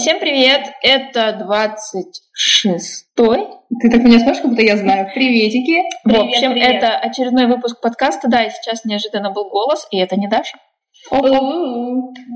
Всем 0.00 0.18
привет! 0.18 0.72
Это 0.82 1.38
26-й. 1.46 3.46
Ты 3.82 3.90
так 3.90 4.00
меня 4.00 4.18
смотришь, 4.18 4.40
как 4.40 4.50
будто 4.50 4.62
я 4.62 4.78
знаю. 4.78 5.10
Приветики. 5.12 5.82
В 6.04 6.18
общем, 6.18 6.52
привет. 6.52 6.76
это 6.76 6.96
очередной 6.96 7.46
выпуск 7.46 7.82
подкаста. 7.82 8.28
Да, 8.28 8.42
и 8.42 8.48
сейчас 8.48 8.86
неожиданно 8.86 9.30
был 9.30 9.50
голос, 9.50 9.86
и 9.90 9.98
это 9.98 10.16
не 10.16 10.26
Даша. 10.26 10.56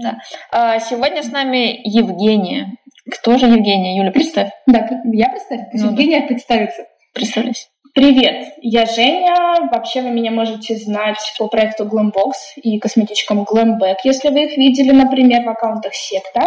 Да. 0.02 0.18
А 0.52 0.78
сегодня 0.78 1.22
с 1.22 1.32
нами 1.32 1.80
Евгения. 1.84 2.76
Кто 3.10 3.38
же 3.38 3.46
Евгения? 3.46 3.96
Юля, 3.96 4.12
представь. 4.12 4.50
Да, 4.66 4.86
я 5.10 5.30
представь. 5.30 5.60
Пусть 5.72 5.84
ну, 5.84 5.92
Евгения 5.92 6.20
да. 6.20 6.26
представится. 6.26 6.82
Представляйся. 7.14 7.68
Привет, 7.94 8.56
я 8.60 8.84
Женя. 8.84 9.70
Вообще 9.72 10.02
вы 10.02 10.10
меня 10.10 10.32
можете 10.32 10.76
знать 10.76 11.32
по 11.38 11.48
проекту 11.48 11.86
Glambox 11.86 12.32
и 12.56 12.78
косметичкам 12.78 13.44
Glamback, 13.44 14.00
если 14.04 14.28
вы 14.28 14.44
их 14.44 14.58
видели, 14.58 14.90
например, 14.90 15.44
в 15.44 15.48
аккаунтах 15.48 15.94
Секта. 15.94 16.42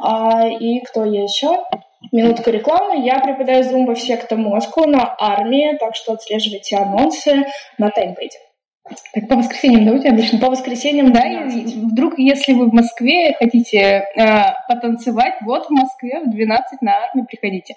А, 0.00 0.48
и 0.48 0.80
кто 0.80 1.04
я 1.04 1.22
еще? 1.22 1.64
Минутка 2.12 2.50
рекламы. 2.50 3.04
Я 3.04 3.18
преподаю 3.18 3.64
зумба 3.64 3.94
в 3.94 4.00
секта 4.00 4.36
Москву 4.36 4.86
на 4.86 5.14
армии, 5.18 5.76
так 5.78 5.96
что 5.96 6.12
отслеживайте 6.12 6.76
анонсы 6.76 7.46
на 7.76 7.90
таймпейде. 7.90 8.38
Так 9.12 9.28
по 9.28 9.36
воскресеньям, 9.36 9.84
да, 9.84 9.92
у 9.92 9.98
тебя 9.98 10.12
обычно? 10.12 10.38
По 10.38 10.48
воскресеньям, 10.48 11.12
да. 11.12 11.20
И 11.26 11.64
вдруг, 11.76 12.18
если 12.18 12.52
вы 12.52 12.70
в 12.70 12.72
Москве 12.72 13.34
хотите 13.38 13.78
э, 13.78 14.04
потанцевать, 14.68 15.34
вот 15.42 15.66
в 15.66 15.70
Москве 15.70 16.20
в 16.20 16.30
12 16.30 16.82
на 16.82 16.92
армии 16.96 17.26
приходите. 17.28 17.74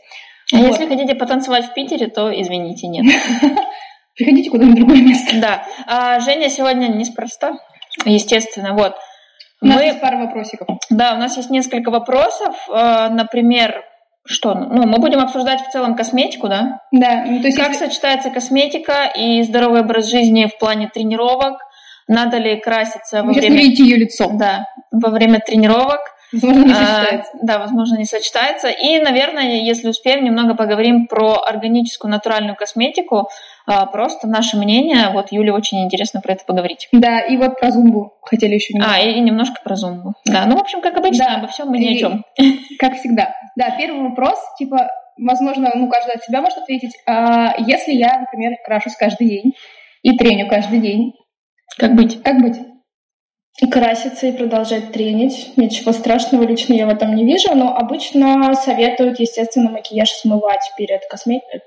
А 0.53 0.57
вот. 0.57 0.67
если 0.67 0.87
хотите 0.87 1.15
потанцевать 1.15 1.65
в 1.65 1.73
Питере, 1.73 2.07
то 2.07 2.31
извините, 2.31 2.87
нет. 2.87 3.05
Приходите 4.15 4.49
куда-нибудь 4.49 4.75
в 4.75 4.79
другое 4.79 5.01
место. 5.01 5.35
Да. 5.39 5.63
А 5.87 6.19
Женя 6.19 6.49
сегодня 6.49 6.87
неспроста, 6.87 7.57
естественно. 8.05 8.73
Вот. 8.73 8.95
У 9.61 9.67
нас 9.67 9.77
Мы... 9.77 9.83
есть 9.85 10.01
пара 10.01 10.17
вопросиков. 10.17 10.67
Да, 10.89 11.13
у 11.13 11.17
нас 11.17 11.37
есть 11.37 11.49
несколько 11.49 11.91
вопросов. 11.91 12.55
Э, 12.69 13.09
например, 13.09 13.83
что? 14.25 14.53
Ну, 14.53 14.87
мы 14.87 14.97
будем 14.99 15.19
обсуждать 15.19 15.61
в 15.61 15.71
целом 15.71 15.95
косметику, 15.95 16.47
да? 16.47 16.81
Да. 16.91 17.25
Ну, 17.27 17.39
то 17.39 17.47
есть 17.47 17.57
как 17.57 17.69
если... 17.69 17.85
сочетается 17.85 18.29
косметика 18.29 19.11
и 19.15 19.43
здоровый 19.43 19.81
образ 19.81 20.09
жизни 20.09 20.45
в 20.45 20.57
плане 20.57 20.89
тренировок? 20.89 21.59
Надо 22.07 22.37
ли 22.37 22.59
краситься 22.59 23.21
во 23.21 23.27
Вы 23.27 23.39
время... 23.39 23.57
видите 23.57 23.83
ее 23.83 23.97
лицо. 23.97 24.29
Да, 24.33 24.65
во 24.91 25.09
время 25.09 25.39
тренировок. 25.39 25.99
Возможно, 26.33 26.63
не 26.65 26.71
а, 26.71 26.75
сочетается. 26.75 27.31
А, 27.33 27.45
да, 27.45 27.59
возможно, 27.59 27.97
не 27.97 28.05
сочетается. 28.05 28.69
И, 28.69 28.99
наверное, 28.99 29.61
если 29.61 29.89
успеем, 29.89 30.23
немного 30.23 30.55
поговорим 30.55 31.07
про 31.07 31.35
органическую 31.35 32.09
натуральную 32.09 32.55
косметику. 32.55 33.29
А, 33.65 33.85
просто 33.85 34.27
наше 34.27 34.57
мнение. 34.57 35.09
Вот 35.13 35.31
Юле 35.31 35.53
очень 35.53 35.83
интересно 35.83 36.21
про 36.21 36.33
это 36.33 36.45
поговорить. 36.45 36.87
Да, 36.91 37.19
и 37.19 37.37
вот 37.37 37.59
про 37.59 37.71
зумбу 37.71 38.13
хотели 38.23 38.55
еще 38.55 38.73
немного. 38.73 38.93
А, 38.93 38.99
и, 38.99 39.13
и 39.13 39.19
немножко 39.19 39.55
про 39.63 39.75
зумбу. 39.75 40.13
Да, 40.25 40.45
ну, 40.45 40.57
в 40.57 40.61
общем, 40.61 40.81
как 40.81 40.97
обычно, 40.97 41.25
да. 41.25 41.35
обо 41.37 41.47
всем 41.47 41.69
мы 41.69 41.79
ни 41.79 41.95
о 41.95 41.97
чем. 41.97 42.25
Как 42.79 42.95
всегда. 42.97 43.35
Да, 43.55 43.75
первый 43.77 44.09
вопрос, 44.09 44.39
типа, 44.57 44.89
возможно, 45.17 45.71
ну, 45.75 45.89
каждый 45.89 46.15
от 46.15 46.23
себя 46.23 46.41
может 46.41 46.57
ответить. 46.57 46.95
А, 47.05 47.55
если 47.59 47.93
я, 47.93 48.19
например, 48.19 48.57
крашусь 48.65 48.95
каждый 48.95 49.27
день 49.27 49.53
и 50.01 50.17
треню 50.17 50.47
каждый 50.47 50.79
день, 50.79 51.13
как 51.77 51.95
быть? 51.95 52.21
Как 52.23 52.41
быть? 52.41 52.57
краситься 53.69 54.27
и 54.27 54.31
продолжать 54.31 54.91
тренить. 54.91 55.55
Ничего 55.55 55.91
страшного 55.91 56.43
лично 56.43 56.73
я 56.73 56.87
в 56.87 56.89
этом 56.89 57.13
не 57.15 57.25
вижу, 57.25 57.53
но 57.53 57.75
обычно 57.75 58.55
советуют, 58.55 59.19
естественно, 59.19 59.69
макияж 59.69 60.09
смывать 60.09 60.71
перед 60.77 61.01
косметикой 61.07 61.61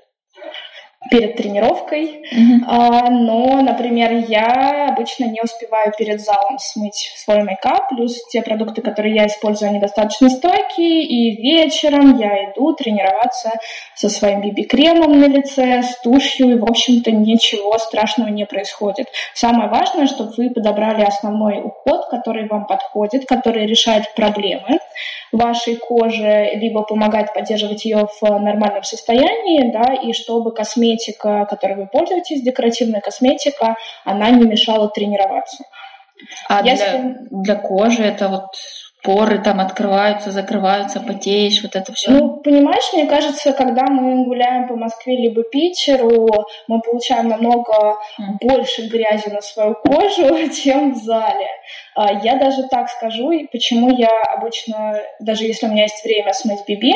перед 1.09 1.35
тренировкой. 1.35 2.23
Mm-hmm. 2.33 2.65
А, 2.67 3.09
но, 3.09 3.61
например, 3.61 4.25
я 4.27 4.87
обычно 4.89 5.25
не 5.25 5.41
успеваю 5.41 5.93
перед 5.97 6.21
залом 6.21 6.57
смыть 6.59 7.11
свой 7.15 7.43
мейкап, 7.43 7.89
плюс 7.89 8.25
те 8.27 8.41
продукты, 8.41 8.81
которые 8.81 9.15
я 9.15 9.27
использую, 9.27 9.69
они 9.69 9.79
достаточно 9.79 10.29
стойкие, 10.29 11.03
и 11.03 11.41
вечером 11.41 12.17
я 12.17 12.51
иду 12.51 12.73
тренироваться 12.73 13.51
со 13.95 14.09
своим 14.09 14.41
BB-кремом 14.41 15.19
на 15.19 15.27
лице, 15.27 15.83
с 15.83 15.99
тушью, 16.01 16.51
и, 16.51 16.59
в 16.59 16.63
общем-то, 16.63 17.11
ничего 17.11 17.77
страшного 17.77 18.29
не 18.29 18.45
происходит. 18.45 19.07
Самое 19.33 19.69
важное, 19.69 20.07
чтобы 20.07 20.33
вы 20.37 20.49
подобрали 20.49 21.03
основной 21.03 21.61
уход, 21.63 22.07
который 22.09 22.47
вам 22.47 22.65
подходит, 22.65 23.25
который 23.25 23.65
решает 23.65 24.13
проблемы 24.15 24.79
вашей 25.31 25.75
кожи, 25.75 26.51
либо 26.55 26.83
помогает 26.83 27.33
поддерживать 27.33 27.85
ее 27.85 28.07
в 28.19 28.21
нормальном 28.21 28.83
состоянии, 28.83 29.71
да, 29.71 29.93
и 29.93 30.13
чтобы 30.13 30.53
косметика 30.53 30.94
косметика, 30.95 31.45
которой 31.49 31.75
вы 31.75 31.87
пользуетесь, 31.87 32.41
декоративная 32.41 33.01
косметика, 33.01 33.75
она 34.03 34.29
не 34.29 34.45
мешала 34.45 34.89
тренироваться. 34.89 35.63
А 36.49 36.63
Если... 36.63 36.85
для, 36.85 37.15
для 37.29 37.55
кожи 37.55 38.03
это 38.03 38.29
вот 38.29 38.47
поры 39.03 39.37
там 39.37 39.59
открываются, 39.59 40.31
закрываются, 40.31 40.99
потеешь, 40.99 41.61
вот 41.61 41.75
это 41.75 41.93
все. 41.93 42.09
Ну, 42.09 42.37
понимаешь, 42.37 42.91
мне 42.93 43.05
кажется, 43.05 43.53
когда 43.53 43.83
мы 43.83 44.25
гуляем 44.25 44.67
по 44.67 44.75
Москве 44.75 45.15
либо 45.15 45.43
Питеру, 45.43 46.27
мы 46.67 46.81
получаем 46.81 47.29
намного 47.29 47.97
mm. 48.19 48.37
больше 48.41 48.87
грязи 48.87 49.29
на 49.29 49.41
свою 49.41 49.75
кожу, 49.75 50.49
чем 50.63 50.93
в 50.93 50.97
зале. 50.97 51.49
А, 51.93 52.13
я 52.23 52.37
даже 52.37 52.63
так 52.63 52.89
скажу, 52.89 53.31
почему 53.51 53.95
я 53.95 54.09
обычно, 54.35 54.99
даже 55.19 55.43
если 55.43 55.67
у 55.67 55.69
меня 55.69 55.83
есть 55.83 56.03
время 56.03 56.33
смыть 56.33 56.63
биби, 56.67 56.95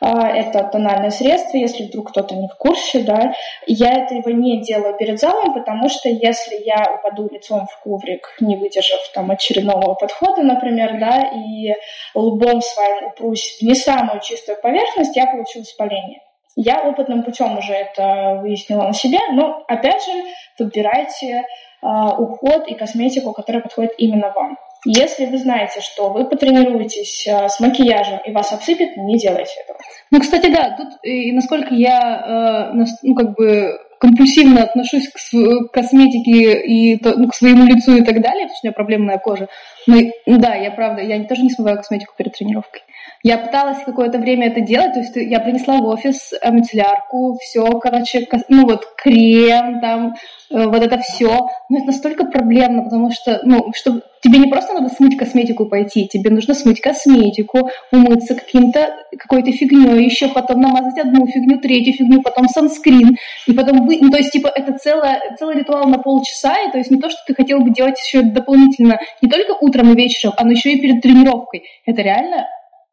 это 0.00 0.64
тональное 0.64 1.10
средство, 1.10 1.56
если 1.56 1.84
вдруг 1.84 2.10
кто-то 2.10 2.34
не 2.34 2.48
в 2.48 2.54
курсе, 2.56 3.00
да. 3.00 3.34
Я 3.66 3.92
этого 3.92 4.30
не 4.30 4.62
делаю 4.62 4.96
перед 4.96 5.20
залом, 5.20 5.52
потому 5.52 5.88
что 5.88 6.08
если 6.08 6.56
я 6.64 6.98
упаду 6.98 7.28
лицом 7.30 7.66
в 7.66 7.82
коврик, 7.82 8.34
не 8.40 8.56
выдержав 8.56 9.00
там 9.14 9.30
очередного 9.30 9.94
подхода, 9.94 10.42
например, 10.42 10.98
да, 10.98 11.30
и 11.34 11.74
лбом 12.14 12.62
своим 12.62 13.08
упрусь 13.08 13.58
в 13.60 13.62
не 13.62 13.74
самую 13.74 14.20
чистую 14.20 14.58
поверхность, 14.60 15.16
я 15.16 15.26
получу 15.26 15.60
воспаление. 15.60 16.20
Я 16.56 16.80
опытным 16.80 17.22
путем 17.22 17.58
уже 17.58 17.72
это 17.72 18.38
выяснила 18.42 18.84
на 18.84 18.92
себе, 18.92 19.18
но 19.32 19.64
опять 19.68 20.04
же 20.04 20.12
подбирайте 20.58 21.44
э, 21.82 21.86
уход 22.18 22.66
и 22.66 22.74
косметику, 22.74 23.32
которая 23.32 23.62
подходит 23.62 23.92
именно 23.98 24.32
вам. 24.34 24.58
Если 24.84 25.26
вы 25.26 25.38
знаете, 25.38 25.80
что 25.80 26.10
вы 26.10 26.24
потренируетесь 26.24 27.26
э, 27.26 27.48
с 27.48 27.60
макияжем 27.60 28.18
и 28.24 28.32
вас 28.32 28.52
обсыпет, 28.52 28.96
не 28.96 29.18
делайте 29.18 29.52
этого. 29.62 29.78
Ну, 30.10 30.20
кстати, 30.20 30.50
да, 30.50 30.74
тут 30.76 30.88
и 31.02 31.32
насколько 31.32 31.74
я, 31.74 32.72
э, 32.72 32.86
ну, 33.02 33.14
как 33.14 33.34
бы 33.34 33.78
компульсивно 34.00 34.62
отношусь 34.62 35.08
к, 35.08 35.18
к 35.18 35.72
косметике 35.72 36.62
и 36.62 36.98
ну, 37.04 37.28
к 37.28 37.34
своему 37.34 37.66
лицу 37.66 37.98
и 37.98 38.02
так 38.02 38.22
далее, 38.22 38.46
потому 38.46 38.56
что 38.56 38.62
у 38.62 38.66
меня 38.66 38.72
проблемная 38.72 39.18
кожа. 39.18 39.48
Но, 39.86 39.96
ну, 40.24 40.38
да, 40.38 40.54
я 40.54 40.70
правда, 40.70 41.02
я 41.02 41.22
тоже 41.24 41.42
не 41.42 41.50
смываю 41.50 41.76
косметику 41.76 42.14
перед 42.16 42.32
тренировкой. 42.32 42.80
Я 43.22 43.36
пыталась 43.36 43.84
какое-то 43.84 44.18
время 44.18 44.48
это 44.48 44.62
делать, 44.62 44.94
то 44.94 45.00
есть 45.00 45.14
я 45.14 45.40
принесла 45.40 45.78
в 45.78 45.86
офис 45.86 46.32
э, 46.32 46.50
мицеллярку, 46.50 47.36
все, 47.38 47.66
короче, 47.78 48.26
ну 48.48 48.64
вот 48.64 48.86
крем, 48.96 49.80
там, 49.82 50.14
э, 50.50 50.66
вот 50.66 50.82
это 50.82 50.98
все. 51.00 51.48
Но 51.68 51.76
это 51.76 51.88
настолько 51.88 52.24
проблемно, 52.24 52.82
потому 52.84 53.10
что, 53.10 53.40
ну, 53.44 53.72
что 53.74 54.00
тебе 54.22 54.38
не 54.38 54.48
просто 54.48 54.72
надо 54.72 54.88
смыть 54.88 55.18
косметику 55.18 55.66
пойти, 55.66 56.08
тебе 56.08 56.30
нужно 56.30 56.54
смыть 56.54 56.80
косметику, 56.80 57.68
умыться 57.92 58.34
каким-то, 58.34 58.96
какой-то 59.18 59.52
фигней, 59.52 60.02
еще 60.02 60.28
потом 60.28 60.62
намазать 60.62 60.98
одну 60.98 61.26
фигню, 61.26 61.58
третью 61.60 61.92
фигню, 61.92 62.22
потом 62.22 62.48
санскрин, 62.48 63.18
и 63.46 63.52
потом 63.52 63.86
вы, 63.86 63.98
ну, 64.00 64.10
то 64.10 64.16
есть, 64.16 64.32
типа, 64.32 64.48
это 64.48 64.78
целое, 64.78 65.20
целый 65.38 65.56
ритуал 65.56 65.86
на 65.88 65.98
полчаса, 65.98 66.54
и 66.66 66.70
то 66.70 66.78
есть 66.78 66.90
не 66.90 66.98
то, 66.98 67.10
что 67.10 67.18
ты 67.26 67.34
хотел 67.34 67.60
бы 67.60 67.68
делать 67.68 68.00
еще 68.00 68.22
дополнительно, 68.22 68.98
не 69.20 69.28
только 69.28 69.52
утром 69.60 69.92
и 69.92 69.96
вечером, 69.96 70.32
а 70.38 70.48
еще 70.48 70.72
и 70.72 70.80
перед 70.80 71.02
тренировкой. 71.02 71.64
Это 71.84 72.00
реально 72.00 72.46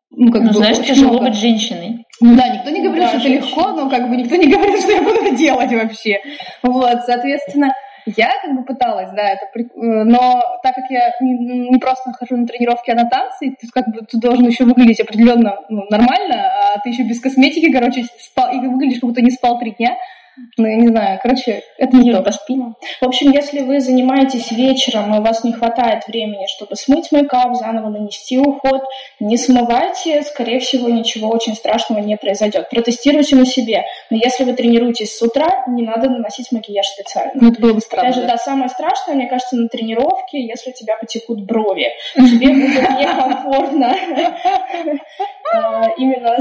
ну, 0.09 0.31
как 0.31 0.41
ну, 0.41 0.47
бы 0.50 0.53
знаешь, 0.53 0.78
тяжело 0.79 1.12
много. 1.12 1.25
быть 1.28 1.35
женщиной. 1.35 2.06
Ну 2.22 2.35
да, 2.35 2.50
никто 2.50 2.69
не 2.69 2.81
говорит, 2.81 3.03
да, 3.03 3.09
что 3.09 3.18
это 3.19 3.28
легко, 3.28 3.72
но 3.72 3.90
как 3.90 4.09
бы 4.09 4.16
никто 4.16 4.35
не 4.35 4.47
говорит, 4.51 4.79
что 4.81 4.91
я 4.91 5.01
буду 5.01 5.35
делать 5.35 5.72
вообще. 5.72 6.19
Вот, 6.63 7.01
соответственно, 7.06 7.73
я 8.16 8.31
как 8.41 8.56
бы 8.56 8.63
пыталась, 8.63 9.09
да, 9.12 9.29
это, 9.31 9.45
но 9.75 10.41
так 10.63 10.75
как 10.75 10.85
я 10.90 11.12
не, 11.19 11.69
не 11.69 11.77
просто 11.77 12.13
хожу 12.13 12.38
на 12.38 12.48
тренировки, 12.48 12.89
а 12.89 12.95
на 12.95 13.09
танцы, 13.09 13.54
ты 13.59 13.68
как 13.71 13.88
бы 13.89 14.00
ты 14.09 14.18
должен 14.18 14.48
еще 14.48 14.63
выглядеть 14.63 15.01
определенно 15.01 15.57
ну, 15.68 15.83
нормально, 15.89 16.51
а 16.74 16.80
ты 16.80 16.89
еще 16.89 17.03
без 17.03 17.19
косметики, 17.19 17.71
короче, 17.71 18.06
спал, 18.18 18.53
и 18.53 18.65
выглядишь, 18.65 19.01
как 19.01 19.10
будто 19.10 19.21
не 19.21 19.31
спал 19.31 19.60
три 19.60 19.71
дня. 19.71 19.98
Ну, 20.57 20.68
я 20.68 20.75
не 20.75 20.88
знаю, 20.88 21.19
короче, 21.22 21.63
это 21.78 21.98
не 21.98 22.12
то. 22.12 22.22
Поспина. 22.22 22.75
В 23.01 23.06
общем, 23.06 23.31
если 23.31 23.62
вы 23.62 23.80
занимаетесь 23.80 24.51
вечером, 24.51 25.13
и 25.13 25.19
у 25.19 25.22
вас 25.22 25.44
не 25.44 25.54
хватает 25.54 26.07
времени, 26.07 26.45
чтобы 26.48 26.75
смыть 26.75 27.12
мейкап, 27.12 27.56
заново 27.56 27.89
нанести 27.89 28.38
уход, 28.38 28.81
не 29.19 29.38
смывайте, 29.38 30.22
скорее 30.24 30.60
всего, 30.60 30.89
ничего 30.89 31.30
очень 31.30 31.56
страшного 31.56 32.00
не 32.00 32.18
произойдет. 32.18 32.69
Протестируйте 32.69 33.36
на 33.36 33.45
себе. 33.45 33.86
Но 34.10 34.18
если 34.18 34.44
вы 34.44 34.54
тренируетесь 34.54 35.18
с 35.18 35.22
утра, 35.22 35.63
не 35.68 35.84
надо 35.84 36.10
наносить 36.10 36.51
макияж 36.51 36.86
специально. 36.88 37.31
Ну, 37.36 37.51
это 37.51 37.62
было 37.62 37.74
бы 37.74 37.81
странно. 37.81 38.10
Даже, 38.10 38.22
да? 38.22 38.28
да, 38.34 38.38
самое 38.38 38.69
страшное, 38.69 39.16
мне 39.16 39.28
кажется, 39.28 39.56
на 39.56 39.68
тренировке, 39.69 40.39
если 40.45 40.72
у 40.72 40.74
тебя 40.74 40.98
потекут 40.98 41.42
брови. 41.42 41.92
Тебе 42.16 42.50
будет 42.50 42.89
некомфортно 42.89 43.95
а, 45.54 45.89
именно 45.98 46.38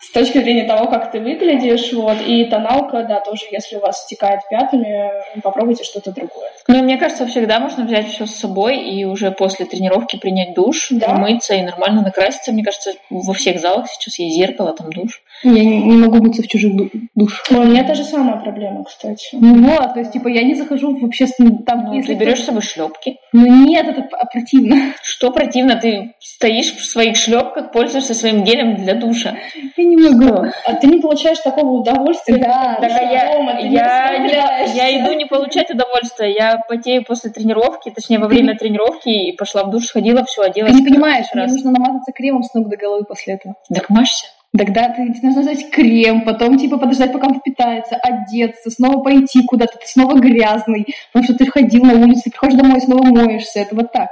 с 0.00 0.10
точки 0.12 0.38
зрения 0.38 0.64
того, 0.64 0.86
как 0.86 1.12
ты 1.12 1.20
выглядишь, 1.20 1.92
вот, 1.92 2.16
и 2.26 2.44
тоналка, 2.46 3.04
да, 3.04 3.20
тоже, 3.20 3.42
если 3.50 3.76
у 3.76 3.80
вас 3.80 4.02
стекает 4.04 4.40
пятнами, 4.48 5.10
попробуйте 5.42 5.84
что-то 5.84 6.10
другое. 6.12 6.50
Ну, 6.68 6.82
мне 6.82 6.96
кажется, 6.96 7.26
всегда 7.26 7.60
можно 7.60 7.84
взять 7.84 8.08
все 8.08 8.24
с 8.24 8.34
собой 8.34 8.78
и 8.78 9.04
уже 9.04 9.30
после 9.30 9.66
тренировки 9.66 10.16
принять 10.16 10.54
душ, 10.54 10.88
да? 10.90 11.12
умыться 11.12 11.54
и 11.54 11.62
нормально 11.62 12.02
накраситься. 12.02 12.50
Мне 12.52 12.64
кажется, 12.64 12.92
во 13.10 13.34
всех 13.34 13.60
залах 13.60 13.88
сейчас 13.90 14.18
есть 14.18 14.36
зеркало, 14.36 14.72
там 14.72 14.90
душ. 14.90 15.22
Я 15.42 15.64
не, 15.64 15.96
могу 15.96 16.22
мыться 16.22 16.42
в 16.42 16.48
чужих 16.48 16.72
душ. 17.14 17.42
У 17.50 17.54
меня 17.54 17.84
та 17.84 17.94
же 17.94 18.04
самая 18.04 18.36
проблема, 18.36 18.84
кстати. 18.84 19.28
Ну 19.32 19.70
вот, 19.70 19.94
то 19.94 20.00
есть, 20.00 20.12
типа, 20.12 20.28
я 20.28 20.42
не 20.42 20.54
захожу 20.54 20.98
в 20.98 21.04
общественный... 21.04 21.62
Там, 21.64 21.84
ну, 21.84 21.94
если 21.94 22.14
ты 22.14 22.20
берешь 22.20 22.40
с 22.40 22.46
собой 22.46 22.62
шлепки. 22.62 23.16
Ну 23.32 23.66
нет, 23.66 23.86
это 23.86 24.08
противно. 24.32 24.94
Что 25.02 25.30
противно? 25.30 25.76
Ты 25.76 26.14
стоишь 26.20 26.74
в 26.74 26.84
своих 26.84 27.16
шлепках, 27.16 27.72
пользуешься 27.72 28.14
своим 28.14 28.44
гелем 28.44 28.76
для 28.76 28.94
душа. 28.94 29.36
Я 29.76 29.89
не 29.90 30.10
могу. 30.10 30.46
А 30.66 30.74
ты 30.74 30.86
не 30.86 30.98
получаешь 30.98 31.38
такого 31.38 31.80
удовольствия, 31.80 32.38
да, 32.38 32.78
так 32.80 32.90
а 32.90 33.02
я, 33.02 33.34
дома, 33.34 33.60
я, 33.60 34.64
я 34.64 35.00
иду 35.00 35.12
не 35.12 35.26
получать 35.26 35.70
удовольствие, 35.70 36.32
я 36.32 36.62
потею 36.68 37.04
после 37.04 37.30
тренировки, 37.30 37.90
точнее 37.90 38.18
во 38.18 38.28
время 38.28 38.56
тренировки, 38.56 39.08
и 39.08 39.32
пошла 39.36 39.64
в 39.64 39.70
душ, 39.70 39.86
сходила, 39.86 40.24
все, 40.24 40.42
оделась. 40.42 40.72
Ты 40.72 40.78
не 40.78 40.88
понимаешь, 40.88 41.26
мне 41.34 41.46
нужно 41.46 41.70
намазаться 41.70 42.12
кремом 42.12 42.42
с 42.42 42.54
ног 42.54 42.68
до 42.68 42.76
головы 42.76 43.04
после 43.04 43.34
этого. 43.34 43.54
Так 43.72 43.90
мажься. 43.90 44.26
Тогда 44.56 44.88
ты 44.88 45.02
нужно 45.22 45.42
взять 45.42 45.70
крем, 45.70 46.24
потом 46.24 46.58
типа 46.58 46.76
подождать, 46.76 47.12
пока 47.12 47.28
он 47.28 47.38
впитается, 47.38 47.94
одеться, 47.94 48.70
снова 48.70 49.00
пойти 49.00 49.44
куда-то, 49.46 49.78
ты 49.78 49.86
снова 49.86 50.18
грязный, 50.18 50.86
потому 51.12 51.24
что 51.24 51.34
ты 51.34 51.48
ходил 51.48 51.84
на 51.84 51.94
улицу, 51.94 52.22
ты 52.24 52.30
приходишь 52.30 52.58
домой, 52.58 52.80
снова 52.80 53.04
моешься, 53.04 53.60
это 53.60 53.76
вот 53.76 53.92
так. 53.92 54.08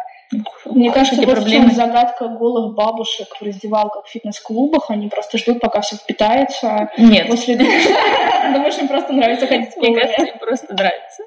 Мне 0.66 0.92
кажется, 0.92 1.22
вот 1.22 1.36
проблемы. 1.36 1.66
в 1.66 1.69
чем 1.69 1.75
загадка 1.75 2.28
голых 2.28 2.75
бабушек 2.75 3.28
в 3.34 3.42
раздевалках 3.42 4.04
в 4.04 4.10
фитнес-клубах. 4.10 4.90
Они 4.90 5.08
просто 5.08 5.38
ждут, 5.38 5.60
пока 5.60 5.80
все 5.80 5.96
впитается. 5.96 6.90
Нет. 6.98 7.28
После 7.28 7.56
Думаешь, 8.52 8.78
им 8.78 8.88
просто 8.88 9.12
нравится 9.14 9.46
ходить 9.46 9.75
Мне 9.76 9.98
кажется, 9.98 10.25
им 10.25 10.38
просто 10.38 10.75
нравится. 10.75 11.22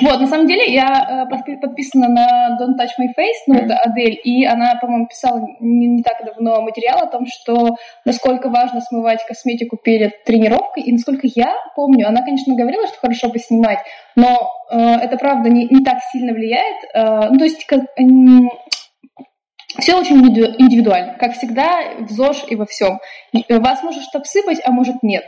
Вот, 0.00 0.20
на 0.20 0.26
самом 0.26 0.46
деле, 0.46 0.72
я 0.72 1.26
э, 1.30 1.56
подписана 1.60 2.08
на 2.08 2.58
Don't 2.60 2.78
Touch 2.78 2.92
My 2.98 3.08
Face, 3.18 3.42
ну, 3.46 3.54
это 3.54 3.76
Адель, 3.76 4.18
и 4.22 4.44
она, 4.44 4.74
по-моему, 4.80 5.06
писала 5.06 5.40
не, 5.60 5.86
не 5.86 6.02
так 6.02 6.24
давно 6.24 6.62
материал 6.62 7.00
о 7.02 7.06
том, 7.06 7.26
что 7.26 7.76
насколько 8.04 8.48
важно 8.48 8.80
смывать 8.80 9.24
косметику 9.26 9.76
перед 9.76 10.24
тренировкой, 10.24 10.84
и 10.84 10.92
насколько 10.92 11.26
я 11.34 11.54
помню, 11.74 12.08
она, 12.08 12.22
конечно, 12.22 12.54
говорила, 12.54 12.86
что 12.86 12.98
хорошо 12.98 13.28
бы 13.28 13.38
снимать, 13.38 13.78
но 14.16 14.50
э, 14.70 14.76
это, 14.78 15.16
правда, 15.16 15.50
не, 15.50 15.66
не 15.68 15.84
так 15.84 15.98
сильно 16.12 16.32
влияет. 16.32 16.76
Э, 16.94 17.30
ну, 17.30 17.38
то 17.38 17.44
есть, 17.44 17.66
как, 17.66 17.80
э, 17.80 18.02
все 19.78 19.98
очень 19.98 20.16
индивидуально. 20.16 21.16
Как 21.18 21.34
всегда, 21.34 21.94
в 22.00 22.10
ЗОЖ 22.10 22.44
и 22.48 22.56
во 22.56 22.66
всем. 22.66 22.98
Вас 23.48 23.82
может 23.82 24.14
обсыпать, 24.14 24.60
а 24.64 24.72
может 24.72 25.02
нет. 25.02 25.24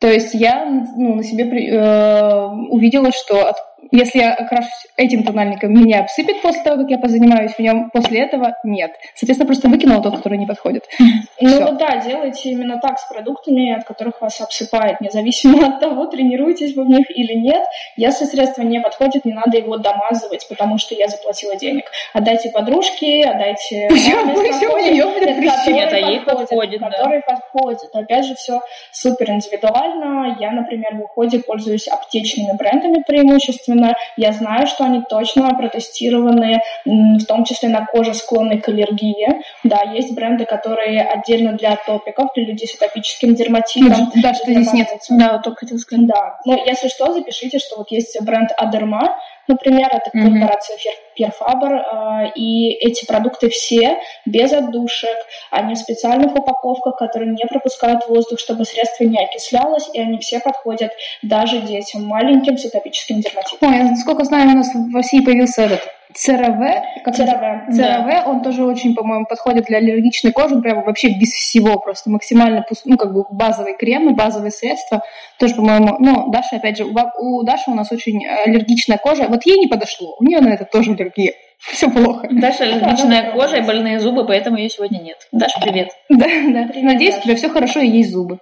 То 0.00 0.06
есть 0.06 0.34
я 0.34 0.64
ну, 0.64 1.16
на 1.16 1.24
себе 1.24 1.44
э, 1.44 2.46
увидела, 2.70 3.10
что 3.10 3.48
от 3.48 3.56
если 3.90 4.18
я 4.18 4.34
окрашусь 4.34 4.86
этим 4.96 5.22
тональником, 5.24 5.72
меня 5.72 6.00
обсыпет 6.00 6.42
после 6.42 6.62
того, 6.62 6.82
как 6.82 6.90
я 6.90 6.98
позанимаюсь 6.98 7.52
в 7.52 7.58
нем, 7.58 7.90
после 7.90 8.20
этого 8.20 8.54
нет. 8.64 8.92
Соответственно, 9.14 9.46
просто 9.46 9.68
выкинула 9.68 10.02
тот, 10.02 10.16
который 10.16 10.38
не 10.38 10.46
подходит. 10.46 10.84
Ну 11.40 11.50
Всё. 11.50 11.72
да, 11.72 11.98
делайте 11.98 12.50
именно 12.50 12.80
так 12.80 12.98
с 12.98 13.08
продуктами, 13.08 13.72
от 13.72 13.84
которых 13.84 14.20
вас 14.20 14.40
обсыпает, 14.40 15.00
независимо 15.00 15.66
от 15.68 15.78
того, 15.80 16.06
тренируетесь 16.06 16.74
вы 16.74 16.84
в 16.84 16.88
них 16.88 17.06
или 17.16 17.34
нет. 17.34 17.62
Если 17.96 18.24
средство 18.24 18.62
не 18.62 18.80
подходит, 18.80 19.24
не 19.24 19.32
надо 19.32 19.56
его 19.56 19.76
домазывать, 19.76 20.46
потому 20.48 20.78
что 20.78 20.94
я 20.94 21.06
заплатила 21.06 21.54
денег. 21.54 21.84
Отдайте 22.12 22.50
подружке, 22.50 23.24
отдайте... 23.24 23.86
Почему, 23.88 24.34
почему 24.34 24.76
ее 24.78 25.04
будет 25.06 25.38
Нет, 25.68 25.92
а 25.92 25.96
ей 25.96 26.20
подходит, 26.20 26.80
Который 26.80 27.22
подходит. 27.22 27.90
Опять 27.92 28.24
же, 28.24 28.34
все 28.34 28.60
супер 28.92 29.30
индивидуально. 29.30 30.36
Я, 30.40 30.50
например, 30.50 30.96
в 30.96 31.02
уходе 31.02 31.38
пользуюсь 31.38 31.86
аптечными 31.86 32.56
брендами 32.56 33.02
преимущественно, 33.06 33.67
естественно, 33.68 33.94
я 34.16 34.32
знаю, 34.32 34.66
что 34.66 34.84
они 34.84 35.02
точно 35.08 35.50
протестированы, 35.54 36.60
в 36.84 37.24
том 37.26 37.44
числе 37.44 37.68
на 37.68 37.86
коже, 37.86 38.14
склонной 38.14 38.60
к 38.60 38.68
аллергии. 38.68 39.42
Да, 39.64 39.82
есть 39.92 40.14
бренды, 40.14 40.44
которые 40.44 41.02
отдельно 41.02 41.52
для 41.52 41.76
топиков, 41.76 42.30
для 42.34 42.44
людей 42.44 42.66
с 42.66 42.74
атопическим 42.74 43.34
дерматитом. 43.34 44.10
Да, 44.22 44.34
что 44.34 44.52
здесь 44.52 44.72
нет. 44.72 44.88
Да, 45.10 45.38
только 45.38 45.60
хотела 45.60 45.78
сказать. 45.78 46.06
Да, 46.06 46.38
но 46.44 46.54
если 46.64 46.88
что, 46.88 47.12
запишите, 47.12 47.58
что 47.58 47.76
вот 47.76 47.90
есть 47.90 48.20
бренд 48.22 48.50
Адерма, 48.56 49.16
например, 49.48 49.88
это 49.92 50.10
корпорация 50.10 50.76
Перфабр, 51.16 51.74
а, 51.74 52.32
и 52.34 52.70
эти 52.70 53.04
продукты 53.04 53.48
все 53.48 53.98
без 54.24 54.52
отдушек, 54.52 55.16
они 55.50 55.74
в 55.74 55.78
специальных 55.78 56.34
упаковках, 56.34 56.96
которые 56.96 57.32
не 57.32 57.44
пропускают 57.46 58.06
воздух, 58.06 58.38
чтобы 58.38 58.64
средство 58.64 59.04
не 59.04 59.22
окислялось, 59.22 59.88
и 59.92 60.00
они 60.00 60.18
все 60.18 60.40
подходят 60.40 60.92
даже 61.22 61.60
детям 61.60 62.04
маленьким 62.04 62.56
с 62.56 62.66
атопическим 62.66 63.20
дерматитом. 63.20 63.68
Ой, 63.68 63.82
насколько 63.90 64.24
знаю, 64.24 64.50
у 64.50 64.54
нас 64.58 64.68
в 64.72 64.94
России 64.94 65.20
появился 65.20 65.62
этот 65.62 65.97
ЦРВ, 66.14 67.02
как 67.04 67.14
ЦРВ, 67.14 67.74
ЦРВ, 67.74 68.06
да. 68.06 68.24
он 68.26 68.42
тоже 68.42 68.64
очень, 68.64 68.94
по-моему, 68.94 69.26
подходит 69.26 69.66
для 69.66 69.78
аллергичной 69.78 70.32
кожи, 70.32 70.54
он 70.54 70.62
прям 70.62 70.82
вообще 70.84 71.08
без 71.08 71.30
всего, 71.30 71.78
просто 71.78 72.10
максимально, 72.10 72.64
ну, 72.84 72.96
как 72.96 73.12
бы 73.12 73.24
базовые 73.30 73.76
кремы, 73.76 74.14
базовые 74.14 74.50
средства, 74.50 75.02
тоже, 75.38 75.54
по-моему, 75.54 75.96
ну, 75.98 76.30
Даша, 76.30 76.56
опять 76.56 76.78
же, 76.78 76.84
у, 76.84 76.94
у 77.18 77.42
Даши 77.42 77.70
у 77.70 77.74
нас 77.74 77.92
очень 77.92 78.26
аллергичная 78.26 78.98
кожа, 78.98 79.28
вот 79.28 79.44
ей 79.44 79.58
не 79.58 79.66
подошло, 79.66 80.16
у 80.18 80.24
нее 80.24 80.40
на 80.40 80.48
это 80.48 80.64
тоже 80.64 80.92
аллергия. 80.92 81.34
Все 81.58 81.90
плохо. 81.90 82.28
Даша 82.30 82.64
аллергичная 82.64 83.32
кожа 83.32 83.56
и 83.58 83.62
больные 83.62 83.98
зубы, 84.00 84.24
поэтому 84.24 84.56
ее 84.56 84.68
сегодня 84.68 84.98
нет. 84.98 85.16
Даша, 85.32 85.60
привет. 85.60 85.90
Да, 86.08 86.26
да. 86.26 86.70
Надеюсь, 86.80 87.18
у 87.18 87.20
тебя 87.22 87.36
все 87.36 87.48
хорошо 87.48 87.80
и 87.80 87.88
есть 87.88 88.10
зубы. 88.12 88.38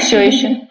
Все 0.00 0.20
еще. 0.20 0.68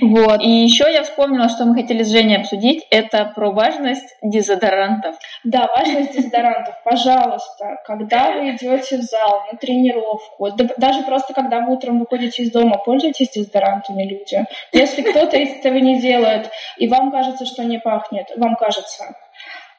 Вот. 0.00 0.40
И 0.42 0.48
еще 0.48 0.84
я 0.92 1.02
вспомнила, 1.02 1.48
что 1.48 1.64
мы 1.64 1.74
хотели 1.74 2.02
с 2.02 2.10
Женей 2.10 2.38
обсудить, 2.38 2.86
это 2.90 3.32
про 3.34 3.50
важность 3.50 4.16
дезодорантов. 4.22 5.16
Да, 5.44 5.68
важность 5.76 6.12
дезодорантов. 6.12 6.74
Пожалуйста, 6.84 7.78
когда 7.86 8.32
вы 8.32 8.50
идете 8.50 8.98
в 8.98 9.02
зал 9.02 9.44
на 9.50 9.58
тренировку, 9.58 10.50
даже 10.76 11.02
просто 11.02 11.34
когда 11.34 11.60
вы 11.60 11.74
утром 11.74 12.00
выходите 12.00 12.42
из 12.42 12.52
дома, 12.52 12.78
пользуйтесь 12.78 13.30
дезодорантами, 13.30 14.04
люди. 14.04 14.44
Если 14.72 15.02
кто-то 15.02 15.36
этого 15.36 15.76
не 15.76 16.00
делает, 16.00 16.50
и 16.78 16.88
вам 16.88 17.10
кажется, 17.10 17.46
что 17.46 17.64
не 17.64 17.78
пахнет, 17.78 18.26
вам 18.36 18.56
кажется, 18.56 19.14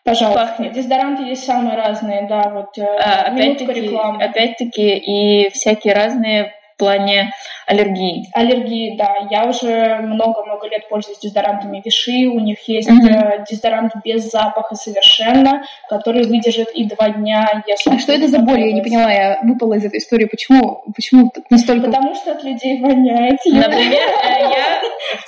Пожалуйста. 0.04 0.40
Пахнет. 0.40 0.74
Дезодоранты 0.74 1.24
есть 1.24 1.46
самые 1.46 1.76
разные, 1.76 2.28
да, 2.28 2.44
вот 2.54 2.78
э, 2.78 2.86
а, 2.86 3.24
опять-таки, 3.24 3.98
опять-таки 4.20 4.98
и 4.98 5.50
всякие 5.50 5.96
разные 5.96 6.54
в 6.76 6.78
плане 6.78 7.32
аллергии? 7.68 8.28
Аллергии, 8.34 8.98
да. 8.98 9.28
Я 9.30 9.48
уже 9.48 9.98
много-много 10.02 10.68
лет 10.68 10.90
пользуюсь 10.90 11.20
дезодорантами 11.20 11.82
Виши. 11.84 12.28
У 12.28 12.40
них 12.40 12.60
есть 12.68 12.90
mm-hmm. 12.90 13.46
дезодорант 13.50 13.94
без 14.04 14.30
запаха 14.30 14.76
совершенно, 14.76 15.64
который 15.90 16.26
выдержит 16.28 16.70
и 16.72 16.86
два 16.86 17.10
дня. 17.10 17.64
Если 17.66 17.96
а 17.96 18.00
что 18.00 18.12
это 18.12 18.28
за 18.28 18.40
боль? 18.40 18.60
Я 18.60 18.74
не 18.74 18.82
поняла, 18.82 19.12
я 19.12 19.40
выпала 19.44 19.76
из 19.76 19.86
этой 19.86 20.00
истории. 20.00 20.26
Почему, 20.26 20.84
почему 20.94 21.32
настолько... 21.50 21.88
Потому 21.88 22.14
что 22.14 22.34
от 22.34 22.44
людей 22.44 22.82
воняет. 22.82 23.40
Например, 23.46 24.04
э, 24.24 24.40
я 24.40 24.82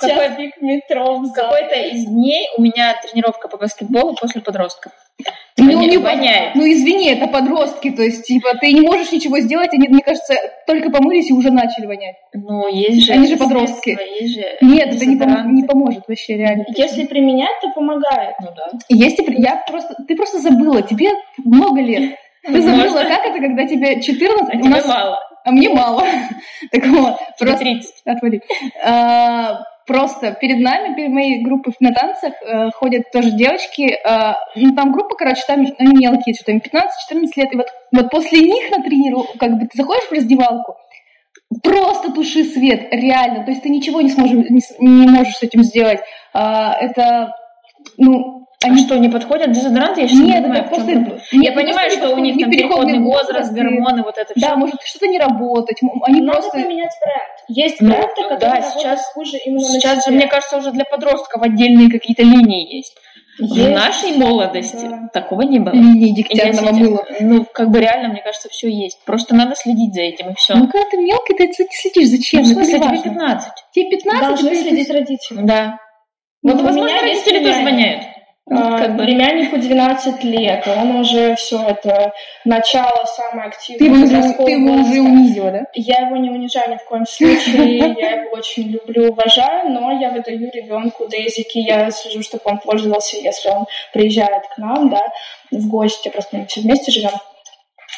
в 1.28 1.32
какой-то 1.32 1.74
из 1.74 2.04
дней 2.04 2.48
у 2.56 2.62
меня 2.62 2.94
тренировка 3.02 3.48
по 3.48 3.56
баскетболу 3.56 4.14
после 4.16 4.42
подростков. 4.42 4.92
Ну, 5.56 5.82
не 5.82 5.96
воняет. 5.98 6.54
Ну, 6.54 6.62
извини, 6.70 7.10
это 7.10 7.26
подростки, 7.26 7.90
то 7.90 8.02
есть, 8.02 8.26
типа, 8.26 8.54
ты 8.60 8.72
не 8.72 8.80
можешь 8.80 9.10
ничего 9.10 9.40
сделать, 9.40 9.72
они, 9.72 9.88
мне 9.88 10.02
кажется, 10.02 10.34
только 10.66 10.90
помылись 10.90 11.30
и 11.30 11.32
уже 11.32 11.50
начали 11.50 11.86
вонять. 11.86 12.16
Ну, 12.32 12.68
есть 12.68 13.06
же... 13.06 13.12
Они 13.12 13.26
же 13.26 13.36
подростки. 13.36 13.98
Есть 14.20 14.34
же 14.34 14.44
Нет, 14.60 14.94
это 14.94 15.04
не, 15.04 15.16
пом- 15.16 15.46
не 15.48 15.64
поможет 15.64 16.04
вообще, 16.06 16.36
реально. 16.36 16.64
Если 16.68 17.04
применять, 17.06 17.60
то 17.60 17.70
помогает. 17.70 18.36
Ну, 18.40 18.48
да. 18.56 18.70
Если... 18.88 19.24
Я 19.40 19.62
просто... 19.68 19.96
Ты 20.06 20.14
просто 20.14 20.38
забыла, 20.38 20.82
тебе 20.82 21.10
много 21.44 21.80
лет. 21.80 22.16
Ты 22.44 22.62
забыла, 22.62 23.02
как 23.02 23.26
это, 23.26 23.40
когда 23.40 23.66
тебе 23.66 24.00
14... 24.00 24.48
А 24.48 24.56
тебе 24.56 24.82
мало. 24.86 25.18
А 25.44 25.50
мне 25.50 25.68
мало. 25.70 26.04
Так 26.70 26.86
вот. 26.86 27.16
Просто... 27.38 27.58
30. 27.58 27.94
Отвали. 28.04 28.42
Просто 29.88 30.32
перед 30.32 30.60
нами, 30.60 30.94
перед 30.94 31.10
моей 31.10 31.42
группой 31.42 31.72
на 31.80 31.94
танцах 31.94 32.34
э, 32.42 32.70
ходят 32.72 33.10
тоже 33.10 33.30
девочки. 33.30 33.96
Э, 34.04 34.34
ну, 34.54 34.74
там 34.74 34.92
группа, 34.92 35.16
короче, 35.16 35.40
там 35.46 35.60
они 35.60 35.96
мелкие, 35.96 36.34
что-то 36.34 36.52
им 36.52 36.58
15-14 36.58 37.28
лет. 37.36 37.54
И 37.54 37.56
вот, 37.56 37.68
вот 37.90 38.10
после 38.10 38.40
них 38.40 38.70
на 38.70 38.82
тренировку, 38.82 39.38
как 39.38 39.52
бы 39.52 39.60
ты 39.60 39.70
заходишь 39.74 40.04
в 40.04 40.12
раздевалку, 40.12 40.76
просто 41.62 42.12
туши 42.12 42.44
свет, 42.44 42.88
реально. 42.92 43.44
То 43.44 43.50
есть 43.50 43.62
ты 43.62 43.70
ничего 43.70 44.02
не 44.02 44.10
сможешь, 44.10 44.50
не, 44.50 44.60
не 44.78 45.06
можешь 45.08 45.36
с 45.36 45.42
этим 45.42 45.62
сделать. 45.62 46.00
Э, 46.34 46.72
это, 46.80 47.34
ну, 47.96 48.37
они 48.64 48.78
что, 48.78 48.98
не 48.98 49.08
подходят 49.08 49.52
дезодоранты? 49.52 50.00
Я 50.00 50.08
сейчас 50.08 50.20
Нет, 50.20 50.36
не 50.36 50.42
понимаю, 50.42 50.64
это 50.64 50.68
просто... 50.74 50.92
Нет, 50.92 51.22
я 51.32 51.52
понимаю, 51.52 51.90
что 51.92 52.10
у 52.10 52.18
них 52.18 52.40
там 52.40 52.50
переходный 52.50 52.98
возраст, 52.98 53.52
гормоны, 53.52 54.02
вот 54.02 54.18
это 54.18 54.32
все. 54.34 54.48
Да, 54.48 54.56
может 54.56 54.82
что-то 54.82 55.06
не 55.06 55.18
работать. 55.18 55.78
Они 56.02 56.20
Надо 56.20 56.40
просто... 56.40 56.58
поменять 56.58 56.90
бренд. 57.00 57.38
Есть 57.46 57.80
ну, 57.80 57.94
которые 58.28 58.60
да, 58.60 58.62
сейчас, 58.62 59.12
хуже 59.12 59.36
именно 59.44 59.60
Сейчас 59.60 60.04
же, 60.04 60.10
мне 60.10 60.26
кажется, 60.26 60.56
уже 60.56 60.72
для 60.72 60.84
подростков 60.84 61.40
отдельные 61.42 61.88
какие-то 61.88 62.22
линии 62.22 62.76
есть. 62.76 62.96
В 63.38 63.54
Есть, 63.54 63.70
нашей 63.70 64.16
молодости 64.16 64.84
да. 64.84 65.08
такого 65.12 65.42
не 65.42 65.60
было. 65.60 65.72
Линии 65.72 66.12
дегтярного 66.12 66.72
мыла. 66.72 67.06
Ну, 67.20 67.44
как 67.44 67.70
бы 67.70 67.78
реально, 67.78 68.08
мне 68.08 68.20
кажется, 68.20 68.48
все 68.48 68.68
есть. 68.68 68.98
Просто 69.04 69.36
надо 69.36 69.54
следить 69.54 69.94
за 69.94 70.00
этим, 70.02 70.30
и 70.30 70.34
все. 70.34 70.56
Ну, 70.56 70.66
когда 70.66 70.90
ты 70.90 70.96
мелкий, 70.96 71.34
ты 71.34 71.46
не 71.46 71.52
следишь. 71.52 72.08
Зачем? 72.08 72.42
в 72.42 72.46
смысле, 72.48 72.72
не 72.72 72.78
тебе 72.80 72.88
важно. 72.88 73.02
15. 73.04 73.52
Тебе 73.72 73.90
15, 73.90 74.28
Должны 74.28 74.50
ты- 74.50 74.62
следить 74.62 74.90
родители. 74.90 75.38
Да. 75.42 75.78
Вот 76.42 76.54
Вот, 76.54 76.62
у 76.62 76.64
возможно, 76.64 77.00
родители 77.00 77.44
тоже 77.44 77.62
воняют. 77.62 78.17
А, 78.50 78.78
Как 78.78 78.96
бы. 78.96 79.04
Племяннику 79.04 79.58
12 79.58 80.24
лет, 80.24 80.66
он 80.66 80.96
уже 80.96 81.34
все 81.36 81.62
это 81.68 82.12
начало 82.44 83.04
самое 83.04 83.48
активное 83.48 83.78
Ты 83.78 83.84
его, 83.84 84.04
уже, 84.04 84.32
ты 84.34 84.50
его 84.50 84.74
уже 84.74 85.00
унизила, 85.00 85.50
да? 85.50 85.66
Я 85.74 86.06
его 86.06 86.16
не 86.16 86.30
унижаю 86.30 86.72
ни 86.72 86.76
в 86.76 86.84
коем 86.84 87.06
случае, 87.06 87.76
я 87.98 88.10
его 88.22 88.30
очень 88.32 88.68
люблю, 88.70 89.10
уважаю, 89.10 89.70
но 89.70 89.92
я 89.92 90.10
выдаю 90.10 90.50
ребенку 90.50 91.06
Дейзики, 91.08 91.58
я 91.58 91.90
слежу, 91.90 92.22
чтобы 92.22 92.42
он 92.46 92.58
пользовался, 92.58 93.16
если 93.16 93.50
он 93.50 93.66
приезжает 93.92 94.46
к 94.54 94.58
нам, 94.58 94.88
да, 94.88 95.02
в 95.50 95.68
гости, 95.68 96.08
просто 96.08 96.38
мы 96.38 96.46
все 96.46 96.62
вместе 96.62 96.90
живем. 96.90 97.10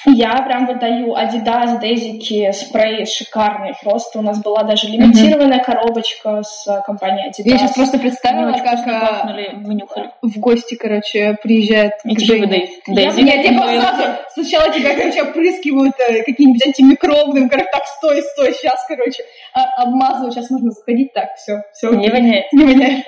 Я 0.06 0.32
прям 0.42 0.66
выдаю 0.66 1.14
Adidas, 1.14 1.78
Дейзики, 1.80 2.50
спрей 2.52 3.04
шикарный. 3.06 3.74
Просто 3.82 4.18
у 4.18 4.22
нас 4.22 4.40
была 4.42 4.62
даже 4.62 4.88
лимитированная 4.88 5.58
коробочка 5.62 6.42
с 6.42 6.64
компанией 6.86 7.28
Adidas. 7.28 7.48
Я 7.50 7.58
сейчас 7.58 7.72
просто 7.74 7.98
представила, 7.98 8.52
как 8.52 8.78
вкусно 8.80 8.98
а, 8.98 9.06
пахнули, 9.06 9.50
мы 9.54 9.74
нюхали. 9.74 10.10
в 10.22 10.38
гости, 10.38 10.74
короче, 10.76 11.36
приезжает 11.42 11.92
И 12.04 12.14
к 12.14 12.20
Жене. 12.20 12.40
выдают. 12.40 12.70
Я 12.86 12.94
Дейзи. 12.94 13.20
Я 13.20 13.42
типа 13.42 13.62
сразу, 13.68 14.02
сначала 14.34 14.72
тебя, 14.72 14.94
короче, 14.96 15.22
опрыскивают 15.22 15.94
э, 16.08 16.22
каким-нибудь 16.24 16.66
антимикробным, 16.66 17.48
короче, 17.48 17.68
так, 17.70 17.84
стой, 17.86 18.22
стой, 18.22 18.54
сейчас, 18.54 18.84
короче, 18.88 19.22
а- 19.52 19.82
обмазываю, 19.82 20.32
сейчас 20.32 20.48
можно 20.50 20.70
заходить, 20.70 21.12
так, 21.12 21.34
все, 21.36 21.62
все. 21.74 21.90
Не 21.92 22.08
воняет. 22.08 22.50
Не 22.52 22.64
воняет. 22.64 23.04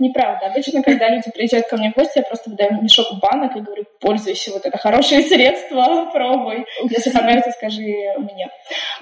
Неправда. 0.00 0.46
Обычно, 0.46 0.82
когда 0.82 1.08
люди 1.10 1.30
приезжают 1.30 1.68
ко 1.68 1.76
мне 1.76 1.90
в 1.90 1.94
гости, 1.94 2.18
я 2.18 2.22
просто 2.22 2.48
выдаю 2.48 2.82
мешок 2.82 3.06
банок 3.20 3.54
и 3.54 3.60
говорю, 3.60 3.84
пользуйся, 4.00 4.50
вот 4.50 4.64
это 4.64 4.78
хорошее 4.78 5.22
средство, 5.30 6.08
пробуй. 6.12 6.64
Если 6.88 7.10
понравится, 7.10 7.50
скажи 7.52 7.94
мне. 8.18 8.48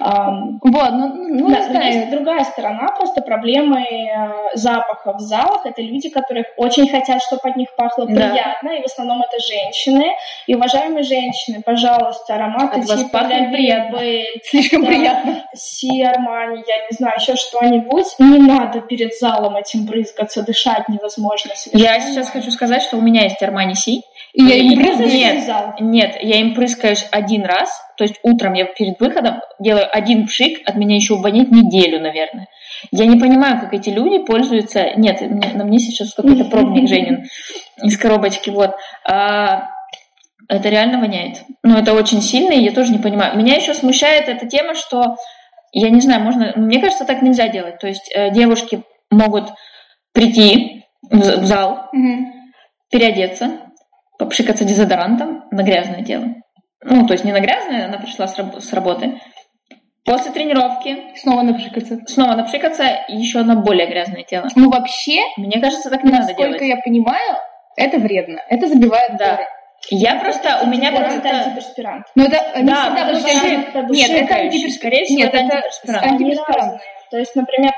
Вот, 0.01 0.61
ну, 0.63 1.15
ну, 1.15 1.49
ну, 1.49 1.51
да, 1.51 1.69
но 1.73 1.83
есть 1.83 2.11
другая 2.11 2.45
сторона 2.45 2.89
просто 2.97 3.23
проблемы 3.23 3.81
э, 3.81 4.33
запаха 4.55 5.13
в 5.15 5.21
залах. 5.21 5.65
Это 5.67 5.83
люди, 5.83 6.09
которые 6.09 6.47
очень 6.57 6.89
хотят, 6.89 7.23
чтобы 7.23 7.43
от 7.45 7.57
них 7.57 7.69
пахло 7.77 8.07
Да. 8.07 8.31
приятно, 8.31 8.71
и 8.71 8.83
в 8.83 8.87
основном 8.87 9.23
это 9.23 9.39
женщины. 9.41 10.13
И, 10.47 10.55
уважаемые 10.55 11.05
женщины, 11.05 11.63
пожалуйста, 11.65 12.35
ароматы 12.35 12.81
От 12.81 12.87
типа 12.87 13.09
пахнет 13.11 13.43
Ля 13.43 13.49
приятно. 13.51 13.99
Бель, 13.99 14.41
Слишком 14.45 14.83
да, 14.83 14.89
приятно. 14.89 15.45
Си 15.55 16.03
Армани, 16.03 16.63
я 16.67 16.77
не 16.91 16.97
знаю, 16.97 17.15
еще 17.21 17.37
что-нибудь. 17.37 18.07
Не 18.19 18.39
надо 18.39 18.81
перед 18.81 19.17
залом 19.17 19.57
этим 19.57 19.87
брызгаться, 19.87 20.43
дышать 20.43 20.88
невозможно. 20.89 21.51
Я 21.73 22.01
совершенно. 22.01 22.01
сейчас 22.01 22.31
хочу 22.31 22.51
сказать, 22.51 22.83
что 22.83 22.97
у 22.97 23.01
меня 23.01 23.25
есть 23.25 23.43
Армани 23.43 23.75
Си. 23.75 24.03
И 24.35 24.43
я 24.43 24.57
им 24.57 24.75
брызгаю. 24.77 25.09
Нет. 25.09 25.81
Нет, 25.81 26.19
я 26.23 26.41
им 26.41 26.55
прыскаюсь 26.55 27.07
один 27.11 27.45
раз, 27.45 27.71
то 27.97 28.05
есть 28.05 28.17
утром 28.23 28.53
я 28.53 28.67
перед 28.67 29.01
выходом 29.01 29.41
делаю 29.59 29.87
один 29.91 30.27
пшик, 30.27 30.61
от 30.69 30.77
меня 30.77 30.97
еще 30.97 31.17
вонять 31.17 31.51
неделю, 31.51 32.01
наверное. 32.01 32.47
Я 32.93 33.07
не 33.07 33.19
понимаю, 33.19 33.61
как 33.61 33.75
эти 33.75 33.91
люди 33.91 34.19
пользуются... 34.19 34.93
Нет, 34.97 35.21
на 35.21 35.65
мне 35.65 35.79
сейчас 35.79 36.15
какой-то 36.15 36.45
пробник 36.45 36.89
Женин 36.89 37.25
из 37.83 37.99
коробочки, 37.99 38.51
вот. 38.51 38.73
А, 39.05 39.69
это 40.49 40.69
реально 40.69 41.01
воняет. 41.01 41.43
Ну, 41.63 41.77
это 41.77 41.93
очень 41.93 42.23
сильно, 42.23 42.53
и 42.53 42.63
я 42.63 42.73
тоже 42.73 42.93
не 42.93 42.99
понимаю. 42.99 43.37
Меня 43.37 43.57
еще 43.57 43.75
смущает 43.75 44.29
эта 44.29 44.47
тема, 44.47 44.75
что, 44.75 45.17
я 45.73 45.91
не 45.91 46.01
знаю, 46.01 46.23
можно... 46.23 46.53
Мне 46.55 46.81
кажется, 46.81 47.05
так 47.05 47.23
нельзя 47.23 47.49
делать. 47.49 47.79
То 47.79 47.89
есть 47.89 48.11
э, 48.15 48.31
девушки 48.31 48.83
могут 49.11 49.51
прийти 50.13 50.78
в 51.11 51.45
зал, 51.47 51.89
Мгм. 51.93 52.33
переодеться, 52.91 53.61
попшикаться 54.19 54.65
дезодорантом 54.65 55.45
на 55.51 55.63
грязное 55.63 56.03
тело. 56.05 56.27
Ну, 56.83 57.07
то 57.07 57.13
есть 57.13 57.25
не 57.25 57.33
на 57.33 57.41
грязное, 57.41 57.87
она 57.87 57.99
пришла 57.99 58.27
с, 58.29 58.37
раб- 58.39 58.61
с 58.61 58.73
работы. 58.73 59.21
После 60.05 60.31
тренировки 60.33 60.97
Снова 61.17 61.43
напшикаться. 61.43 61.99
снова 62.07 62.35
напшикаться 62.35 62.85
и 63.09 63.17
еще 63.17 63.43
на 63.43 63.57
более 63.57 63.87
грязное 63.87 64.23
тело. 64.23 64.49
Ну, 64.57 64.71
вообще, 64.71 65.21
Мне 65.37 65.61
кажется, 65.61 65.91
так 65.91 66.03
не 66.03 66.11
надо 66.11 66.29
насколько 66.29 66.59
делать. 66.59 66.63
я 66.63 66.77
понимаю, 66.83 67.37
это 67.77 67.99
вредно. 67.99 68.41
Это 68.49 68.69
забивает 68.69 69.17
Да. 69.19 69.33
поры. 69.37 69.47
Я 69.91 70.17
просто, 70.17 70.61
у 70.63 70.67
меня 70.67 70.91
просто... 70.93 71.29
антиперспирант. 71.29 72.07
Но 72.17 72.25
это 72.25 72.37
не 72.59 72.65
Да, 72.65 72.85
всегда, 72.87 73.05
потому 73.05 73.19
что 73.19 73.29
это 73.29 73.49
Нет, 73.93 74.11
это 74.11 74.35
антиперспирант. 74.35 75.11
Нет, 75.11 75.29
это 75.29 75.37
это 75.39 75.55
антиперспирант. 75.57 76.05
Они 76.05 76.35
разные. 76.35 76.81
То 77.11 77.19
есть, 77.19 77.35
например, 77.35 77.73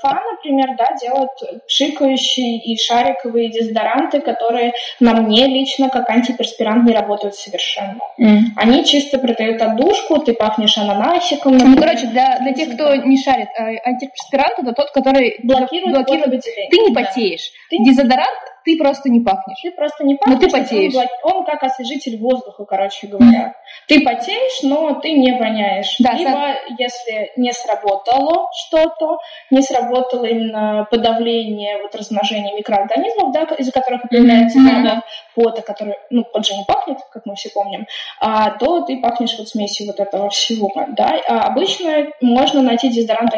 ФА, 0.00 0.20
например, 0.32 0.76
да, 0.76 0.88
делают 1.00 1.30
пшикающие 1.66 2.58
и 2.58 2.76
шариковые 2.76 3.50
дезодоранты, 3.50 4.20
которые 4.20 4.72
на 5.00 5.14
мне 5.14 5.46
лично 5.46 5.88
как 5.88 6.10
антиперспирант 6.10 6.84
не 6.86 6.92
работают 6.92 7.34
совершенно. 7.34 7.98
М. 8.18 8.52
Они 8.56 8.84
чисто 8.84 9.18
придают 9.18 9.62
отдушку, 9.62 10.18
ты 10.18 10.34
пахнешь 10.34 10.76
ананасиком. 10.76 11.56
Ну, 11.56 11.76
короче, 11.76 12.06
для, 12.06 12.38
для 12.40 12.52
тех, 12.52 12.74
кто 12.74 12.94
не 12.94 13.16
шарит, 13.22 13.48
э, 13.58 13.76
антиперспирант 13.84 14.58
это 14.58 14.72
тот, 14.72 14.90
который 14.90 15.36
блокирует, 15.42 15.94
блокирует. 15.94 16.42
Ты 16.70 16.78
не 16.78 16.92
Да. 16.92 17.02
потеешь. 17.02 17.50
Ты- 17.70 17.78
Дезодорант 17.84 18.28
ты 18.64 18.76
просто 18.76 19.08
не 19.08 19.20
пахнешь. 19.20 19.58
Ты 19.62 19.70
просто 19.70 20.04
не 20.04 20.18
Но 20.26 20.36
ты 20.36 20.48
пахнешь, 20.50 20.68
потеешь. 20.68 20.94
Он, 20.94 21.06
он 21.22 21.44
как 21.46 21.62
освежитель 21.62 22.18
воздуха, 22.18 22.64
короче 22.64 23.06
говоря. 23.06 23.54
Ты 23.88 24.02
потеешь, 24.02 24.62
но 24.62 25.00
ты 25.00 25.12
не 25.12 25.32
воняешь. 25.32 25.96
Да, 25.98 26.12
Либо, 26.12 26.54
если 26.78 27.32
не 27.36 27.52
сработало 27.54 28.50
что-то, 28.52 29.16
не 29.50 29.62
сработало 29.62 30.26
именно 30.26 30.86
подавление, 30.90 31.78
вот 31.82 31.94
размножение 31.94 32.54
микроорганизмов, 32.54 33.32
да, 33.32 33.44
из-за 33.56 33.72
которых 33.72 34.02
появляется 34.10 34.58
Мгм. 34.58 34.68
много 34.68 35.02
пота, 35.34 35.62
который, 35.62 35.94
ну, 36.10 36.24
пот 36.24 36.44
же 36.44 36.54
не 36.54 36.64
пахнет, 36.64 36.98
как 37.10 37.24
мы 37.24 37.34
все 37.34 37.48
помним, 37.48 37.86
а, 38.20 38.50
то 38.50 38.82
ты 38.82 38.98
пахнешь 39.00 39.36
вот 39.38 39.48
смесью 39.48 39.86
вот 39.86 40.00
этого 40.00 40.28
всего, 40.28 40.70
да. 40.88 41.18
А 41.26 41.46
обычно 41.46 42.08
можно 42.20 42.60
найти 42.60 42.90
дезодорант 42.90 43.34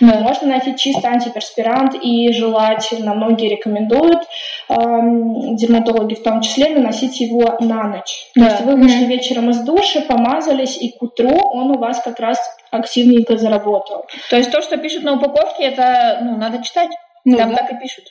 антиперспирант. 0.00 0.22
Можно 0.22 0.48
найти 0.48 0.76
чисто 0.76 1.08
антиперспирант, 1.08 1.94
и 2.02 2.32
желательно, 2.32 3.14
многие 3.14 3.48
рекомендуют, 3.48 4.22
эм, 4.68 5.56
дерматологи 5.56 6.14
в 6.14 6.22
том 6.22 6.40
числе, 6.40 6.70
наносить 6.70 7.20
его 7.20 7.56
на 7.60 7.84
ночь. 7.84 8.30
То 8.34 8.40
Да. 8.40 8.46
есть 8.46 8.60
вы 8.62 8.76
вышли 8.76 9.04
вечером 9.04 9.50
из 9.50 9.60
душа, 9.60 10.00
помазались, 10.02 10.76
и 10.76 10.90
к 10.90 11.02
утру 11.02 11.36
он 11.52 11.70
у 11.70 11.78
вас 11.78 12.00
как 12.02 12.18
раз 12.20 12.38
активненько 12.70 13.36
заработал. 13.36 14.04
То 14.30 14.36
есть 14.36 14.50
то, 14.50 14.60
что 14.62 14.76
пишут 14.76 15.02
на 15.04 15.14
упаковке, 15.14 15.64
это, 15.64 16.18
ну, 16.22 16.36
надо 16.36 16.62
читать. 16.62 16.90
Ну, 17.24 17.36
Там 17.36 17.50
да. 17.50 17.58
так 17.58 17.72
и 17.72 17.78
пишут. 17.78 18.04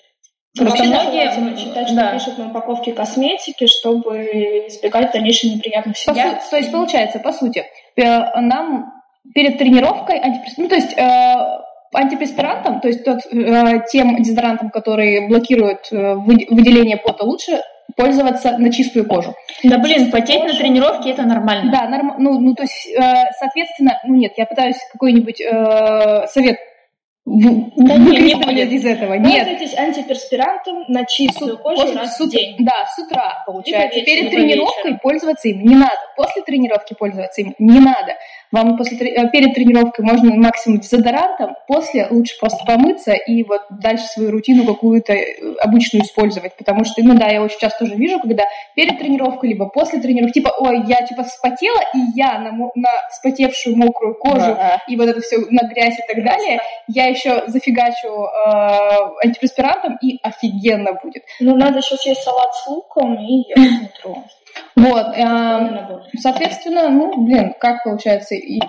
Просто 0.58 0.84
многие... 0.86 1.58
читать, 1.58 1.88
что 1.88 1.96
да. 1.98 2.14
пишут 2.14 2.38
на 2.38 2.48
упаковке 2.48 2.94
косметики, 2.94 3.68
чтобы 3.68 4.24
избегать 4.70 5.12
дальнейших 5.12 5.52
ситуаций. 5.62 6.06
су- 6.06 6.50
то 6.50 6.58
есть, 6.58 6.72
получается, 6.72 7.20
по 7.20 7.34
сути, 7.34 7.66
э, 7.98 8.40
нам 8.40 8.94
перед 9.34 9.58
тренировкой 9.58 10.18
антиперспирант, 10.20 10.58
ну, 10.58 10.68
то 10.70 10.76
есть 10.76 10.98
э, 10.98 11.60
антиперспирантом, 11.94 12.80
то 12.82 12.88
есть 12.88 13.04
тот, 13.04 13.20
э, 13.32 13.80
тем 13.92 14.22
дезодорантом, 14.22 14.70
который 14.70 15.28
блокирует 15.28 15.88
э, 15.92 16.16
вы- 16.16 16.48
выделение 16.50 16.98
пота, 16.98 17.24
лучше 17.26 17.62
пользоваться 17.96 18.58
на 18.58 18.72
чистую 18.72 19.06
кожу. 19.08 19.34
Да 19.64 19.78
блин, 19.78 20.12
потеть 20.12 20.42
на 20.42 20.48
кожу. 20.48 20.58
тренировке 20.60 21.12
это 21.12 21.24
нормально. 21.24 21.72
Да, 21.72 21.88
норм... 21.88 22.16
ну, 22.18 22.40
ну, 22.40 22.54
то 22.56 22.64
есть, 22.64 22.88
э, 22.88 23.00
соответственно, 23.40 24.00
ну 24.06 24.16
нет, 24.16 24.34
я 24.38 24.46
пытаюсь 24.46 24.78
какой-нибудь 24.92 25.40
э, 25.40 26.28
совет 26.28 26.58
Да 27.26 27.98
не, 27.98 28.20
не 28.20 28.36
будет. 28.36 28.72
из 28.72 28.86
этого. 28.86 29.14
Нет, 29.16 29.48
Пользуйтесь 29.48 29.78
антиперспирантом 29.78 30.86
на 30.90 31.06
чистую 31.06 31.58
кожу 31.58 31.82
После- 31.84 31.98
раз 32.00 32.20
в 32.20 32.30
день. 32.30 32.56
Да, 32.60 32.86
с 32.96 33.00
утра, 33.00 33.44
получается. 33.48 33.98
Либо 33.98 34.06
Перед 34.06 34.30
тренировкой 34.32 34.84
вечером. 34.84 35.00
пользоваться 35.02 35.48
им 35.48 35.62
не 35.64 35.76
надо. 35.76 35.98
После 36.18 36.42
тренировки 36.44 36.94
пользоваться 36.94 37.42
им 37.42 37.56
не 37.58 37.80
надо. 37.80 38.14
Вам 38.52 38.78
после, 38.78 38.98
э, 38.98 39.30
перед 39.30 39.54
тренировкой 39.54 40.06
можно 40.06 40.34
максимум 40.36 40.80
дезодорантом, 40.80 41.56
после 41.68 42.08
лучше 42.10 42.36
просто 42.40 42.64
помыться 42.66 43.14
и 43.14 43.44
вот 43.44 43.62
дальше 43.70 44.06
свою 44.06 44.32
рутину 44.32 44.66
какую-то 44.66 45.14
э, 45.14 45.56
обычную 45.60 46.06
использовать. 46.06 46.56
Потому 46.58 46.86
что, 46.86 47.02
ну 47.04 47.18
да, 47.18 47.28
я 47.28 47.42
очень 47.42 47.60
часто 47.60 47.86
тоже 47.86 47.96
вижу, 47.96 48.20
когда 48.20 48.44
перед 48.76 49.00
тренировкой, 49.00 49.50
либо 49.50 49.68
после 49.68 50.00
тренировки, 50.00 50.40
типа, 50.40 50.54
ой, 50.58 50.84
я 50.88 51.06
типа 51.06 51.24
вспотела, 51.24 51.80
и 51.94 52.00
я 52.16 52.40
на, 52.40 52.52
на 52.76 52.90
вспотевшую 53.12 53.76
мокрую 53.76 54.16
кожу 54.16 54.56
Да. 54.56 54.82
и 54.88 54.96
вот 54.96 55.08
это 55.08 55.22
все 55.22 55.38
на 55.50 55.68
грязь 55.68 55.98
и 56.00 56.14
так 56.14 56.24
далее, 56.24 56.60
я 56.88 57.06
еще 57.08 57.44
зафигачу 57.48 58.08
э, 58.08 59.26
антиперспирантом, 59.26 59.98
и 60.02 60.20
офигенно 60.22 60.94
будет. 60.94 61.24
Ну, 61.40 61.56
надо 61.56 61.80
еще 61.80 61.96
съесть 61.98 62.24
салат 62.24 62.54
с 62.56 62.68
луком 62.68 63.16
и 63.16 63.50
ехать 63.50 63.80
в 63.80 63.82
метро. 63.82 64.24
Вот, 64.76 65.08
э, 65.16 66.00
соответственно, 66.18 66.90
ну, 66.90 67.26
блин, 67.26 67.54
как 67.60 67.84
получается? 67.84 68.36
И 68.36 68.60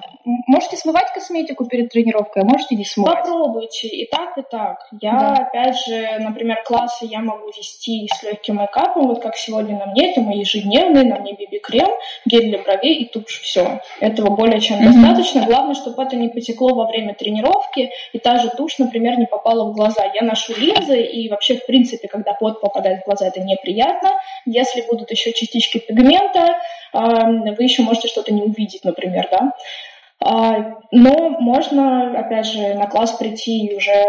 можете 0.46 0.76
смывать 0.76 1.12
косметику 1.12 1.66
перед 1.66 1.90
тренировкой, 1.90 2.42
а 2.42 2.46
можете 2.46 2.76
не 2.76 2.84
смывать? 2.84 3.24
Попробуйте, 3.24 3.88
и 3.88 4.08
так, 4.08 4.36
и 4.38 4.42
так. 4.48 4.86
Я, 5.00 5.12
да. 5.12 5.34
опять 5.44 5.76
же, 5.86 6.18
например, 6.20 6.62
классы 6.64 7.06
я 7.06 7.20
могу 7.20 7.48
вести 7.48 8.08
с 8.12 8.22
легким 8.22 8.56
мейкапом, 8.56 9.08
вот 9.08 9.22
как 9.22 9.36
сегодня 9.36 9.78
на 9.78 9.86
мне, 9.86 10.12
это 10.12 10.20
мои 10.20 10.40
ежедневные, 10.40 11.04
на 11.04 11.16
мне 11.16 11.34
биби-крем, 11.34 11.88
гель 12.24 12.50
для 12.50 12.58
бровей 12.58 13.02
и 13.02 13.08
тушь, 13.08 13.40
все. 13.40 13.80
Этого 14.00 14.34
более 14.34 14.60
чем 14.60 14.78
mm-hmm. 14.78 14.92
достаточно. 14.92 15.46
Главное, 15.46 15.74
чтобы 15.74 16.02
это 16.02 16.16
не 16.16 16.28
потекло 16.28 16.74
во 16.74 16.86
время 16.86 17.14
тренировки, 17.14 17.90
и 18.12 18.18
та 18.18 18.38
же 18.38 18.50
тушь, 18.50 18.78
например, 18.78 19.18
не 19.18 19.26
попала 19.26 19.70
в 19.70 19.74
глаза. 19.74 20.04
Я 20.14 20.22
ношу 20.22 20.54
линзы, 20.56 21.02
и 21.02 21.28
вообще, 21.28 21.56
в 21.56 21.66
принципе, 21.66 22.08
когда 22.08 22.32
пот 22.32 22.60
попадает 22.60 23.02
в 23.02 23.06
глаза, 23.06 23.26
это 23.26 23.40
неприятно. 23.40 24.12
Если 24.44 24.82
будут 24.82 25.10
еще 25.10 25.32
частички 25.32 25.75
пигмента, 25.78 26.58
вы 26.92 27.62
еще 27.62 27.82
можете 27.82 28.08
что-то 28.08 28.32
не 28.32 28.42
увидеть, 28.42 28.84
например, 28.84 29.28
да. 29.30 29.52
А, 30.18 30.78
но 30.92 31.30
можно, 31.40 32.18
опять 32.18 32.46
же, 32.46 32.74
на 32.74 32.86
класс 32.86 33.12
прийти 33.12 33.74
уже 33.76 34.04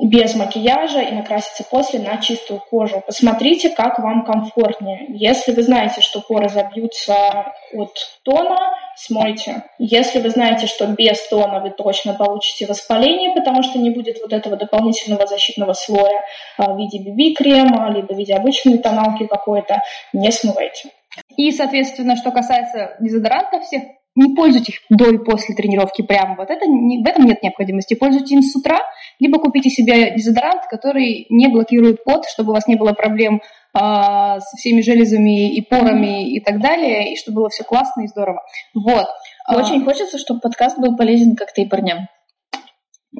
без 0.00 0.34
макияжа 0.34 1.00
и 1.02 1.12
накраситься 1.12 1.64
после 1.64 2.00
на 2.00 2.16
чистую 2.16 2.60
кожу. 2.60 3.02
Посмотрите, 3.06 3.68
как 3.68 3.98
вам 3.98 4.24
комфортнее. 4.24 5.06
Если 5.10 5.52
вы 5.52 5.62
знаете, 5.62 6.00
что 6.00 6.20
поры 6.20 6.48
забьются 6.48 7.52
от 7.74 7.94
тона, 8.24 8.58
смойте. 8.96 9.64
Если 9.78 10.20
вы 10.20 10.30
знаете, 10.30 10.66
что 10.66 10.86
без 10.86 11.28
тона 11.28 11.60
вы 11.60 11.70
точно 11.70 12.14
получите 12.14 12.66
воспаление, 12.66 13.34
потому 13.34 13.62
что 13.62 13.78
не 13.78 13.90
будет 13.90 14.18
вот 14.22 14.32
этого 14.32 14.56
дополнительного 14.56 15.26
защитного 15.26 15.74
слоя 15.74 16.22
а, 16.56 16.72
в 16.72 16.78
виде 16.78 16.98
BB-крема, 16.98 17.90
либо 17.90 18.14
в 18.14 18.16
виде 18.16 18.34
обычной 18.34 18.78
тоналки 18.78 19.26
какой-то, 19.26 19.82
не 20.12 20.30
смывайте. 20.32 20.88
И, 21.36 21.52
соответственно, 21.52 22.16
что 22.16 22.30
касается 22.30 22.96
дезодорантов 23.00 23.64
всех, 23.64 23.82
не 24.14 24.34
пользуйтесь 24.34 24.74
их 24.74 24.80
до 24.90 25.10
и 25.10 25.18
после 25.18 25.54
тренировки 25.54 26.02
прямо. 26.02 26.36
Вот 26.36 26.50
это, 26.50 26.66
не, 26.66 27.02
в 27.02 27.06
этом 27.06 27.24
нет 27.24 27.42
необходимости. 27.42 27.94
Пользуйтесь 27.94 28.32
им 28.32 28.42
с 28.42 28.54
утра, 28.54 28.80
либо 29.18 29.38
купите 29.38 29.70
себе 29.70 30.14
дезодорант, 30.14 30.62
который 30.70 31.26
не 31.30 31.48
блокирует 31.48 32.04
пот, 32.04 32.26
чтобы 32.26 32.50
у 32.50 32.54
вас 32.54 32.66
не 32.66 32.76
было 32.76 32.92
проблем 32.92 33.36
э, 33.36 33.78
со 33.78 34.56
всеми 34.56 34.82
железами 34.82 35.54
и 35.54 35.62
порами 35.62 36.30
и 36.30 36.40
так 36.40 36.60
далее, 36.60 37.12
и 37.12 37.16
чтобы 37.16 37.36
было 37.36 37.48
все 37.48 37.64
классно 37.64 38.02
и 38.02 38.08
здорово. 38.08 38.42
Вот. 38.74 39.06
Очень 39.48 39.82
а... 39.82 39.84
хочется, 39.84 40.18
чтобы 40.18 40.40
подкаст 40.40 40.78
был 40.78 40.96
полезен 40.96 41.34
как-то 41.34 41.62
и 41.62 41.66
парням. 41.66 42.08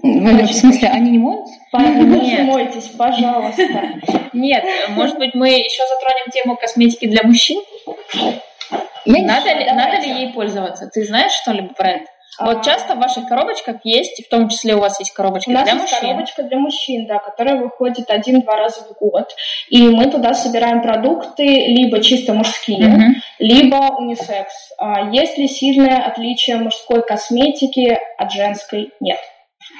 Ну, 0.02 0.46
в 0.46 0.52
смысле, 0.52 0.88
они 0.88 1.10
не 1.10 1.18
моют? 1.18 1.46
Не 1.72 2.44
мойтесь, 2.44 2.88
пожалуйста. 2.96 3.62
Нет, 4.32 4.64
может 4.88 5.18
быть, 5.18 5.34
мы 5.34 5.50
еще 5.50 5.82
затронем 5.86 6.30
тему 6.32 6.56
косметики 6.56 7.06
для 7.06 7.22
мужчин? 7.24 7.60
Я 9.04 9.22
надо, 9.24 9.52
ли, 9.52 9.66
надо 9.70 9.96
ли 10.00 10.10
ей 10.10 10.32
пользоваться? 10.32 10.88
Ты 10.92 11.04
знаешь 11.04 11.32
что-либо 11.32 11.74
про 11.74 11.90
это? 11.90 12.06
А... 12.38 12.46
Вот 12.46 12.64
часто 12.64 12.94
в 12.94 12.98
ваших 12.98 13.28
коробочках 13.28 13.76
есть, 13.84 14.24
в 14.24 14.30
том 14.30 14.48
числе 14.48 14.74
у 14.74 14.80
вас 14.80 14.98
есть 15.00 15.12
коробочка 15.12 15.50
у 15.50 15.52
нас 15.52 15.64
для 15.64 15.72
есть 15.74 15.82
мужчин. 15.82 16.00
коробочка 16.00 16.42
для 16.44 16.58
мужчин, 16.58 17.06
да, 17.06 17.18
которая 17.18 17.56
выходит 17.56 18.10
один-два 18.10 18.56
раза 18.56 18.80
в 18.82 18.98
год. 18.98 19.28
И 19.68 19.88
мы 19.88 20.10
туда 20.10 20.32
собираем 20.34 20.82
продукты 20.82 21.44
либо 21.44 22.00
чисто 22.02 22.32
мужские, 22.32 22.88
угу. 22.88 23.04
либо 23.38 23.76
унисекс. 23.98 24.72
А 24.78 25.10
есть 25.10 25.36
ли 25.36 25.46
сильное 25.46 26.04
отличие 26.04 26.56
мужской 26.56 27.02
косметики 27.02 27.98
от 28.16 28.32
женской? 28.32 28.92
Нет. 29.00 29.18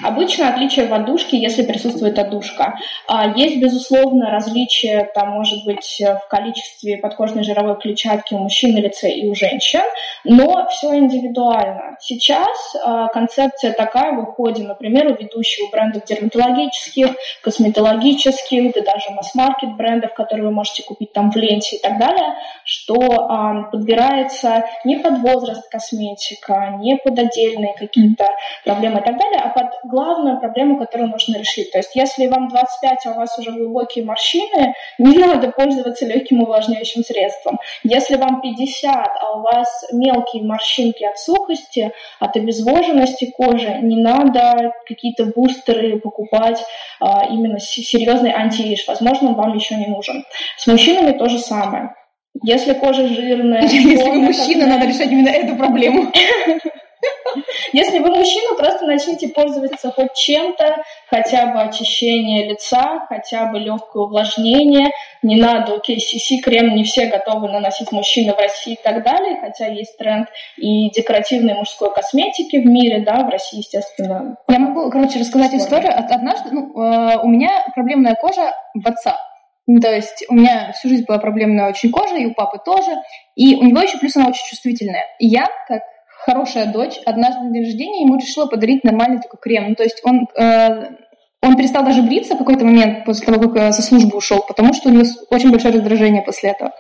Обычно 0.03 0.49
отличие 0.49 0.87
в 0.87 0.95
отдушке, 0.95 1.39
если 1.39 1.63
присутствует 1.63 2.19
отдушка. 2.19 2.79
А, 3.07 3.33
есть, 3.37 3.59
безусловно, 3.59 4.31
различия, 4.31 5.11
там, 5.15 5.31
может 5.31 5.65
быть, 5.65 6.01
в 6.01 6.29
количестве 6.29 6.99
подкожной 6.99 7.45
жировой 7.45 7.79
клетчатки 7.79 8.35
у 8.35 8.39
мужчин 8.39 8.75
на 8.75 8.79
лице 8.79 9.11
и 9.11 9.29
у 9.29 9.35
женщин, 9.35 9.83
но 10.25 10.67
все 10.69 10.97
индивидуально. 10.97 11.97
Сейчас 12.01 12.77
а, 12.83 13.09
концепция 13.09 13.73
такая 13.73 14.13
в 14.13 14.21
уходе, 14.21 14.63
например, 14.65 15.07
у 15.07 15.15
ведущих 15.15 15.71
брендов 15.71 16.05
дерматологических, 16.05 17.15
косметологических, 17.43 18.75
да 18.75 18.81
даже 18.83 19.11
масс-маркет 19.11 19.77
брендов, 19.77 20.15
которые 20.15 20.47
вы 20.47 20.53
можете 20.53 20.83
купить 20.83 21.13
там 21.13 21.31
в 21.31 21.37
ленте 21.37 21.77
и 21.77 21.81
так 21.81 21.99
далее, 21.99 22.35
что 22.65 22.97
а, 23.01 23.63
подбирается 23.65 24.65
не 24.85 24.97
под 24.97 25.19
возраст 25.19 25.69
косметика, 25.71 26.77
не 26.79 26.97
под 26.97 27.19
отдельные 27.19 27.75
какие-то 27.75 28.29
проблемы 28.65 29.01
и 29.01 29.03
так 29.03 29.19
далее, 29.19 29.41
а 29.45 29.49
под 29.49 29.72
главную 29.85 30.39
проблему, 30.39 30.79
которую 30.79 31.11
нужно 31.11 31.39
решить. 31.39 31.71
То 31.73 31.79
есть 31.79 31.95
если 31.95 32.27
вам 32.27 32.49
25, 32.49 33.07
а 33.07 33.11
у 33.11 33.15
вас 33.15 33.39
уже 33.39 33.53
глубокие 33.53 34.05
морщины, 34.05 34.75
не 34.99 35.19
надо 35.27 35.51
пользоваться 35.51 36.07
легким 36.07 36.43
увлажняющим 36.43 37.05
средством. 37.05 37.59
Если 37.83 38.17
вам 38.17 38.41
50, 38.41 38.95
а 38.95 39.37
у 39.37 39.43
вас 39.43 39.85
мелкие 39.93 40.43
морщинки 40.45 41.05
от 41.05 41.19
сухости, 41.19 41.93
от 42.21 42.37
обезвоженности 42.37 43.33
кожи, 43.37 43.79
не 43.83 43.97
надо 43.97 44.73
какие-то 44.87 45.27
бустеры 45.27 45.99
покупать, 46.01 46.63
а, 47.01 47.27
именно 47.29 47.59
серьезный 47.59 48.33
антиэйдж. 48.33 48.85
Возможно, 48.87 49.31
он 49.31 49.35
вам 49.35 49.55
еще 49.55 49.77
не 49.77 49.87
нужен. 49.87 50.25
С 50.57 50.67
мужчинами 50.67 51.17
то 51.17 51.29
же 51.29 51.39
самое. 51.39 51.95
Если 52.43 52.73
кожа 52.75 53.07
жирная... 53.09 53.63
Если 53.69 53.97
вы 53.97 54.21
мужчина, 54.21 54.67
надо 54.67 54.87
решать 54.87 55.11
именно 55.11 55.29
эту 55.29 55.57
проблему. 55.57 56.11
Если 57.73 57.99
вы 57.99 58.11
мужчина, 58.11 58.55
просто 58.57 58.87
начните 58.87 59.29
пользоваться 59.29 59.91
хоть 59.91 60.15
чем-то, 60.15 60.83
хотя 61.09 61.47
бы 61.47 61.61
очищение 61.61 62.49
лица, 62.49 63.07
хотя 63.09 63.47
бы 63.47 63.59
легкое 63.59 64.05
увлажнение. 64.05 64.91
Не 65.23 65.37
надо, 65.37 65.75
окей, 65.75 65.99
CC 65.99 66.39
крем 66.43 66.75
не 66.75 66.85
все 66.85 67.07
готовы 67.07 67.49
наносить 67.49 67.93
мужчины 67.93 68.35
в 68.35 68.39
России 68.39 68.75
и 68.75 68.83
так 68.83 69.05
далее, 69.05 69.39
хотя 69.41 69.67
есть 69.67 69.97
тренд 69.99 70.29
и 70.57 70.91
декоративной 70.91 71.55
мужской 71.55 71.93
косметики 71.93 72.57
в 72.57 72.67
мире, 72.67 73.01
да, 73.01 73.25
в 73.25 73.29
России, 73.29 73.59
естественно. 73.59 74.37
Я 74.49 74.59
могу, 74.59 74.91
короче, 74.91 75.19
рассказать 75.19 75.55
историю. 75.55 75.93
Однажды, 75.97 76.51
ну, 76.51 76.73
э, 76.81 77.19
у 77.23 77.29
меня 77.29 77.51
проблемная 77.75 78.15
кожа 78.15 78.53
в 78.75 78.87
отца. 78.87 79.17
То 79.81 79.95
есть 79.95 80.25
у 80.29 80.35
меня 80.35 80.73
всю 80.73 80.89
жизнь 80.89 81.05
была 81.07 81.19
проблемная 81.19 81.69
очень 81.69 81.91
кожа, 81.91 82.17
и 82.17 82.27
у 82.27 82.35
папы 82.35 82.59
тоже. 82.65 82.91
И 83.37 83.55
у 83.55 83.63
него 83.63 83.81
еще 83.81 83.99
плюс 83.99 84.17
она 84.17 84.29
очень 84.29 84.47
чувствительная. 84.49 85.05
И 85.19 85.29
я, 85.29 85.47
как 85.69 85.83
хорошая 86.25 86.73
дочь, 86.73 86.99
однажды 87.05 87.43
на 87.43 87.53
день 87.53 87.65
рождения 87.65 88.03
ему 88.03 88.17
решила 88.17 88.47
подарить 88.47 88.85
нормальный 88.85 89.21
такой 89.21 89.39
крем. 89.41 89.71
Ну, 89.71 89.75
то 89.75 89.83
есть 89.83 90.01
он, 90.05 90.29
э, 90.39 90.91
он 91.43 91.57
перестал 91.57 91.85
даже 91.85 92.03
бриться 92.03 92.35
в 92.35 92.39
какой-то 92.39 92.65
момент 92.65 93.05
после 93.05 93.27
того, 93.27 93.49
как 93.49 93.57
э, 93.57 93.73
со 93.73 93.83
службы 93.83 94.17
ушел, 94.17 94.45
потому 94.47 94.73
что 94.73 94.89
у 94.89 94.93
него 94.93 95.05
очень 95.31 95.51
большое 95.51 95.75
раздражение 95.75 96.23
после 96.23 96.51
этого. 96.51 96.73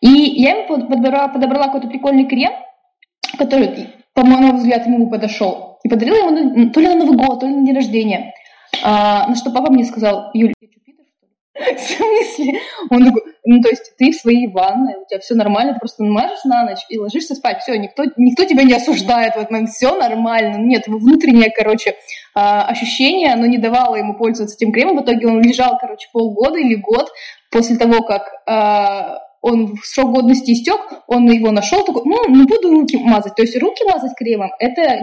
И 0.00 0.08
я 0.08 0.50
ему 0.50 0.86
подобрала, 0.86 1.28
подобрала 1.28 1.66
какой-то 1.66 1.88
прикольный 1.88 2.26
крем, 2.26 2.52
который, 3.38 3.94
по 4.12 4.24
моему 4.24 4.56
взгляду, 4.56 4.90
ему 4.90 5.08
подошел. 5.08 5.78
И 5.84 5.88
подарила 5.88 6.28
ему 6.28 6.70
то 6.70 6.80
ли 6.80 6.88
на 6.88 6.94
Новый 6.96 7.16
год, 7.16 7.40
то 7.40 7.46
ли 7.46 7.54
на 7.54 7.64
день 7.64 7.74
рождения. 7.74 8.34
А, 8.82 9.28
на 9.28 9.36
что 9.36 9.50
папа 9.50 9.72
мне 9.72 9.84
сказал, 9.84 10.30
Юля, 10.34 10.52
ты 10.58 10.66
что, 10.66 10.80
пидор, 10.80 11.06
что 11.16 11.26
ли? 11.26 11.32
В 11.76 11.80
смысле? 11.80 12.60
Он 12.90 13.04
такой, 13.04 13.22
ну, 13.44 13.60
то 13.60 13.68
есть 13.68 13.96
ты 13.96 14.10
в 14.10 14.16
своей 14.16 14.48
ванной, 14.48 14.94
у 14.96 15.06
тебя 15.06 15.20
все 15.20 15.34
нормально, 15.34 15.74
ты 15.74 15.78
просто 15.78 16.02
намажешь 16.02 16.44
на 16.44 16.64
ночь 16.64 16.80
и 16.88 16.98
ложишься 16.98 17.36
спать. 17.36 17.62
Все, 17.62 17.76
никто, 17.76 18.04
никто 18.16 18.44
тебя 18.44 18.64
не 18.64 18.74
осуждает 18.74 19.34
в 19.34 19.38
этот 19.38 19.50
момент, 19.52 19.70
все 19.70 19.94
нормально. 19.94 20.58
Ну, 20.58 20.66
нет, 20.66 20.88
внутреннее, 20.88 21.50
короче, 21.50 21.94
а, 22.34 22.66
ощущение, 22.66 23.32
оно 23.32 23.46
не 23.46 23.58
давало 23.58 23.94
ему 23.94 24.14
пользоваться 24.14 24.56
этим 24.56 24.72
кремом. 24.72 24.98
В 24.98 25.04
итоге 25.04 25.28
он 25.28 25.42
лежал, 25.42 25.78
короче, 25.80 26.08
полгода 26.12 26.58
или 26.58 26.74
год 26.74 27.08
после 27.50 27.76
того, 27.76 28.02
как 28.02 28.32
а, 28.46 29.20
он 29.40 29.76
срок 29.84 30.10
годности 30.10 30.52
истек, 30.52 30.80
он 31.06 31.30
его 31.30 31.52
нашел, 31.52 31.84
такой, 31.84 32.02
ну, 32.04 32.28
не 32.30 32.44
буду 32.44 32.72
руки 32.72 32.96
мазать. 32.96 33.36
То 33.36 33.42
есть 33.42 33.56
руки 33.60 33.84
мазать 33.84 34.16
кремом, 34.16 34.50
это 34.58 35.02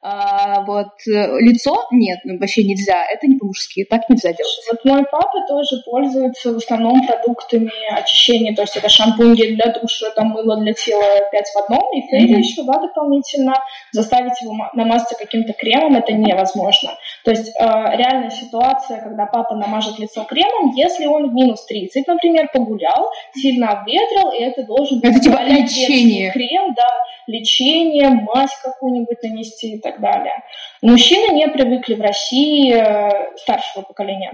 а, 0.00 0.62
вот 0.64 0.92
э, 1.08 1.40
лицо 1.40 1.74
нет, 1.90 2.20
ну, 2.22 2.38
вообще 2.38 2.62
нельзя, 2.62 3.04
это 3.12 3.26
не 3.26 3.36
по-мужски, 3.36 3.84
так 3.84 4.08
нельзя 4.08 4.32
делать. 4.32 4.68
Вот 4.70 4.84
мой 4.84 5.04
папа 5.10 5.44
тоже 5.48 5.82
пользуется 5.84 6.52
в 6.52 6.56
основном 6.58 7.04
продуктами 7.04 7.72
очищения, 7.92 8.54
то 8.54 8.62
есть 8.62 8.76
это 8.76 8.88
шампунь 8.88 9.34
для 9.34 9.72
душа, 9.72 10.10
там 10.10 10.28
мыло 10.28 10.56
для 10.60 10.72
тела 10.72 11.02
5 11.32 11.46
в 11.52 11.58
одном, 11.58 11.96
и 11.96 12.02
фейри 12.08 12.36
mm-hmm. 12.36 12.38
еще, 12.38 12.62
да, 12.62 12.78
дополнительно. 12.78 13.54
Заставить 13.90 14.40
его 14.40 14.54
намазаться 14.74 15.16
каким-то 15.16 15.52
кремом 15.52 15.96
это 15.96 16.12
невозможно. 16.12 16.90
То 17.24 17.32
есть 17.32 17.48
э, 17.48 17.64
реальная 17.64 18.30
ситуация, 18.30 19.00
когда 19.02 19.26
папа 19.26 19.56
намажет 19.56 19.98
лицо 19.98 20.24
кремом, 20.24 20.74
если 20.76 21.06
он 21.06 21.30
в 21.30 21.34
минус 21.34 21.66
30, 21.66 22.06
например, 22.06 22.48
погулял, 22.52 23.10
сильно 23.34 23.70
обветрил, 23.70 24.30
и 24.30 24.42
это 24.42 24.62
должен 24.64 25.00
быть... 25.00 25.10
Это 25.10 25.20
типа 25.20 25.42
лечение. 25.42 26.30
Крем, 26.30 26.74
да, 26.74 26.88
лечение, 27.26 28.10
мазь 28.10 28.56
какую-нибудь 28.62 29.22
нанести 29.22 29.78
так 29.92 30.00
далее. 30.00 30.34
Мужчины 30.82 31.34
не 31.34 31.48
привыкли 31.48 31.94
в 31.94 32.00
России 32.00 32.72
э, 32.72 33.36
старшего 33.36 33.82
поколения. 33.82 34.32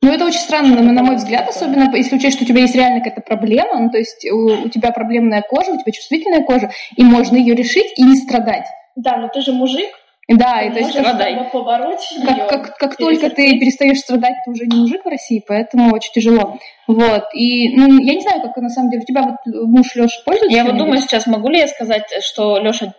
Ну, 0.00 0.12
это 0.12 0.24
очень 0.26 0.38
странно, 0.38 0.80
на, 0.80 0.92
на 0.92 1.02
мой 1.02 1.16
взгляд, 1.16 1.48
особенно 1.48 1.94
если 1.96 2.16
учесть, 2.16 2.36
что 2.36 2.44
у 2.44 2.46
тебя 2.46 2.60
есть 2.60 2.74
реально 2.74 3.00
какая-то 3.00 3.20
проблема, 3.20 3.80
ну, 3.80 3.90
то 3.90 3.98
есть 3.98 4.24
у, 4.30 4.66
у 4.66 4.68
тебя 4.68 4.92
проблемная 4.92 5.42
кожа, 5.42 5.72
у 5.72 5.78
тебя 5.78 5.90
чувствительная 5.90 6.44
кожа, 6.44 6.70
и 6.96 7.02
можно 7.02 7.36
ее 7.36 7.54
решить 7.56 7.92
и 7.96 8.02
не 8.04 8.16
страдать. 8.16 8.66
Да, 8.94 9.16
но 9.16 9.28
ты 9.28 9.40
же 9.40 9.52
мужик, 9.52 9.90
Да, 10.28 10.60
и 10.60 10.70
то 10.70 10.78
есть 10.78 10.90
Страдай. 10.90 11.48
побороть 11.50 12.06
как, 12.22 12.48
как, 12.48 12.76
как 12.76 12.96
только 12.96 13.30
ты 13.30 13.58
перестаешь 13.58 14.00
страдать, 14.00 14.34
ты 14.44 14.50
уже 14.50 14.66
не 14.66 14.76
мужик 14.76 15.02
в 15.02 15.08
России, 15.08 15.42
поэтому 15.46 15.94
очень 15.94 16.12
тяжело. 16.12 16.58
Вот. 16.86 17.24
И, 17.34 17.74
ну, 17.74 17.98
я 17.98 18.14
не 18.14 18.20
знаю, 18.20 18.42
как 18.42 18.56
на 18.56 18.68
самом 18.68 18.90
деле, 18.90 19.02
у 19.02 19.06
тебя 19.06 19.22
вот 19.22 19.36
муж 19.46 19.94
Леша 19.94 20.20
пользуется? 20.26 20.54
Я 20.54 20.64
вот 20.64 20.76
думаю 20.76 21.00
сейчас, 21.00 21.26
могу 21.26 21.48
ли 21.48 21.58
я 21.58 21.68
сказать, 21.68 22.04
что 22.22 22.58
Леша, 22.58 22.92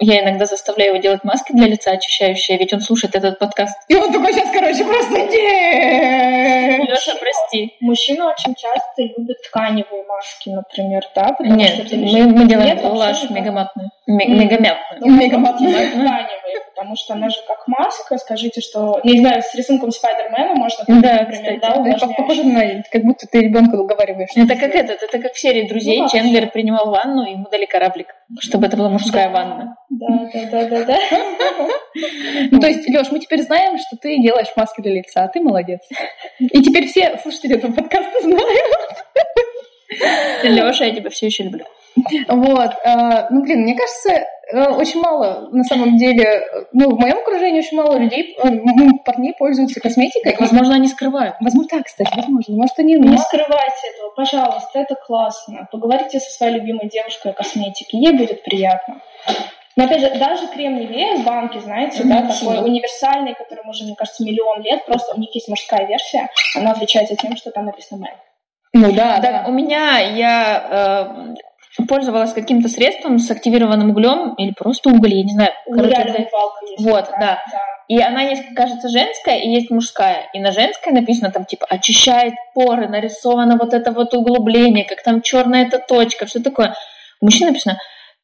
я 0.00 0.24
иногда 0.24 0.46
заставляю 0.46 0.92
его 0.92 1.02
делать 1.02 1.22
маски 1.22 1.52
для 1.52 1.68
лица 1.68 1.92
очищающие, 1.92 2.58
ведь 2.58 2.72
он 2.72 2.80
слушает 2.80 3.14
этот 3.14 3.38
подкаст. 3.38 3.78
И 3.88 3.94
он 3.94 4.12
такой 4.12 4.32
сейчас, 4.32 4.48
короче, 4.52 4.84
просто 4.84 5.18
нет. 5.18 6.95
Прости. 7.56 7.76
Мужчины 7.80 8.24
очень 8.24 8.54
часто 8.54 9.02
любят 9.02 9.36
тканевые 9.48 10.04
маски, 10.06 10.50
например, 10.50 11.02
да? 11.14 11.32
Потому 11.32 11.56
Нет, 11.56 11.86
что 11.86 11.96
мы, 11.96 12.26
мы 12.26 12.46
делаем 12.46 12.76
Нет, 12.76 12.82
так. 12.82 13.30
мегаматную. 13.30 13.90
Мегамятную. 14.06 15.00
Ну, 15.00 15.30
попробуйте 15.30 15.90
тканевые, 15.90 16.60
потому 16.74 16.96
что 16.96 17.14
она 17.14 17.28
же 17.28 17.38
как 17.46 17.66
маска. 17.66 18.18
Скажите, 18.18 18.60
что, 18.60 19.00
я 19.02 19.12
не 19.12 19.18
знаю, 19.20 19.42
с 19.42 19.54
рисунком 19.54 19.90
Спайдермена 19.90 20.54
можно, 20.54 20.84
Да, 20.86 20.94
например, 20.94 21.32
кстати. 21.32 21.60
да, 21.60 21.72
увлажняющий. 21.80 22.14
похоже 22.16 22.44
на, 22.44 22.82
как 22.90 23.02
будто 23.02 23.26
ты 23.26 23.40
ребенка 23.40 23.76
уговариваешь. 23.76 24.30
Это 24.34 24.54
как 24.56 24.74
этот, 24.74 25.02
это 25.02 25.18
как 25.18 25.32
в 25.32 25.38
серии 25.38 25.68
друзей. 25.68 26.02
Ну. 26.02 26.08
Чендлер 26.08 26.50
принимал 26.50 26.90
ванну, 26.90 27.24
и 27.26 27.32
ему 27.32 27.48
дали 27.50 27.66
кораблик, 27.66 28.14
чтобы 28.40 28.66
это 28.66 28.76
была 28.76 28.88
мужская 28.88 29.30
ванна. 29.30 29.76
Да, 29.98 30.30
да, 30.32 30.44
да, 30.50 30.68
да, 30.68 30.84
да. 30.84 30.98
Ну, 32.50 32.60
то 32.60 32.66
есть, 32.66 32.88
Леш, 32.88 33.10
мы 33.10 33.18
теперь 33.18 33.42
знаем, 33.42 33.78
что 33.78 33.96
ты 33.96 34.20
делаешь 34.20 34.52
маски 34.56 34.82
для 34.82 34.92
лица, 34.92 35.24
а 35.24 35.28
ты 35.28 35.40
молодец. 35.40 35.80
И 36.38 36.62
теперь 36.62 36.86
все 36.86 37.18
слушатели 37.22 37.56
этого 37.56 37.72
подкаста 37.72 38.20
знают. 38.22 38.44
Леша, 40.42 40.84
я 40.84 40.94
тебя 40.94 41.10
все 41.10 41.26
еще 41.26 41.44
люблю. 41.44 41.64
Вот. 42.28 42.72
э, 42.84 43.26
Ну, 43.30 43.42
блин, 43.42 43.62
мне 43.62 43.74
кажется, 43.74 44.26
э, 44.52 44.74
очень 44.74 45.00
мало, 45.00 45.48
на 45.50 45.64
самом 45.64 45.96
деле, 45.96 46.44
ну, 46.72 46.94
в 46.94 47.00
моем 47.00 47.18
окружении 47.18 47.60
очень 47.60 47.76
мало 47.76 47.96
людей, 47.96 48.36
э, 48.42 48.50
парней 49.04 49.34
пользуются 49.38 49.80
косметикой. 49.80 50.32
Так, 50.32 50.40
возможно, 50.40 50.74
они 50.74 50.88
скрывают. 50.88 51.36
Возможно, 51.40 51.68
так, 51.70 51.86
кстати, 51.86 52.12
возможно. 52.14 52.54
Может, 52.56 52.78
они... 52.78 52.94
Не 52.96 53.18
скрывайте 53.18 53.88
этого, 53.94 54.10
пожалуйста, 54.14 54.78
это 54.78 54.94
классно. 54.94 55.68
Поговорите 55.72 56.20
со 56.20 56.30
своей 56.30 56.54
любимой 56.56 56.88
девушкой 56.88 57.32
о 57.32 57.34
косметике, 57.34 57.96
ей 57.96 58.12
будет 58.12 58.42
приятно. 58.42 59.00
Но 59.76 59.84
опять 59.84 60.00
же, 60.00 60.10
даже 60.18 60.46
крем 60.48 60.76
Нивея 60.80 61.18
в 61.18 61.24
банке, 61.24 61.60
знаете, 61.60 62.02
да, 62.04 62.22
такой 62.22 62.64
универсальный, 62.64 63.34
которому 63.34 63.70
уже, 63.70 63.84
мне 63.84 63.94
кажется, 63.94 64.24
миллион 64.24 64.62
лет, 64.62 64.86
просто 64.86 65.14
у 65.14 65.20
них 65.20 65.34
есть 65.34 65.48
мужская 65.48 65.86
версия, 65.86 66.28
она 66.56 66.70
отличается 66.70 67.14
тем, 67.14 67.36
что 67.36 67.50
там 67.50 67.66
написано 67.66 68.00
«мэн». 68.00 68.14
Ну, 68.72 68.92
да, 68.92 69.20
Так, 69.20 69.44
да. 69.44 69.44
у 69.48 69.52
меня 69.52 69.98
я 69.98 71.34
э, 71.78 71.84
пользовалась 71.86 72.32
каким-то 72.32 72.68
средством 72.68 73.18
с 73.18 73.30
активированным 73.30 73.90
углем 73.90 74.34
или 74.34 74.52
просто 74.52 74.88
уголь, 74.88 75.14
я 75.14 75.22
не 75.24 75.32
знаю. 75.32 75.52
короче, 75.66 75.88
для- 76.04 76.14
умывалка 76.14 76.66
есть. 76.70 76.84
Вот, 76.84 77.04
такая, 77.06 77.42
да. 77.50 77.60
И 77.88 78.00
она 78.00 78.22
есть, 78.22 78.54
кажется, 78.54 78.88
женская 78.88 79.38
и 79.38 79.48
есть 79.48 79.70
мужская. 79.70 80.28
И 80.32 80.40
на 80.40 80.50
женской 80.52 80.92
написано 80.92 81.30
там 81.30 81.44
типа 81.44 81.66
очищает 81.70 82.34
поры, 82.54 82.88
нарисовано 82.88 83.56
вот 83.58 83.72
это 83.74 83.92
вот 83.92 84.12
углубление, 84.14 84.84
как 84.84 85.02
там 85.02 85.22
черная 85.22 85.66
эта 85.66 85.78
точка, 85.78 86.26
все 86.26 86.40
такое. 86.40 86.74
У 87.20 87.26
мужчин 87.26 87.48
написано 87.48 87.78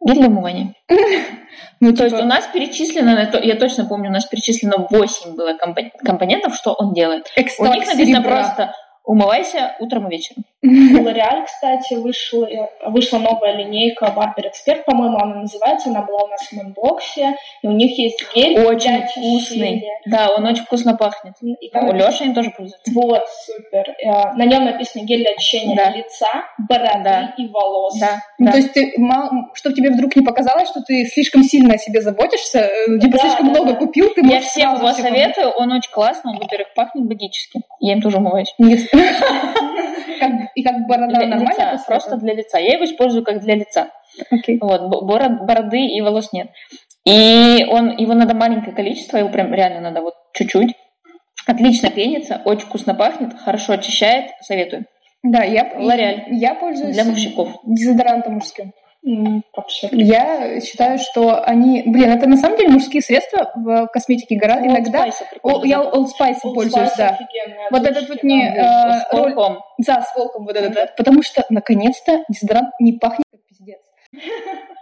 для 0.04 0.26
умывания. 0.28 0.74
Ну, 1.80 1.94
То 1.94 2.04
есть 2.04 2.16
типа, 2.16 2.24
у 2.24 2.28
нас 2.28 2.46
перечислено, 2.52 3.28
я 3.42 3.56
точно 3.56 3.84
помню, 3.86 4.10
у 4.10 4.12
нас 4.12 4.26
перечислено 4.26 4.86
8 4.88 5.34
было 5.34 5.56
компо- 5.56 5.90
компонентов, 6.04 6.54
что 6.54 6.74
он 6.74 6.92
делает. 6.92 7.26
У 7.36 7.40
экстракт 7.40 7.74
них 7.76 7.86
написано 7.86 8.16
серебра. 8.16 8.36
просто 8.36 8.74
умывайся 9.04 9.76
утром 9.80 10.08
и 10.08 10.10
вечером. 10.10 10.44
L'Oreal, 10.64 11.44
кстати, 11.44 11.94
вышла, 11.94 12.48
вышла 12.86 13.18
новая 13.18 13.56
линейка 13.56 14.04
Barber 14.16 14.44
Expert, 14.46 14.84
по-моему, 14.84 15.18
она 15.18 15.34
называется, 15.40 15.90
она 15.90 16.02
была 16.02 16.22
у 16.22 16.28
нас 16.28 16.40
в 16.42 16.52
инбоксе, 16.54 17.36
и 17.62 17.66
у 17.66 17.72
них 17.72 17.98
есть 17.98 18.24
гель 18.32 18.60
Очень 18.60 19.02
вкусный. 19.08 19.84
Да, 20.06 20.30
он 20.36 20.46
очень 20.46 20.62
вкусно 20.64 20.96
пахнет. 20.96 21.34
И 21.60 21.68
там 21.70 21.88
У 21.88 21.92
Леши 21.92 22.24
им 22.24 22.34
тоже 22.34 22.50
пользуется. 22.50 22.92
Вот, 22.94 23.24
супер. 23.44 23.90
Э, 24.04 24.34
На 24.36 24.44
нем 24.44 24.64
написано 24.64 25.02
гель 25.02 25.22
для 25.22 25.32
очищения 25.32 25.74
Да. 25.74 25.90
лица, 25.90 26.28
бороды 26.68 27.02
Да. 27.02 27.34
и 27.36 27.48
волос. 27.48 27.98
Да, 27.98 28.20
Ну, 28.38 28.46
да. 28.46 28.52
То 28.52 28.58
есть 28.58 28.72
ты, 28.72 28.94
чтобы 29.54 29.74
тебе 29.74 29.90
вдруг 29.90 30.14
не 30.14 30.24
показалось, 30.24 30.68
что 30.68 30.80
ты 30.82 31.04
слишком 31.06 31.42
сильно 31.42 31.74
о 31.74 31.78
себе 31.78 32.00
заботишься, 32.02 32.60
э, 32.60 32.98
типа 33.00 33.16
Да, 33.16 33.18
слишком 33.18 33.46
да, 33.46 33.52
много 33.60 33.72
да. 33.72 33.78
купил, 33.78 34.10
ты 34.14 34.24
Я 34.24 34.40
всем 34.40 34.74
его 34.76 34.92
советую, 34.92 35.48
он 35.50 35.72
очень 35.72 35.90
классный, 35.90 36.32
он, 36.32 36.38
во-первых, 36.38 36.68
пахнет 36.74 37.04
магически. 37.08 37.62
Я 37.80 37.94
им 37.94 38.00
тоже 38.00 38.18
умываюсь. 38.18 38.54
помыть. 38.56 38.91
И 40.54 40.62
как 40.62 40.86
борода 40.86 41.26
нормально? 41.26 41.82
просто 41.86 42.16
для 42.16 42.34
лица. 42.34 42.58
Я 42.58 42.74
его 42.74 42.84
использую 42.84 43.24
как 43.24 43.40
для 43.40 43.54
лица. 43.56 43.90
Вот, 44.60 44.82
бо- 44.88 45.02
бород- 45.06 45.44
бороды 45.46 45.86
и 45.86 46.00
волос 46.00 46.32
нет. 46.32 46.50
И 47.04 47.64
он, 47.68 47.96
его 47.96 48.14
надо 48.14 48.34
маленькое 48.34 48.74
количество, 48.76 49.16
его 49.16 49.28
прям 49.30 49.52
реально 49.52 49.80
надо 49.80 50.02
вот 50.02 50.14
чуть-чуть. 50.34 50.74
Отлично 51.46 51.90
пенится, 51.90 52.40
очень 52.44 52.66
вкусно 52.66 52.94
пахнет, 52.94 53.34
хорошо 53.36 53.72
очищает, 53.72 54.30
советую. 54.42 54.84
Да, 55.24 55.42
я, 55.42 55.72
L'Oreal. 55.74 56.24
я 56.30 56.54
пользуюсь 56.54 56.94
Для 56.94 57.04
мужиков. 57.04 57.48
дезодорантом 57.64 58.34
мужским. 58.34 58.72
Вообще. 59.04 59.88
Я 59.92 60.60
считаю, 60.60 60.98
что 60.98 61.42
они... 61.42 61.82
Блин, 61.86 62.10
это 62.10 62.28
на 62.28 62.36
самом 62.36 62.56
деле 62.56 62.70
мужские 62.70 63.02
средства 63.02 63.50
в 63.56 63.88
косметике 63.88 64.36
гораздо 64.36 64.66
Old 64.66 64.70
иногда... 64.70 65.06
Spice 65.06 65.14
прикольно 65.30 65.58
О, 65.58 65.64
я. 65.64 65.78
Old 65.80 66.06
Spice 66.06 66.36
Old 66.44 66.54
пользуюсь, 66.54 66.90
Spice 66.90 66.96
да. 66.96 67.18
Вот 67.70 67.84
этот 67.84 68.08
вот 68.08 68.22
не... 68.22 68.52
да. 68.54 69.08
э, 69.10 69.10
С 69.10 69.12
волком. 69.12 69.64
Да, 69.78 70.02
с 70.02 70.16
волком 70.16 70.44
вот 70.44 70.54
этот. 70.54 70.94
Потому 70.96 71.22
что, 71.22 71.44
наконец-то, 71.50 72.24
дезодорант 72.28 72.70
не 72.78 72.92
пахнет. 72.92 73.26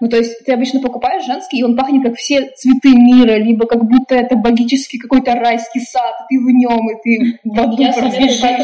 Ну, 0.00 0.08
то 0.08 0.16
есть 0.16 0.44
ты 0.44 0.52
обычно 0.52 0.80
покупаешь 0.80 1.24
женский, 1.24 1.58
и 1.58 1.62
он 1.62 1.76
пахнет 1.76 2.02
как 2.02 2.16
все 2.16 2.50
цветы 2.56 2.88
мира, 2.96 3.36
либо 3.36 3.66
как 3.66 3.84
будто 3.84 4.14
это 4.14 4.36
магический 4.36 4.98
какой-то 4.98 5.34
райский 5.34 5.80
сад, 5.80 6.14
и 6.28 6.36
ты 6.36 6.42
в 6.42 6.48
нем, 6.48 6.90
и 6.90 7.02
ты 7.02 7.38
в 7.44 7.60
аду 7.60 7.76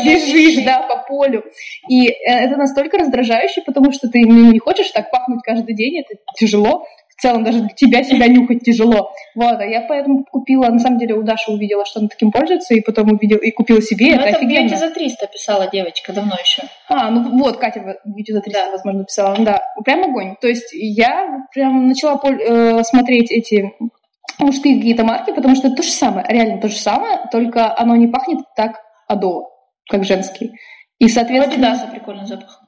бежишь, 0.05 0.65
да, 0.65 0.81
по 0.83 1.05
полю. 1.07 1.45
И 1.89 2.09
э, 2.09 2.15
это 2.27 2.57
настолько 2.57 2.99
раздражающе, 2.99 3.63
потому 3.63 3.93
что 3.93 4.09
ты 4.09 4.25
ну, 4.27 4.51
не 4.51 4.59
хочешь 4.59 4.91
так 4.91 5.11
пахнуть 5.11 5.43
каждый 5.45 5.75
день, 5.75 6.01
это 6.01 6.19
тяжело. 6.37 6.87
В 7.17 7.23
целом 7.23 7.45
даже 7.45 7.61
для 7.61 7.71
тебя 7.71 8.03
себя 8.03 8.27
нюхать 8.29 8.63
тяжело. 8.63 9.11
Вот, 9.35 9.59
а 9.59 9.65
я 9.65 9.81
поэтому 9.81 10.25
купила, 10.25 10.69
на 10.69 10.79
самом 10.79 10.99
деле 10.99 11.15
у 11.15 11.23
Даши 11.23 11.51
увидела, 11.51 11.87
что 11.87 12.01
она 12.01 12.09
таким 12.09 12.31
пользуется, 12.31 12.75
и 12.75 12.81
потом 12.81 13.13
увидела 13.13 13.39
и 13.39 13.51
купила 13.51 13.81
себе, 13.81 14.11
Ну, 14.11 14.17
это, 14.17 14.29
это 14.29 14.39
офигенно. 14.39 14.69
Бьюти 14.69 14.77
за 14.77 14.91
300 14.91 15.27
писала 15.29 15.69
девочка 15.71 16.13
давно 16.13 16.35
еще. 16.35 16.63
А, 16.89 17.11
ну 17.11 17.39
вот, 17.39 17.57
Катя 17.57 17.81
Beauty 18.07 18.33
за 18.33 18.41
300, 18.43 18.71
возможно, 18.71 19.05
писала. 19.05 19.37
Да, 19.39 19.63
прям 19.83 20.05
огонь. 20.05 20.37
То 20.41 20.49
есть 20.49 20.69
я 20.73 21.47
прям 21.55 21.89
начала 21.89 22.21
э, 22.23 22.83
смотреть 22.83 23.31
эти 23.31 23.73
мужские 24.39 24.77
какие-то 24.77 25.05
марки, 25.05 25.33
потому 25.33 25.55
что 25.55 25.69
это 25.69 25.77
то 25.77 25.83
же 25.83 25.91
самое, 25.91 26.27
реально 26.29 26.61
то 26.61 26.69
же 26.69 26.77
самое, 26.77 27.21
только 27.33 27.77
оно 27.79 27.97
не 27.97 28.09
пахнет 28.09 28.41
так 28.55 28.83
адово, 29.09 29.49
как 29.89 30.05
женский. 30.05 30.53
И, 30.99 31.07
У 31.07 31.09
соответственно... 31.09 31.73
Адидаса 31.73 31.91
прикольный 31.91 32.27
запах. 32.27 32.66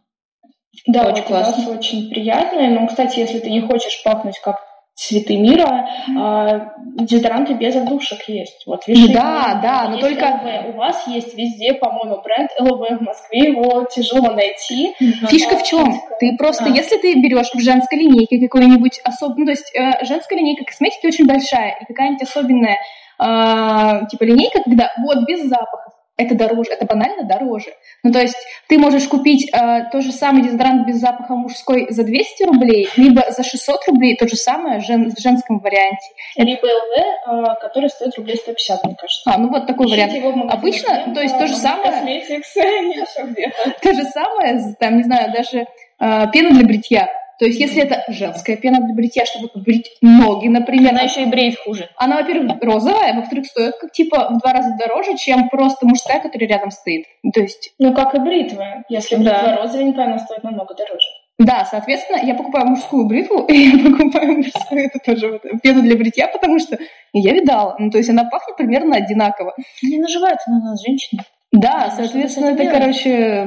Да, 0.87 1.02
Очень 1.02 1.12
очень 1.12 1.22
классно. 1.24 1.70
очень 1.72 2.09
приятные. 2.11 2.70
Но, 2.70 2.87
кстати, 2.87 3.18
если 3.18 3.38
ты 3.40 3.50
не 3.50 3.61
хочешь 3.61 4.02
пахнуть 4.04 4.38
как 4.40 4.57
цветы 4.94 5.37
мира, 5.37 5.88
а, 6.18 6.72
дезодоранты 6.96 7.54
без 7.54 7.76
отдушек 7.76 8.18
есть. 8.28 8.64
Вот 8.66 8.85
Виши, 8.88 9.12
Да, 9.12 9.61
да, 9.62 9.85
но 9.88 9.96
есть 9.96 10.09
только- 10.09 10.24
LV. 10.26 10.70
У 10.74 10.76
вас 10.76 11.07
есть 11.07 11.35
везде, 11.35 11.74
по-моему, 11.74 12.20
бренд 12.20 12.50
LV 12.61 12.96
в 12.98 13.02
Москве, 13.02 13.50
его 13.50 13.85
тяжело 13.85 14.33
найти. 14.33 14.94
Фишка 15.28 15.54
А, 15.54 15.59
в 15.59 15.62
чем? 15.62 15.92
фишка. 15.92 16.16
Ты 16.18 16.37
просто, 16.37 16.64
А. 16.64 16.68
если 16.70 16.96
ты 16.98 17.14
берешь 17.14 17.50
в 17.54 17.61
женской 17.61 17.96
линейке 17.98 18.40
какой-нибудь 18.40 19.00
особенный, 19.04 19.38
ну, 19.38 19.44
то 19.46 19.50
есть 19.52 19.72
э, 19.72 20.04
женская 20.04 20.37
линейка 20.37 20.64
косметики 20.64 21.07
очень 21.07 21.26
большая, 21.28 21.76
и 21.81 21.85
какая-нибудь 21.85 22.22
особенная 22.22 22.78
э, 23.20 24.07
типа 24.11 24.24
линейка, 24.24 24.62
когда 24.64 24.90
вот 24.98 25.24
без 25.28 25.42
запахов, 25.48 25.92
это 26.18 26.35
дороже, 26.35 26.72
это 26.72 26.85
банально 26.85 27.24
дороже. 27.24 27.70
Ну, 28.02 28.12
то 28.12 28.20
есть 28.20 28.37
ты 28.68 28.76
можешь 28.76 29.07
купить 29.07 29.48
э, 29.52 29.85
тот 29.90 30.02
же 30.02 30.12
самый 30.12 30.42
дезодорант 30.42 30.87
без 30.87 30.96
запаха 30.96 31.35
мужской 31.35 31.87
за 31.90 32.02
200 32.02 32.42
рублей, 32.42 32.88
либо 32.96 33.24
за 33.31 33.44
600 33.44 33.87
рублей 33.87 34.16
то 34.16 34.28
же 34.28 34.37
самое 34.37 34.81
жен- 34.81 35.11
в 35.14 35.20
женском 35.20 35.61
варианте. 35.61 36.07
Либо 36.37 36.66
LV, 36.66 37.04
а, 37.24 37.54
который 37.54 37.88
стоит 37.88 38.16
рублей 38.16 38.37
150, 38.37 38.85
мне 38.85 38.96
кажется. 38.96 39.31
А, 39.31 39.38
ну 39.38 39.48
вот 39.48 39.66
такой 39.66 39.87
Ищите 39.87 40.20
вариант. 40.20 40.52
Обычно, 40.52 40.92
Бренда, 40.92 41.14
то 41.14 41.20
есть 41.22 41.38
то 41.38 41.46
же 41.46 41.54
самое-. 41.54 41.92
То 43.83 43.94
же 43.94 44.04
самое, 44.04 44.74
там, 44.81 44.96
не 44.96 45.04
знаю, 45.04 45.33
даже 45.33 45.66
э, 46.00 46.31
пена 46.33 46.50
для 46.50 46.64
бритья. 46.66 47.09
То 47.38 47.44
есть 47.46 47.61
если 47.61 47.83
это 47.83 48.03
женская 48.09 48.57
пена 48.57 48.81
для 48.81 48.94
бритья, 48.94 49.24
чтобы 49.24 49.48
побрить 49.48 49.90
ноги, 50.01 50.48
например, 50.48 50.90
Она 50.92 51.03
еще 51.03 51.22
и 51.22 51.27
бреет 51.27 51.59
хуже. 51.59 51.88
Она, 51.96 52.16
во-первых, 52.16 52.57
розовая, 52.61 53.14
во-вторых, 53.14 53.46
стоит 53.46 53.77
как 53.81 53.92
типа 53.92 54.29
в 54.31 54.38
два 54.40 54.53
раза 54.53 54.74
дороже, 54.79 55.16
чем 55.16 55.48
просто 55.48 55.87
мужская, 55.87 56.20
которая 56.20 56.48
рядом 56.48 56.70
стоит. 56.70 57.05
То 57.33 57.40
есть, 57.40 57.72
Ну, 57.79 57.94
как 57.94 58.14
и 58.14 58.18
бритва. 58.18 58.83
Если 58.88 59.16
Да. 59.16 59.40
бритва 59.42 59.57
розовенькая, 59.62 60.07
она 60.07 60.18
стоит 60.18 60.42
намного 60.42 60.74
дороже. 60.74 61.07
да, 61.38 61.64
соответственно, 61.70 62.18
я 62.24 62.35
покупаю 62.35 62.66
мужскую 62.66 63.07
бритву, 63.07 63.44
и 63.48 63.68
я 63.70 63.79
покупаю 63.90 64.38
мужскую 64.38 64.85
это 64.87 64.98
тоже 64.98 65.31
вот, 65.31 65.42
пену 65.62 65.83
для 65.83 65.96
бритья, 65.96 66.27
потому 66.27 66.59
что 66.59 66.77
я 67.12 67.33
видала. 67.33 67.77
Ну, 67.79 67.90
то 67.90 67.98
есть 67.98 68.11
она 68.11 68.24
пахнет 68.24 68.57
примерно 68.57 68.96
одинаково. 68.96 69.55
Не 69.83 69.98
наживаются 69.98 70.51
на 70.51 70.59
нас 70.61 70.83
женщины. 70.85 71.22
Да, 71.53 71.90
с 71.90 71.96
соответственно, 71.96 72.46
это, 72.51 72.62
делаешь? 72.64 72.79
короче, 72.79 73.46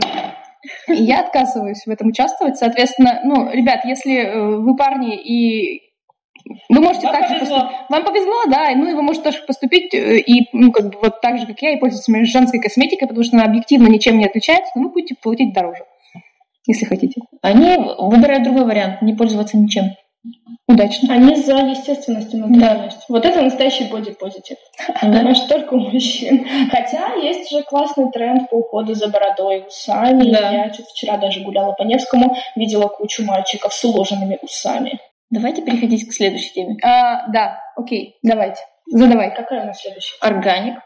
я 0.88 1.22
отказываюсь 1.22 1.84
в 1.86 1.90
этом 1.90 2.10
участвовать. 2.10 2.58
Соответственно, 2.58 3.22
ну, 3.24 3.52
ребят, 3.52 3.86
если 3.86 4.18
э, 4.18 4.56
вы 4.58 4.76
парни 4.76 5.16
и 5.16 5.82
Вы 6.70 6.82
можете 6.82 7.08
Вам 7.08 7.16
также 7.16 7.36
повезло. 7.36 7.60
поступить. 7.60 7.90
Вам 7.90 8.04
повезло, 8.06 8.36
да, 8.48 8.72
ну 8.76 8.90
и 8.90 8.94
вы 8.94 9.02
можете 9.02 9.26
тоже 9.26 9.44
поступить 9.46 9.94
э, 9.94 10.18
и, 10.20 10.50
ну, 10.54 10.72
как 10.72 10.86
бы 10.90 10.98
вот 11.02 11.22
так 11.22 11.38
же, 11.38 11.46
как 11.46 11.62
я, 11.62 11.72
и 11.74 11.78
пользоваться 11.78 12.12
женской 12.26 12.60
косметикой, 12.60 13.08
потому 13.08 13.24
что 13.24 13.38
она 13.38 13.46
объективно 13.46 13.88
ничем 13.88 14.18
не 14.18 14.26
отличается, 14.26 14.72
но 14.76 14.84
вы 14.84 14.90
будете 14.90 15.16
платить 15.22 15.54
дороже, 15.54 15.84
если 16.68 16.86
хотите. 16.86 17.22
Они 17.42 17.78
выбирают 17.98 18.44
другой 18.44 18.66
вариант, 18.66 19.02
не 19.02 19.14
пользоваться 19.14 19.58
ничем. 19.58 19.86
Удачно. 20.68 21.14
Они 21.14 21.36
за 21.36 21.56
естественность 21.58 22.34
и 22.34 22.38
натуральность. 22.38 23.06
Вот 23.10 23.26
это 23.26 23.42
настоящий 23.42 23.86
боди-позитив. 23.86 24.58
Да. 25.02 25.22
Может, 25.24 25.48
только 25.48 25.74
у 25.74 25.80
мужчин. 25.80 26.48
Хотя 26.70 27.16
есть 27.16 27.50
же 27.52 27.64
классный 27.64 28.12
тренд 28.12 28.50
по 28.50 28.56
уходу 28.56 28.94
за 28.94 29.08
бородой 29.10 29.66
усами. 29.68 30.32
Да. 30.32 30.52
Я 30.52 30.70
чуть 30.70 30.86
вчера 30.88 31.18
даже 31.18 31.42
гуляла 31.42 31.74
по 31.74 31.84
Невскому, 31.84 32.36
видела 32.56 32.88
кучу 32.88 33.26
мальчиков 33.26 33.74
с 33.74 33.84
уложенными 33.84 34.38
усами. 34.42 35.00
Давайте 35.32 35.62
переходить 35.64 36.08
к 36.08 36.14
следующей 36.14 36.54
теме. 36.54 36.78
А, 36.84 37.28
да, 37.30 37.60
окей, 37.76 38.18
давайте. 38.22 38.62
Задавай. 38.88 39.34
Какая 39.34 39.64
у 39.64 39.68
нас 39.68 39.82
следующая? 39.82 40.18
Органик 40.22 40.80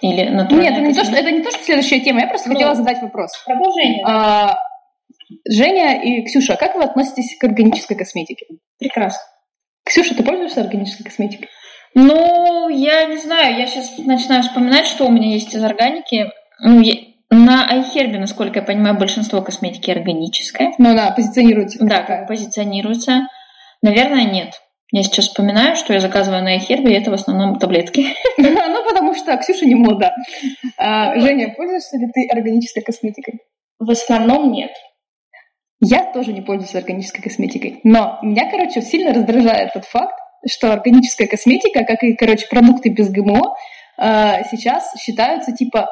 или 0.00 0.28
натуральная 0.28 0.70
Нет, 0.70 0.78
это 0.78 0.86
не, 0.88 0.94
то, 0.94 1.04
что, 1.04 1.16
это 1.16 1.30
не 1.30 1.42
то, 1.42 1.50
что 1.50 1.62
следующая 1.64 2.00
тема, 2.00 2.20
я 2.20 2.26
просто 2.26 2.48
Ну. 2.48 2.54
хотела 2.54 2.74
задать 2.74 3.00
вопрос. 3.00 3.30
Продолжение. 3.46 4.04
А, 4.06 4.58
Женя 5.48 6.02
и 6.02 6.22
Ксюша, 6.24 6.56
как 6.56 6.74
вы 6.74 6.82
относитесь 6.84 7.36
к 7.38 7.44
органической 7.44 7.94
косметике? 7.96 8.46
Прекрасно. 8.78 9.20
Ксюша, 9.84 10.14
ты 10.14 10.22
пользуешься 10.22 10.60
органической 10.60 11.04
косметикой? 11.04 11.48
Ну, 11.94 12.68
я 12.68 13.04
не 13.04 13.18
знаю, 13.18 13.56
я 13.58 13.66
сейчас 13.66 13.96
начинаю 13.98 14.42
вспоминать, 14.42 14.86
что 14.86 15.06
у 15.06 15.10
меня 15.10 15.28
есть 15.32 15.54
из 15.54 15.62
органики. 15.62 16.30
Ну, 16.60 16.80
я- 16.80 16.96
На 17.30 17.68
iHerb, 17.72 18.16
насколько 18.18 18.60
я 18.60 18.64
понимаю, 18.64 18.96
большинство 18.98 19.40
косметики 19.42 19.90
органическое. 19.90 20.72
Ну, 20.78 20.90
она 20.90 21.10
позиционируется. 21.10 21.78
как 21.78 21.88
Да, 21.88 21.96
такая. 22.00 22.18
как 22.20 22.28
позиционируется. 22.28 23.28
Наверное, 23.82 24.24
нет. 24.24 24.52
Я 24.92 25.02
сейчас 25.02 25.26
вспоминаю, 25.28 25.74
что 25.74 25.92
я 25.92 26.00
заказываю 26.00 26.42
на 26.44 26.56
iHerb, 26.58 26.88
и 26.88 26.92
это 26.92 27.10
в 27.10 27.14
основном 27.14 27.58
таблетки. 27.58 28.14
Ну, 28.38 28.84
потому 28.88 29.14
что 29.14 29.36
Ксюша 29.38 29.64
не 29.66 29.74
молода. 29.74 30.14
А, 30.76 31.18
Женя, 31.18 31.52
пользуешься 31.56 31.96
ли 31.98 32.06
ты 32.12 32.28
органической 32.30 32.82
косметикой? 32.82 33.40
В 33.80 33.90
основном 33.90 34.52
нет. 34.52 34.70
Я 35.86 36.12
тоже 36.12 36.32
не 36.32 36.40
пользуюсь 36.40 36.74
органической 36.74 37.22
косметикой. 37.22 37.80
Но 37.84 38.18
меня, 38.22 38.50
короче, 38.50 38.80
сильно 38.80 39.12
раздражает 39.12 39.72
тот 39.74 39.84
факт, 39.84 40.14
что 40.48 40.72
органическая 40.72 41.26
косметика, 41.26 41.84
как 41.84 42.02
и, 42.02 42.14
короче, 42.14 42.46
продукты 42.48 42.88
без 42.88 43.10
ГМО, 43.10 43.54
э, 43.98 44.44
сейчас 44.50 44.92
считаются, 44.98 45.52
типа, 45.52 45.88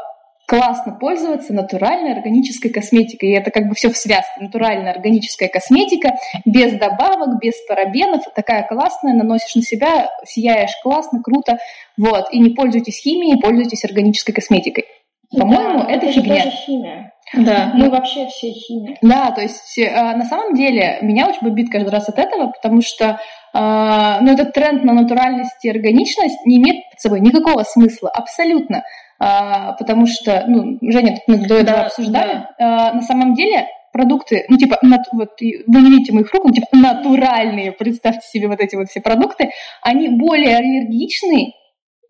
классно 0.47 0.93
пользоваться 0.93 1.53
натуральной 1.53 2.13
органической 2.13 2.69
косметикой. 2.69 3.31
И 3.31 3.33
это 3.33 3.51
как 3.51 3.69
бы 3.69 3.75
все 3.75 3.91
в 3.91 3.97
связке. 3.97 4.41
Натуральная 4.41 4.93
органическая 4.93 5.49
косметика, 5.49 6.17
без 6.45 6.73
добавок, 6.73 7.41
без 7.41 7.55
парабенов. 7.67 8.23
Такая 8.35 8.67
классная, 8.67 9.15
наносишь 9.15 9.55
на 9.55 9.63
себя, 9.63 10.11
сияешь 10.25 10.75
классно, 10.83 11.23
круто. 11.23 11.59
Вот. 11.97 12.33
И 12.33 12.39
не 12.39 12.51
пользуйтесь 12.51 13.01
химией, 13.03 13.41
пользуйтесь 13.41 13.85
органической 13.85 14.33
косметикой. 14.33 14.85
По-моему, 15.31 15.85
Да, 15.85 15.91
это 15.91 16.13
же 16.13 16.21
фигня. 16.21 16.51
химия. 16.51 17.12
Да. 17.35 17.73
Мы 17.75 17.91
вообще 17.91 18.27
все 18.27 18.53
химия. 18.53 18.97
Да, 19.03 19.31
то 19.31 19.41
есть 19.41 19.79
э, 19.79 19.91
на 19.91 20.25
самом 20.25 20.55
деле 20.55 20.99
меня 21.03 21.29
очень 21.29 21.43
бомбит 21.43 21.71
каждый 21.71 21.91
раз 21.91 22.09
от 22.09 22.19
этого, 22.19 22.49
потому 22.49 22.83
что 22.83 23.21
э, 23.55 24.19
ну, 24.21 24.33
этот 24.33 24.53
тренд 24.53 24.85
на 24.85 24.93
натуральность 24.93 25.65
и 25.65 25.71
органичность 25.71 26.45
не 26.47 26.59
имеет 26.59 26.91
под 26.91 27.01
собой 27.01 27.21
никакого 27.21 27.63
смысла, 27.63 28.11
абсолютно. 28.11 28.83
А, 29.25 29.75
потому 29.75 30.07
что, 30.07 30.45
ну, 30.49 30.79
Женя, 30.83 31.13
тут 31.13 31.23
мы 31.29 31.47
до 31.47 31.55
этого 31.55 31.77
Да, 31.77 31.87
обсуждали, 31.87 32.45
а, 32.59 32.93
на 32.93 33.03
самом 33.03 33.35
деле 33.35 33.69
продукты, 33.93 34.45
ну, 34.49 34.57
типа, 34.57 34.79
нат- 34.83 35.07
вот, 35.13 35.41
вы 35.41 35.81
не 35.81 35.91
видите 35.91 36.13
моих 36.13 36.33
рук, 36.33 36.45
ну, 36.47 36.51
типа, 36.51 36.67
натуральные, 36.73 37.71
представьте 37.71 38.27
себе 38.27 38.49
вот 38.49 38.59
эти 38.59 38.75
вот 38.75 38.89
все 38.89 39.01
продукты, 39.01 39.51
они 39.83 40.09
более 40.09 40.57
аллергичны 40.57 41.53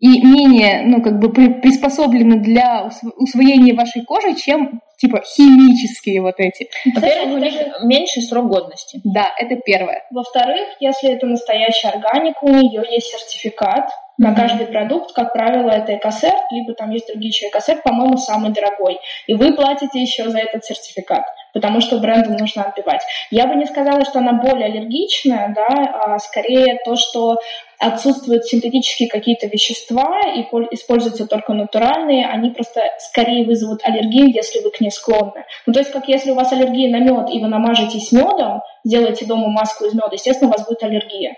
и 0.03 0.21
менее, 0.21 0.81
ну, 0.85 1.01
как 1.01 1.17
бы 1.19 1.31
при- 1.31 1.53
приспособлены 1.61 2.35
для 2.41 2.87
усв- 2.89 3.13
усвоения 3.15 3.73
вашей 3.73 4.03
кожи, 4.03 4.35
чем, 4.35 4.81
типа, 4.97 5.21
химические 5.25 6.21
вот 6.21 6.35
эти. 6.39 6.67
Во-первых, 6.93 7.35
у 7.35 7.37
них 7.37 7.53
меньший 7.83 8.21
срок 8.21 8.47
годности. 8.49 8.99
Да, 9.05 9.31
это 9.39 9.55
первое. 9.65 10.03
Во-вторых, 10.11 10.67
если 10.81 11.09
это 11.11 11.25
настоящая 11.25 11.89
органика, 11.89 12.39
у 12.41 12.49
нее 12.49 12.83
есть 12.91 13.07
сертификат 13.07 13.89
на 14.17 14.29
Мгм. 14.31 14.35
каждый 14.35 14.67
продукт. 14.67 15.13
Как 15.13 15.31
правило, 15.31 15.69
это 15.71 15.95
экосерт, 15.95 16.43
либо 16.51 16.73
там 16.73 16.91
есть 16.91 17.07
другие 17.07 17.29
еще 17.29 17.47
экосерт, 17.47 17.81
по-моему, 17.83 18.17
самый 18.17 18.51
дорогой. 18.51 18.99
И 19.27 19.33
вы 19.33 19.53
платите 19.53 20.01
еще 20.01 20.29
за 20.29 20.39
этот 20.39 20.65
сертификат, 20.65 21.23
потому 21.53 21.79
что 21.79 21.97
бренду 21.97 22.31
нужно 22.37 22.63
отбивать. 22.63 23.01
Я 23.31 23.47
бы 23.47 23.55
не 23.55 23.65
сказала, 23.65 24.03
что 24.03 24.19
она 24.19 24.33
более 24.33 24.65
аллергичная, 24.65 25.53
да, 25.55 25.67
а 26.05 26.19
скорее 26.19 26.77
то, 26.85 26.95
что 26.95 27.37
отсутствуют 27.83 28.45
синтетические 28.45 29.09
какие-то 29.09 29.47
вещества 29.47 30.19
и 30.35 30.43
пол- 30.43 30.67
используются 30.71 31.27
только 31.27 31.53
натуральные, 31.53 32.25
они 32.27 32.49
просто 32.51 32.81
скорее 32.99 33.45
вызовут 33.45 33.81
аллергию, 33.83 34.31
если 34.33 34.59
вы 34.63 34.71
к 34.71 34.79
ней 34.79 34.91
склонны. 34.91 35.45
Ну, 35.65 35.73
то 35.73 35.79
есть, 35.79 35.91
как 35.91 36.07
если 36.07 36.31
у 36.31 36.35
вас 36.35 36.51
аллергия 36.51 36.89
на 36.89 36.99
мед, 36.99 37.29
и 37.31 37.39
вы 37.39 37.47
намажетесь 37.47 38.11
медом, 38.11 38.61
сделаете 38.83 39.25
дома 39.25 39.49
маску 39.49 39.85
из 39.85 39.93
меда, 39.93 40.09
естественно, 40.11 40.49
у 40.49 40.53
вас 40.53 40.65
будет 40.67 40.83
аллергия. 40.83 41.35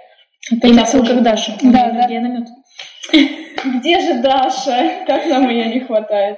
Опять 0.51 0.71
И 0.71 0.79
отсылка 0.79 1.15
к 1.15 1.23
Даше. 1.23 1.55
Да, 1.61 1.71
да. 1.71 1.83
аллергия 1.85 2.21
на 2.21 2.27
мед. 2.27 2.47
Где 3.79 3.99
же 3.99 4.21
Даша? 4.21 5.05
Как 5.07 5.25
нам 5.27 5.49
ее 5.49 5.65
не 5.65 5.79
хватает? 5.79 6.37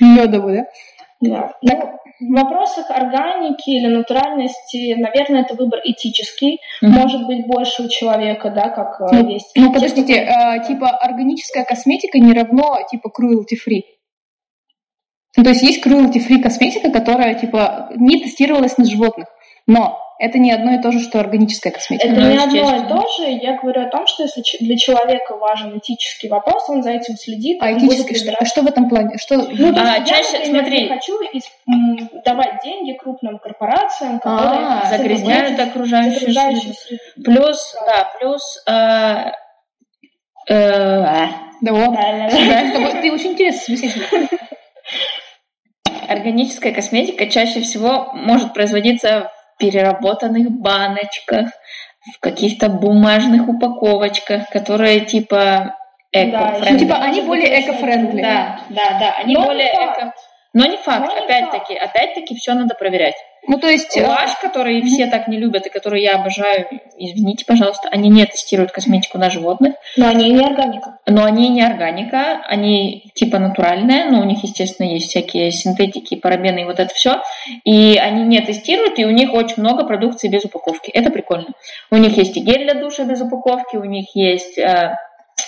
Медовую, 0.00 0.66
да? 1.20 1.28
Да. 1.28 1.52
Ну, 1.62 1.98
в 2.20 2.32
вопросах 2.32 2.90
органики 2.90 3.70
или 3.70 3.86
натуральности, 3.86 4.94
наверное, 4.94 5.42
это 5.42 5.54
выбор 5.54 5.80
этический. 5.84 6.60
Мгм. 6.80 6.92
Может 6.92 7.26
быть, 7.26 7.46
больше 7.46 7.82
у 7.84 7.88
человека, 7.88 8.50
да, 8.50 8.70
как 8.70 9.00
э, 9.00 9.06
Ну, 9.12 9.28
есть. 9.28 9.52
Ну, 9.54 9.68
Те, 9.68 9.74
подождите, 9.74 10.14
э, 10.14 10.66
типа 10.66 10.88
органическая 10.90 11.64
косметика 11.64 12.18
не 12.18 12.32
равно 12.32 12.78
типа 12.90 13.08
cruelty 13.08 13.56
free. 13.56 13.82
Ну, 15.36 15.44
то 15.44 15.50
есть 15.50 15.62
есть 15.62 15.86
cruelty 15.86 16.18
free 16.26 16.40
косметика, 16.40 16.90
которая 16.90 17.34
типа 17.34 17.90
не 17.96 18.22
тестировалась 18.22 18.78
на 18.78 18.86
животных, 18.86 19.28
но 19.66 19.98
это 20.18 20.38
не 20.38 20.50
одно 20.50 20.74
и 20.74 20.82
то 20.82 20.92
же, 20.92 21.00
что 21.00 21.20
органическая 21.20 21.72
косметика. 21.72 22.08
Это 22.08 22.20
Ну, 22.20 22.30
не 22.30 22.38
одно 22.38 22.76
и 22.76 22.88
то 22.88 23.06
же. 23.16 23.30
Я 23.30 23.58
говорю 23.58 23.82
о 23.82 23.90
том, 23.90 24.06
что 24.06 24.22
если 24.22 24.42
для 24.60 24.76
человека 24.76 25.36
важен 25.36 25.76
этический 25.78 26.28
вопрос, 26.28 26.68
он 26.68 26.82
за 26.82 26.90
этим 26.92 27.16
следит. 27.16 27.58
А 27.62 27.66
он 27.66 27.78
этически 27.78 28.12
будет 28.12 28.34
что, 28.34 28.44
что 28.46 28.62
в 28.62 28.66
этом 28.66 28.88
плане? 28.88 29.18
Что... 29.18 29.36
Ну, 29.36 29.74
А, 29.76 29.98
я, 29.98 30.04
чаще, 30.04 30.38
например, 30.38 30.62
смотри. 30.64 30.82
не 30.82 30.88
хочу 30.88 31.12
м, 31.68 32.10
давать 32.24 32.62
деньги 32.64 32.92
крупным 32.92 33.38
корпорациям, 33.38 34.18
которые 34.18 34.66
А, 34.66 34.86
Загрязняют 34.86 35.60
окружающую 35.60 36.22
окружающую 36.22 36.74
среду. 36.74 37.02
Плюс, 37.24 37.74
да, 37.86 38.10
плюс... 38.18 38.62
э, 38.66 39.32
э, 40.48 40.54
а, 40.54 41.28
Да, 41.60 41.72
вот. 41.72 41.94
Ты 43.02 43.12
очень 43.12 43.32
интересный 43.32 43.76
собеседник. 43.76 44.30
Органическая 46.08 46.72
косметика 46.72 47.26
чаще 47.26 47.60
всего 47.60 48.10
может 48.14 48.54
производиться 48.54 49.30
в 49.32 49.35
переработанных 49.58 50.50
баночках, 50.50 51.50
в 52.14 52.20
каких-то 52.20 52.68
бумажных 52.68 53.48
упаковочках, 53.48 54.48
которые 54.50 55.00
типа 55.00 55.76
эко 56.12 56.58
Да, 56.60 56.70
Ну, 56.70 56.78
типа 56.78 56.96
они 56.96 57.20
более 57.22 57.60
эко-френдли. 57.60 58.22
Да, 58.22 58.60
да, 58.68 58.98
да, 59.00 59.14
они 59.18 59.34
Но 59.34 59.40
не 59.40 59.46
более 59.46 59.72
факт. 59.74 59.98
эко. 59.98 60.12
Но 60.54 60.66
не 60.66 60.76
факт, 60.78 61.12
опять-таки, 61.22 61.74
опять-таки 61.74 62.34
все 62.36 62.54
надо 62.54 62.74
проверять. 62.74 63.16
Ну, 63.48 63.58
то 63.58 63.68
есть... 63.68 63.96
Лаш, 64.00 64.36
который 64.42 64.82
все 64.82 65.06
так 65.06 65.28
не 65.28 65.38
любят 65.38 65.66
и 65.66 65.70
который 65.70 66.02
я 66.02 66.16
обожаю, 66.16 66.66
извините, 66.96 67.44
пожалуйста, 67.46 67.88
они 67.90 68.08
не 68.08 68.24
тестируют 68.24 68.72
косметику 68.72 69.18
на 69.18 69.30
животных, 69.30 69.74
Но 69.96 70.08
они 70.08 70.30
не 70.30 70.44
органика. 70.44 70.98
но 71.06 71.24
они 71.24 71.48
не 71.48 71.62
органика, 71.62 72.42
они 72.46 73.10
типа 73.14 73.38
натуральные, 73.38 74.06
но 74.06 74.20
у 74.20 74.24
них, 74.24 74.42
естественно, 74.42 74.86
есть 74.86 75.08
всякие 75.08 75.50
синтетики, 75.50 76.16
парабены 76.16 76.60
и 76.60 76.64
вот 76.64 76.78
это 76.80 76.92
все. 76.94 77.22
И 77.64 77.96
они 77.96 78.24
не 78.24 78.40
тестируют, 78.40 78.98
и 78.98 79.04
у 79.04 79.10
них 79.10 79.32
очень 79.32 79.62
много 79.62 79.84
продукции 79.84 80.28
без 80.28 80.44
упаковки. 80.44 80.90
Это 80.90 81.10
прикольно. 81.10 81.48
У 81.90 81.96
них 81.96 82.16
есть 82.16 82.36
и 82.36 82.40
гель 82.40 82.64
для 82.64 82.74
душа 82.74 83.04
без 83.04 83.20
упаковки, 83.20 83.76
у 83.76 83.84
них 83.84 84.14
есть 84.14 84.58
э, 84.58 84.96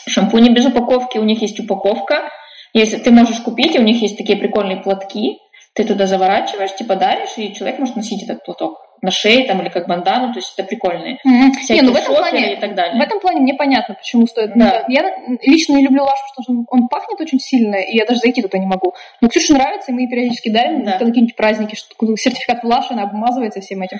шампуни 0.06 0.50
без 0.50 0.66
упаковки, 0.66 1.18
у 1.18 1.24
них 1.24 1.42
есть 1.42 1.58
упаковка. 1.60 2.30
Если 2.74 2.98
ты 2.98 3.10
можешь 3.10 3.38
купить, 3.40 3.78
у 3.78 3.82
них 3.82 4.02
есть 4.02 4.18
такие 4.18 4.38
прикольные 4.38 4.76
платки, 4.76 5.38
ты 5.78 5.84
туда 5.84 6.08
заворачиваешь, 6.08 6.74
типа 6.74 6.96
даришь, 6.96 7.34
и 7.36 7.54
человек 7.54 7.78
может 7.78 7.94
носить 7.94 8.24
этот 8.24 8.44
платок 8.44 8.80
на 9.00 9.12
шее 9.12 9.46
там 9.46 9.62
или 9.62 9.68
как 9.68 9.86
бандану, 9.86 10.32
то 10.32 10.40
есть 10.40 10.52
это 10.56 10.66
прикольные. 10.66 11.18
Всякие 11.60 11.82
Не, 11.82 11.82
ну 11.82 11.92
в 11.92 11.96
этом 11.96 12.16
плане 12.16 12.54
и 12.54 12.56
так 12.56 12.74
далее. 12.74 12.98
В 12.98 13.00
этом 13.00 13.20
плане 13.20 13.42
мне 13.42 13.54
понятно, 13.54 13.94
почему 13.94 14.26
стоит. 14.26 14.50
Да. 14.56 14.84
Я 14.88 15.04
лично 15.40 15.76
не 15.76 15.84
люблю 15.84 16.02
лаш, 16.02 16.18
потому 16.30 16.42
что 16.42 16.52
он, 16.52 16.82
он 16.82 16.88
пахнет 16.88 17.20
очень 17.20 17.38
сильно, 17.38 17.76
и 17.76 17.96
я 17.96 18.06
даже 18.06 18.18
зайти 18.18 18.42
туда 18.42 18.58
не 18.58 18.66
могу. 18.66 18.92
Но 19.20 19.28
Ксюше 19.28 19.52
нравится, 19.52 19.92
и 19.92 19.94
мы 19.94 20.00
ей 20.00 20.08
периодически 20.08 20.48
дарим 20.48 20.82
Да. 20.82 20.98
на 20.98 21.06
какие-нибудь 21.06 21.36
праздники, 21.36 21.76
что 21.76 22.16
сертификат 22.16 22.64
в 22.64 22.66
лаш, 22.66 22.90
она 22.90 23.04
обмазывается 23.04 23.60
всем 23.60 23.80
этим. 23.82 23.98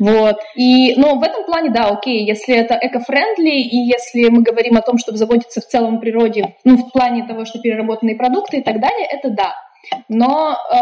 Вот. 0.00 0.40
И, 0.56 0.96
но 0.96 1.14
в 1.14 1.22
этом 1.22 1.44
плане, 1.44 1.70
да, 1.70 1.86
окей, 1.86 2.26
если 2.26 2.56
это 2.56 2.76
эко-френдли, 2.82 3.50
и 3.50 3.76
если 3.76 4.28
мы 4.28 4.42
говорим 4.42 4.76
о 4.76 4.82
том, 4.82 4.98
чтобы 4.98 5.18
заботиться 5.18 5.60
в 5.60 5.66
целом 5.66 5.98
о 5.98 6.00
природе, 6.00 6.56
ну, 6.64 6.78
в 6.78 6.90
плане 6.90 7.24
того, 7.28 7.44
что 7.44 7.60
переработанные 7.60 8.16
продукты 8.16 8.56
и 8.56 8.62
так 8.62 8.80
далее, 8.80 9.06
это 9.08 9.30
да. 9.30 9.54
Но 10.08 10.56
э, 10.70 10.76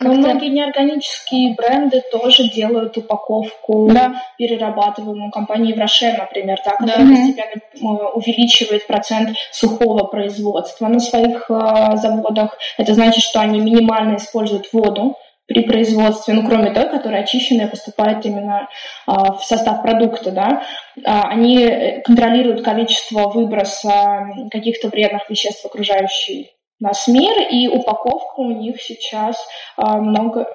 Но 0.00 0.12
многие 0.12 0.48
неорганические 0.48 1.54
бренды 1.54 2.02
тоже 2.12 2.48
делают 2.50 2.96
упаковку 2.96 3.90
да. 3.92 4.22
перерабатываемую. 4.38 5.30
Компания 5.30 5.70
Евроше, 5.70 6.14
например, 6.18 6.58
да, 6.64 6.72
которая 6.72 7.06
да. 7.06 7.14
постепенно 7.14 7.62
э, 7.74 8.12
увеличивает 8.14 8.86
процент 8.86 9.36
сухого 9.52 10.04
производства 10.04 10.88
на 10.88 11.00
своих 11.00 11.50
э, 11.50 11.96
заводах. 11.96 12.56
Это 12.76 12.94
значит, 12.94 13.22
что 13.22 13.40
они 13.40 13.60
минимально 13.60 14.16
используют 14.16 14.72
воду 14.72 15.16
при 15.46 15.62
производстве, 15.62 16.34
ну, 16.34 16.46
кроме 16.46 16.70
той, 16.70 16.88
которая 16.88 17.22
очищенная 17.22 17.68
поступает 17.68 18.24
именно 18.24 18.68
а, 19.06 19.34
в 19.34 19.44
состав 19.44 19.82
продукта, 19.82 20.30
да, 20.30 20.62
а, 21.04 21.28
они 21.28 22.00
контролируют 22.04 22.64
количество 22.64 23.28
выброса 23.28 24.26
каких-то 24.50 24.88
вредных 24.88 25.28
веществ 25.28 25.62
в 25.62 25.66
окружающий 25.66 26.53
нас 26.80 27.06
мир, 27.08 27.40
и 27.50 27.68
упаковка 27.68 28.40
у 28.40 28.50
них 28.50 28.80
сейчас 28.80 29.36
а, 29.76 29.98
много, 29.98 30.46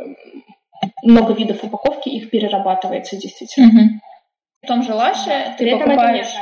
много 1.03 1.33
видов 1.33 1.63
упаковки, 1.63 2.09
их 2.09 2.29
перерабатывается 2.29 3.17
действительно. 3.17 3.67
Угу. 3.67 3.89
В 4.63 4.67
том 4.67 4.83
же 4.83 4.93
Лаше 4.93 5.55
ты 5.57 5.71
покупаешь 5.71 6.33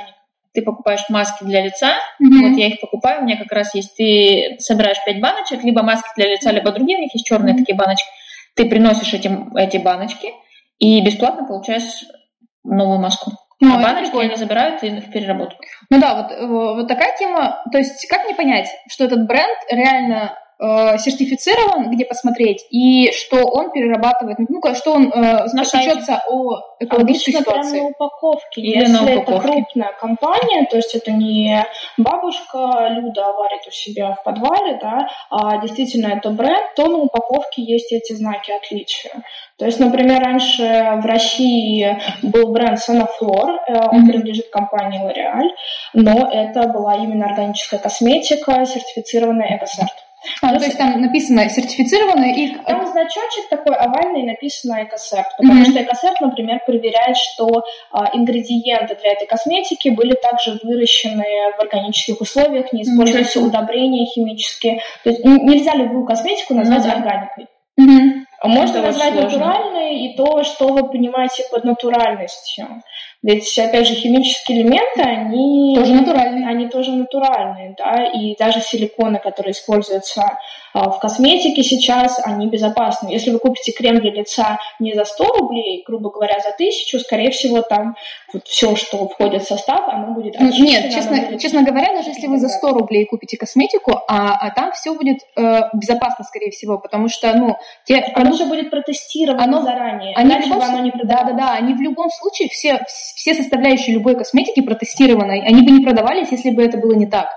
ты 0.58 0.64
покупаешь 0.64 1.08
маски 1.10 1.44
для 1.44 1.62
лица, 1.62 2.00
mm-hmm. 2.20 2.50
вот 2.50 2.58
я 2.58 2.68
их 2.70 2.82
покупаю, 2.82 3.22
у 3.22 3.26
меня 3.26 3.38
как 3.38 3.52
раз 3.52 3.76
есть, 3.76 3.96
ты 3.96 4.56
собираешь 4.58 4.98
5 5.06 5.22
баночек, 5.22 5.64
либо 5.64 5.84
маски 5.84 6.10
для 6.16 6.30
лица, 6.30 6.50
либо 6.50 6.72
другие, 6.72 6.98
у 6.98 7.02
них 7.02 7.14
есть 7.14 7.28
черные 7.28 7.54
mm-hmm. 7.54 7.58
такие 7.60 7.76
баночки, 7.76 8.08
ты 8.56 8.68
приносишь 8.68 9.14
эти, 9.14 9.30
эти 9.56 9.78
баночки 9.78 10.34
и 10.80 11.00
бесплатно 11.02 11.46
получаешь 11.46 12.06
новую 12.64 13.00
маску. 13.00 13.34
Ну, 13.60 13.74
а 13.74 13.82
баночки 13.82 14.12
прикольно. 14.12 14.34
они 14.34 14.36
забирают 14.36 14.84
и 14.84 14.90
в 15.00 15.12
переработку. 15.12 15.64
Ну 15.90 16.00
да, 16.00 16.16
вот, 16.40 16.76
вот 16.76 16.88
такая 16.88 17.16
тема. 17.18 17.64
То 17.72 17.80
есть 17.80 18.08
как 18.08 18.26
мне 18.26 18.36
понять, 18.36 18.70
что 18.90 19.06
этот 19.06 19.26
бренд 19.26 19.58
реально 19.72 20.38
э, 20.60 20.98
сертифицирован, 20.98 21.92
где 21.92 22.06
посмотреть, 22.06 22.66
и 22.72 23.12
что 23.12 23.46
он 23.46 23.72
перерабатывает, 23.72 24.38
ну, 24.50 24.62
что 24.76 24.94
он 24.94 25.12
э, 25.12 25.48
печется 25.48 26.22
о 26.30 26.62
экологической 26.80 27.36
Обычно 27.36 27.52
ситуации. 27.54 27.80
на 27.80 27.88
упаковке. 27.88 28.62
Или 28.62 28.80
Если 28.80 28.94
на 28.94 29.04
упаковке. 29.04 29.32
это 29.32 29.42
крупная 29.42 29.92
компания, 30.00 30.68
то 30.70 30.78
есть 30.78 30.96
это 30.96 31.12
не 31.12 31.66
бабушка 31.98 32.88
Люда 32.90 33.34
варит 33.34 33.68
у 33.68 33.72
себя 33.72 34.14
в 34.14 34.24
подвале, 34.24 34.80
да, 34.82 35.08
а 35.30 35.58
действительно 35.62 36.08
это 36.08 36.30
бренд, 36.30 36.76
то 36.76 36.88
на 36.88 36.98
упаковке 36.98 37.64
есть 37.64 37.92
эти 37.92 38.14
знаки 38.14 38.52
отличия. 38.52 39.12
То 39.58 39.66
есть, 39.66 39.80
например, 39.80 40.22
раньше 40.22 40.64
в 41.02 41.06
России 41.06 42.00
был 42.22 42.52
бренд 42.52 42.80
Сонофлор, 42.80 43.60
э, 43.68 43.74
он 43.92 44.04
mm-hmm. 44.04 44.08
принадлежит 44.08 44.50
компании 44.50 45.02
L'Oreal, 45.02 45.50
но 45.94 46.30
это 46.32 46.68
была 46.68 46.96
именно 46.96 47.26
органическая 47.26 47.80
косметика, 47.80 48.66
сертифицированная 48.66 49.58
Экосерт. 49.58 50.07
А, 50.42 50.58
то 50.58 50.66
есть 50.66 50.78
там 50.78 51.02
написано 51.02 51.50
сертифицированное 51.50 52.34
и... 52.34 52.56
Там 52.66 52.86
значочек 52.86 53.50
такой 53.50 53.76
овальный, 53.76 54.24
написано 54.24 54.84
экосерт, 54.84 55.28
потому 55.38 55.62
mm-hmm. 55.62 55.72
что 55.72 55.84
экосерт, 55.84 56.22
например, 56.22 56.60
проверяет, 56.66 57.18
что 57.18 57.64
а, 57.92 58.10
ингредиенты 58.14 58.96
для 58.96 59.14
этой 59.14 59.28
косметики 59.28 59.90
были 59.90 60.14
также 60.14 60.60
выращены 60.64 61.26
в 61.58 61.62
органических 61.62 62.22
условиях, 62.22 62.72
не 62.74 62.84
используются 62.84 63.40
mm-hmm. 63.40 63.48
удобрения 63.48 64.06
химические. 64.06 64.82
То 65.04 65.10
есть 65.10 65.24
нельзя 65.24 65.74
любую 65.76 66.06
косметику 66.06 66.54
назвать 66.54 66.86
mm-hmm. 66.86 66.92
органикой. 66.92 67.48
Mm-hmm. 67.80 68.27
Можно 68.44 68.82
назвать 68.82 69.16
натуральной 69.16 70.06
и 70.06 70.16
то, 70.16 70.44
что 70.44 70.68
вы 70.68 70.88
понимаете 70.90 71.44
под 71.52 71.64
натуральностью. 71.64 72.84
Ведь, 73.24 73.58
опять 73.58 73.88
же, 73.88 73.96
химические 73.96 74.62
элементы, 74.62 75.02
они 75.02 75.76
тоже 75.76 75.94
натуральные. 75.94 76.48
Они 76.48 76.68
тоже 76.70 76.92
натуральные, 76.92 77.76
да, 77.78 78.06
и 78.06 78.36
даже 78.38 78.62
силиконы, 78.62 79.20
которые 79.20 79.54
используются 79.54 80.38
а, 80.74 80.92
в 80.92 81.00
косметике 81.00 81.64
сейчас, 81.64 82.22
они 82.24 82.48
безопасны. 82.48 83.10
Если 83.10 83.32
вы 83.32 83.40
купите 83.40 83.72
крем 83.72 84.00
для 84.00 84.12
лица 84.12 84.60
не 84.80 84.94
за 84.94 85.04
100 85.04 85.26
рублей, 85.40 85.84
грубо 85.88 86.12
говоря, 86.12 86.40
за 86.40 86.50
1000, 86.50 87.00
скорее 87.00 87.32
всего, 87.32 87.62
там 87.64 87.96
вот 88.32 88.46
все, 88.46 88.76
что 88.76 89.08
входит 89.08 89.44
в 89.44 89.48
состав, 89.48 89.88
оно 89.88 90.14
будет 90.14 90.36
очищено. 90.36 90.66
Нет, 90.66 90.94
честно, 90.94 91.18
будет... 91.18 91.42
честно 91.42 91.64
говоря, 91.64 91.96
даже 91.96 92.10
если 92.10 92.28
вы 92.28 92.38
за 92.38 92.50
100 92.50 92.70
рублей 92.70 93.06
купите 93.06 93.38
косметику, 93.38 94.00
а, 94.08 94.38
а 94.40 94.52
там 94.52 94.72
все 94.74 94.94
будет 94.94 95.18
э, 95.36 95.62
безопасно, 95.74 96.24
скорее 96.24 96.52
всего, 96.52 96.78
потому 96.78 97.10
что, 97.10 97.34
ну, 97.34 97.58
те 97.86 98.02
оно 98.28 98.38
же 98.38 98.46
будет 98.46 98.70
протестировано 98.70 99.44
оно, 99.44 99.62
заранее, 99.62 100.16
они 100.16 100.30
иначе 100.30 100.50
вам 100.50 100.62
оно 100.62 100.84
не 100.84 100.92
Да, 100.92 101.24
да, 101.24 101.34
да, 101.34 101.54
они 101.54 101.74
в 101.74 101.82
любом 101.82 102.10
случае, 102.10 102.50
все, 102.50 102.84
все 102.88 103.34
составляющие 103.34 103.96
любой 103.96 104.16
косметики 104.16 104.62
протестированы, 104.62 105.44
они 105.46 105.62
бы 105.62 105.72
не 105.72 105.84
продавались, 105.84 106.32
если 106.32 106.52
бы 106.52 106.64
это 106.64 106.78
было 106.78 106.94
не 106.94 107.08
так. 107.08 107.28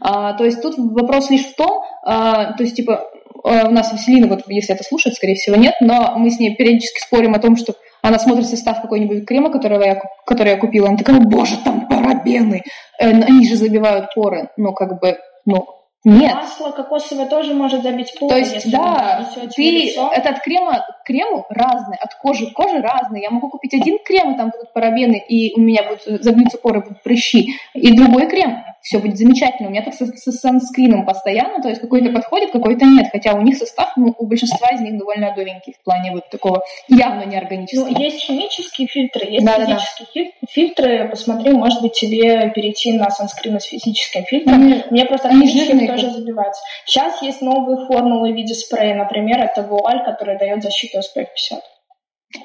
А, 0.00 0.32
то 0.34 0.44
есть 0.44 0.60
тут 0.60 0.74
вопрос 0.76 1.30
лишь 1.30 1.46
в 1.46 1.54
том, 1.54 1.82
а, 2.04 2.52
то 2.54 2.62
есть 2.62 2.76
типа 2.76 3.04
а, 3.44 3.68
у 3.68 3.70
нас 3.70 3.92
Василина, 3.92 4.26
вот 4.28 4.42
если 4.48 4.74
это 4.74 4.84
слушает, 4.84 5.16
скорее 5.16 5.34
всего 5.34 5.56
нет, 5.56 5.74
но 5.80 6.14
мы 6.16 6.30
с 6.30 6.38
ней 6.38 6.54
периодически 6.56 7.00
спорим 7.00 7.34
о 7.34 7.38
том, 7.38 7.56
что 7.56 7.74
она 8.02 8.18
смотрит 8.18 8.46
состав 8.46 8.82
какой-нибудь 8.82 9.26
крема, 9.26 9.50
которого 9.50 9.82
я, 9.82 10.00
который 10.26 10.50
я 10.50 10.56
купила, 10.56 10.88
она 10.88 10.96
такая, 10.96 11.20
боже, 11.20 11.56
там 11.64 11.88
парабены, 11.88 12.62
э, 12.98 13.08
они 13.08 13.46
же 13.48 13.56
забивают 13.56 14.14
поры, 14.14 14.50
ну 14.56 14.72
как 14.72 15.00
бы, 15.00 15.18
ну 15.44 15.66
нет. 16.04 16.34
Масло 16.34 16.70
кокосовое 16.70 17.26
тоже 17.26 17.54
может 17.54 17.82
забить 17.82 18.14
поры. 18.18 18.34
То 18.34 18.38
есть, 18.38 18.70
да, 18.70 19.26
ты, 19.56 19.94
это 19.94 20.28
от 20.28 20.40
крема 20.40 20.84
к 21.00 21.06
крему 21.06 21.46
разный, 21.48 21.96
от 21.96 22.14
кожи 22.16 22.50
к 22.50 22.52
коже 22.52 22.82
разный. 22.82 23.22
Я 23.22 23.30
могу 23.30 23.48
купить 23.48 23.72
один 23.74 23.98
крем, 24.04 24.34
и 24.34 24.36
там 24.36 24.50
будут 24.50 24.72
парабены, 24.72 25.16
и 25.16 25.54
у 25.54 25.60
меня 25.60 25.82
будут 25.82 26.22
забьются 26.22 26.58
поры, 26.58 26.82
будут 26.82 27.02
прыщи. 27.02 27.54
И 27.72 27.96
другой 27.96 28.28
крем, 28.28 28.64
все 28.84 28.98
будет 28.98 29.16
замечательно. 29.16 29.68
У 29.68 29.72
меня 29.72 29.82
так 29.82 29.94
со, 29.94 30.06
со 30.06 30.30
санскрином 30.30 31.06
постоянно, 31.06 31.62
то 31.62 31.70
есть 31.70 31.80
какой-то 31.80 32.10
подходит, 32.10 32.52
какой-то 32.52 32.84
нет. 32.84 33.06
Хотя 33.10 33.32
у 33.32 33.40
них 33.40 33.56
состав, 33.56 33.92
ну, 33.96 34.14
у 34.18 34.26
большинства 34.26 34.68
из 34.68 34.80
них 34.82 34.98
довольно 34.98 35.32
адовенький 35.32 35.72
в 35.72 35.82
плане 35.82 36.12
вот 36.12 36.28
такого 36.28 36.62
явно 36.88 37.24
неорганического. 37.24 37.88
Ну, 37.88 37.98
есть 37.98 38.20
химические 38.20 38.86
фильтры, 38.86 39.26
есть 39.30 39.46
да, 39.46 39.54
физические 39.54 40.32
да. 40.42 40.48
фильтры. 40.50 41.08
Посмотри, 41.08 41.52
может 41.52 41.80
быть, 41.80 41.94
тебе 41.94 42.50
перейти 42.50 42.92
на 42.92 43.08
санскрины 43.08 43.58
с 43.58 43.64
физическим 43.64 44.24
фильтром. 44.24 44.54
Они, 44.54 44.84
Мне 44.90 45.06
просто 45.06 45.28
они 45.28 45.48
жирные 45.48 45.88
тоже 45.88 46.10
забиваются. 46.10 46.60
Сейчас 46.84 47.22
есть 47.22 47.40
новые 47.40 47.86
формулы 47.86 48.32
в 48.32 48.36
виде 48.36 48.52
спрея. 48.52 48.94
Например, 48.94 49.40
это 49.40 49.62
вуаль, 49.62 50.04
который 50.04 50.36
дает 50.38 50.62
защиту 50.62 50.98
SPF 50.98 51.28
50. 51.34 51.73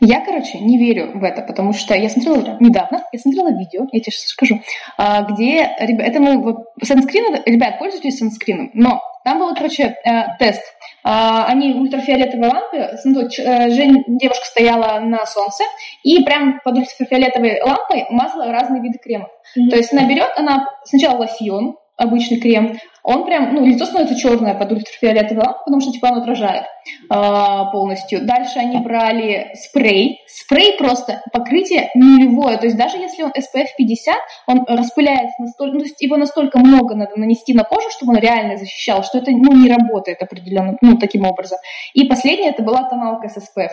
Я, 0.01 0.21
короче, 0.21 0.59
не 0.59 0.77
верю 0.77 1.11
в 1.17 1.23
это, 1.23 1.41
потому 1.41 1.73
что 1.73 1.95
я 1.95 2.09
смотрела 2.09 2.57
недавно, 2.59 3.03
я 3.11 3.19
смотрела 3.19 3.49
видео, 3.49 3.87
я 3.91 3.99
тебе 3.99 4.11
сейчас 4.11 4.29
скажу, 4.29 4.61
а, 4.97 5.23
где, 5.23 5.61
это 5.61 6.19
мы, 6.19 6.41
вот, 6.41 6.57
санскрин, 6.83 7.41
ребят, 7.45 7.79
пользуйтесь 7.79 8.19
санскрином, 8.19 8.71
но 8.73 9.01
там 9.23 9.39
был, 9.39 9.53
короче, 9.53 9.95
э, 10.03 10.37
тест. 10.39 10.61
А, 11.03 11.45
они 11.45 11.73
ультрафиолетовые 11.73 12.51
лампы, 12.51 12.97
ну, 13.05 13.21
э, 13.21 13.69
Жень, 13.69 14.03
девушка 14.07 14.45
стояла 14.45 14.99
на 14.99 15.25
солнце, 15.25 15.63
и 16.03 16.23
прям 16.23 16.59
под 16.63 16.77
ультрафиолетовой 16.77 17.61
лампой 17.61 18.05
мазала 18.09 18.51
разные 18.51 18.81
виды 18.81 18.97
кремов. 18.97 19.29
Mm-hmm. 19.57 19.69
То 19.69 19.75
есть 19.75 19.91
она 19.93 20.07
берет, 20.07 20.31
она 20.35 20.67
сначала 20.85 21.17
лосьон, 21.19 21.75
обычный 21.97 22.39
крем, 22.39 22.79
он 23.03 23.25
прям, 23.25 23.53
ну, 23.53 23.65
лицо 23.65 23.85
становится 23.85 24.17
черное 24.17 24.53
под 24.53 24.71
ультрафиолетовой 24.71 25.43
лампой, 25.43 25.61
потому 25.65 25.81
что, 25.81 25.91
типа, 25.91 26.07
он 26.07 26.21
отражает 26.21 26.63
э, 26.63 27.71
полностью. 27.71 28.25
Дальше 28.25 28.59
они 28.59 28.77
брали 28.79 29.51
спрей. 29.53 30.21
Спрей 30.27 30.77
просто 30.77 31.21
покрытие 31.31 31.89
нулевое. 31.95 32.57
То 32.57 32.65
есть 32.65 32.77
даже 32.77 32.97
если 32.97 33.23
он 33.23 33.31
SPF 33.31 33.67
50, 33.77 34.15
он 34.47 34.65
распыляется 34.67 35.35
настолько, 35.39 35.73
ну, 35.73 35.79
то 35.79 35.85
есть 35.85 36.01
его 36.01 36.17
настолько 36.17 36.59
много 36.59 36.95
надо 36.95 37.17
нанести 37.17 37.53
на 37.53 37.63
кожу, 37.63 37.89
чтобы 37.91 38.13
он 38.13 38.19
реально 38.19 38.57
защищал, 38.57 39.03
что 39.03 39.19
это, 39.19 39.31
ну, 39.31 39.53
не 39.55 39.69
работает 39.69 40.21
определенно, 40.21 40.77
ну, 40.81 40.97
таким 40.97 41.25
образом. 41.25 41.57
И 41.93 42.05
последнее, 42.05 42.49
это 42.51 42.63
была 42.63 42.83
тоналка 42.83 43.29
с 43.29 43.37
SPF 43.37 43.71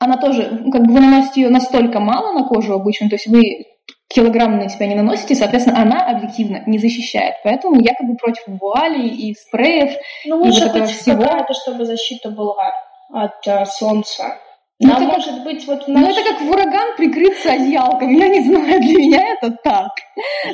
она 0.00 0.16
тоже, 0.16 0.48
ну, 0.64 0.70
как 0.70 0.86
бы 0.86 0.92
вы 0.92 1.00
наносите 1.00 1.42
ее 1.42 1.48
настолько 1.48 1.98
мало 2.00 2.32
на 2.32 2.46
кожу 2.46 2.72
обычно, 2.74 3.08
то 3.08 3.16
есть 3.16 3.26
вы 3.26 3.66
килограмм 4.08 4.58
на 4.58 4.68
себя 4.68 4.86
не 4.86 4.94
наносите, 4.94 5.34
соответственно, 5.34 5.82
она 5.82 6.06
объективно 6.06 6.62
не 6.66 6.78
защищает. 6.78 7.34
Поэтому 7.44 7.80
я 7.80 7.94
как 7.94 8.06
бы 8.06 8.16
против 8.16 8.42
вуали 8.46 9.06
и 9.06 9.34
спреев. 9.34 9.92
Ну, 10.24 10.38
лучше 10.42 10.60
и 10.60 10.62
вот 10.64 10.72
хоть 10.72 10.90
всего. 10.90 11.22
какая-то, 11.22 11.54
чтобы 11.54 11.84
защита 11.84 12.30
была 12.30 12.72
от 13.12 13.46
uh, 13.46 13.64
солнца. 13.66 14.38
Ну, 14.80 14.94
а 14.94 15.00
может 15.00 15.34
как, 15.34 15.42
быть, 15.42 15.66
вот 15.66 15.88
наш... 15.88 16.02
Ну, 16.02 16.08
это 16.08 16.22
как 16.22 16.40
в 16.40 16.50
ураган 16.50 16.96
прикрыться 16.96 17.50
одеялком. 17.50 18.14
Я 18.14 18.28
не 18.28 18.42
знаю, 18.42 18.80
для 18.80 18.94
меня 18.94 19.32
это 19.32 19.50
так. 19.50 19.90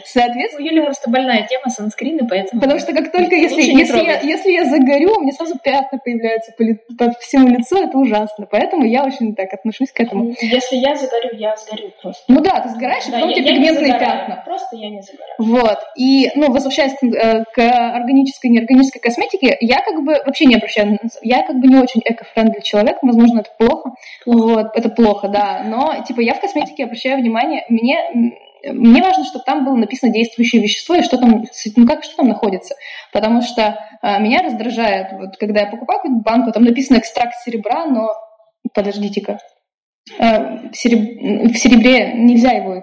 Соответственно... 0.07 0.65
У 0.65 0.71
Юли 0.71 0.81
просто 0.81 1.11
больная 1.11 1.47
тема 1.47 1.69
санскрины, 1.69 2.27
поэтому... 2.27 2.63
Потому 2.63 2.81
что 2.81 2.95
как 2.95 3.13
только, 3.13 3.35
если, 3.37 3.61
если, 3.61 4.03
я, 4.03 4.21
если 4.21 4.53
я 4.53 4.65
загорю, 4.65 5.19
у 5.19 5.21
меня 5.21 5.33
сразу 5.33 5.59
пятна 5.63 5.99
появляются 6.03 6.53
по, 6.57 6.63
ли, 6.63 6.81
по 6.99 7.13
всему 7.21 7.49
лицу, 7.49 7.77
это 7.77 7.99
ужасно. 7.99 8.47
Поэтому 8.51 8.87
я 8.87 9.05
очень 9.05 9.35
так 9.35 9.53
отношусь 9.53 9.93
к 9.93 10.01
этому. 10.01 10.35
Если 10.41 10.77
я 10.77 10.95
загорю, 10.97 11.31
я 11.35 11.55
сгорю 11.57 11.93
просто. 12.01 12.25
Ну 12.29 12.41
да, 12.41 12.61
ты 12.61 12.71
сгораешь, 12.71 13.05
да, 13.05 13.19
и 13.19 13.21
потом 13.21 13.31
у 13.31 13.35
тебя 13.35 13.51
пигментные 13.51 13.99
пятна. 13.99 14.43
Просто 14.47 14.77
я 14.77 14.89
не 14.89 15.03
загораю. 15.03 15.35
Вот. 15.39 15.79
И, 15.99 16.31
ну, 16.35 16.51
возвращаясь 16.51 16.95
к, 16.95 17.05
э, 17.05 17.45
к 17.53 17.59
органической 17.59 18.47
и 18.47 18.51
неорганической 18.51 19.03
косметике, 19.03 19.55
я 19.61 19.81
как 19.81 20.03
бы 20.03 20.15
вообще 20.25 20.47
не 20.47 20.55
обращаю... 20.55 20.99
Я 21.21 21.43
как 21.43 21.57
бы 21.57 21.67
не 21.67 21.77
очень 21.77 22.01
эко-френдли 22.03 22.61
человек, 22.63 22.97
возможно, 23.03 23.41
это 23.41 23.51
плохо. 23.59 23.91
Вот, 24.27 24.68
это 24.74 24.88
плохо, 24.88 25.29
да. 25.29 25.62
Но, 25.64 26.03
типа, 26.07 26.20
я 26.20 26.35
в 26.35 26.40
косметике 26.40 26.85
обращаю 26.85 27.18
внимание, 27.18 27.64
мне 27.68 28.35
мне 28.72 29.03
важно, 29.03 29.24
чтобы 29.24 29.44
там 29.44 29.64
было 29.64 29.77
написано 29.77 30.12
действующее 30.12 30.62
вещество 30.62 30.94
и 30.94 31.03
что 31.03 31.18
там, 31.18 31.44
ну 31.77 31.87
как, 31.87 32.05
что 32.05 32.16
там 32.16 32.29
находится. 32.29 32.74
Потому 33.12 33.42
что 33.42 33.79
э, 34.03 34.20
меня 34.20 34.40
раздражает, 34.42 35.12
вот 35.12 35.37
когда 35.38 35.61
я 35.61 35.66
покупаю 35.66 36.00
какую-то 36.00 36.22
банку, 36.22 36.53
там 36.53 36.64
написано 36.64 36.98
экстракт 36.98 37.35
серебра, 37.44 37.87
но 37.87 38.09
подождите-ка, 38.72 39.38
э, 40.18 40.70
в, 40.70 40.74
сереб... 40.74 41.53
в 41.53 41.57
серебре 41.57 42.14
нельзя 42.14 42.53
его 42.53 42.83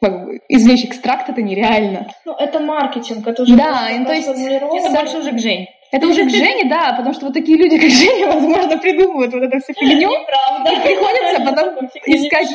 как 0.00 0.24
бы, 0.24 0.40
извлечь 0.48 0.84
экстракт, 0.84 1.28
это 1.28 1.42
нереально. 1.42 2.08
Ну, 2.24 2.34
это 2.34 2.60
маркетинг, 2.60 3.26
это 3.26 3.42
уже 3.42 3.56
да, 3.56 3.88
то 4.04 4.12
есть 4.12 4.28
это 4.28 4.90
больше 4.90 5.18
уже 5.18 5.32
к 5.32 5.38
Жень. 5.38 5.68
Это 5.90 6.06
уже 6.06 6.24
к 6.24 6.30
Жене, 6.30 6.66
да, 6.66 6.94
потому 6.96 7.12
что 7.12 7.26
вот 7.26 7.34
такие 7.34 7.58
люди, 7.58 7.78
как 7.78 7.90
Женя, 7.90 8.26
возможно, 8.32 8.78
придумывают 8.78 9.32
вот 9.32 9.42
эту 9.42 9.58
всю 9.60 9.72
фигню. 9.72 10.10
Неправда. 10.10 10.72
И 10.72 10.80
приходится 10.86 11.40
потом 11.44 11.88
искать, 12.06 12.48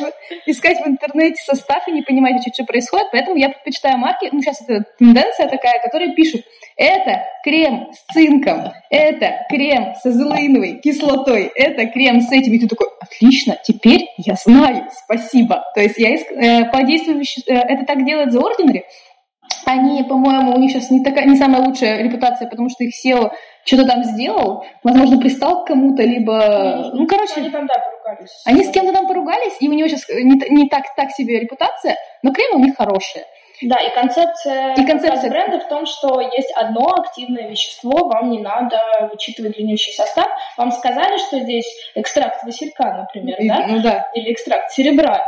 искать 0.46 0.78
в 0.84 0.88
интернете 0.88 1.42
состав 1.42 1.86
и 1.86 1.92
не 1.92 2.02
понимать, 2.02 2.40
что, 2.40 2.52
что 2.52 2.64
происходит. 2.64 3.08
Поэтому 3.12 3.36
я 3.36 3.50
предпочитаю 3.50 3.98
марки, 3.98 4.28
ну, 4.32 4.40
сейчас 4.40 4.62
это 4.62 4.84
тенденция 4.98 5.48
такая, 5.48 5.82
которые 5.82 6.14
пишут, 6.14 6.42
это 6.76 7.24
крем 7.42 7.90
с 7.92 8.12
цинком, 8.12 8.72
это 8.90 9.46
крем 9.48 9.94
с 9.94 10.06
азелаиновой 10.06 10.80
кислотой, 10.80 11.50
это 11.54 11.86
крем 11.86 12.20
с 12.20 12.32
этим. 12.32 12.52
И 12.54 12.58
ты 12.58 12.68
такой, 12.68 12.88
отлично, 13.00 13.58
теперь 13.62 14.08
я 14.18 14.34
знаю, 14.34 14.88
спасибо. 15.04 15.64
То 15.74 15.80
есть 15.80 15.98
я 15.98 16.14
иск... 16.14 16.30
э, 16.32 16.70
по 16.70 16.82
действию 16.82 17.20
э, 17.20 17.52
это 17.52 17.84
так 17.84 18.04
делает 18.04 18.34
The 18.34 18.40
Ordinary, 18.40 18.82
они, 19.66 20.04
по-моему, 20.04 20.54
у 20.54 20.58
них 20.58 20.70
сейчас 20.70 20.90
не, 20.90 21.02
такая, 21.02 21.26
не 21.26 21.36
самая 21.36 21.62
лучшая 21.62 22.02
репутация, 22.02 22.48
потому 22.48 22.68
что 22.68 22.84
их 22.84 22.94
SEO 22.94 23.32
что-то 23.64 23.86
там 23.86 24.04
сделал, 24.04 24.64
возможно, 24.84 25.18
пристал 25.18 25.64
к 25.64 25.68
кому-то, 25.68 26.02
либо... 26.02 26.90
Ну, 26.94 27.06
короче... 27.06 27.34
Они 27.36 27.50
там, 27.50 27.66
да, 27.66 27.74
поругались. 27.74 28.42
Они 28.44 28.62
с 28.62 28.70
кем-то 28.70 28.92
там 28.92 29.08
поругались, 29.08 29.56
и 29.60 29.68
у 29.68 29.72
него 29.72 29.88
сейчас 29.88 30.08
не, 30.08 30.40
не 30.50 30.68
так, 30.68 30.84
так 30.96 31.10
себе 31.10 31.40
репутация, 31.40 31.96
но 32.22 32.32
крем 32.32 32.60
у 32.60 32.64
них 32.64 32.76
хорошие. 32.76 33.24
Да, 33.62 33.76
и 33.76 33.92
концепция, 33.94 34.74
и 34.74 34.86
концепция 34.86 35.30
бренда 35.30 35.60
в 35.60 35.68
том, 35.68 35.86
что 35.86 36.20
есть 36.20 36.52
одно 36.54 36.94
активное 36.94 37.48
вещество, 37.48 38.06
вам 38.06 38.30
не 38.30 38.40
надо 38.40 38.78
вычитывать 39.10 39.52
длиннющий 39.52 39.92
состав. 39.94 40.28
Вам 40.58 40.70
сказали, 40.72 41.16
что 41.16 41.40
здесь 41.40 41.66
экстракт 41.94 42.44
василька, 42.44 42.92
например, 42.92 43.40
и, 43.40 43.48
да? 43.48 43.66
Ну 43.66 43.80
да. 43.80 44.10
Или 44.14 44.32
экстракт 44.32 44.70
серебра. 44.72 45.26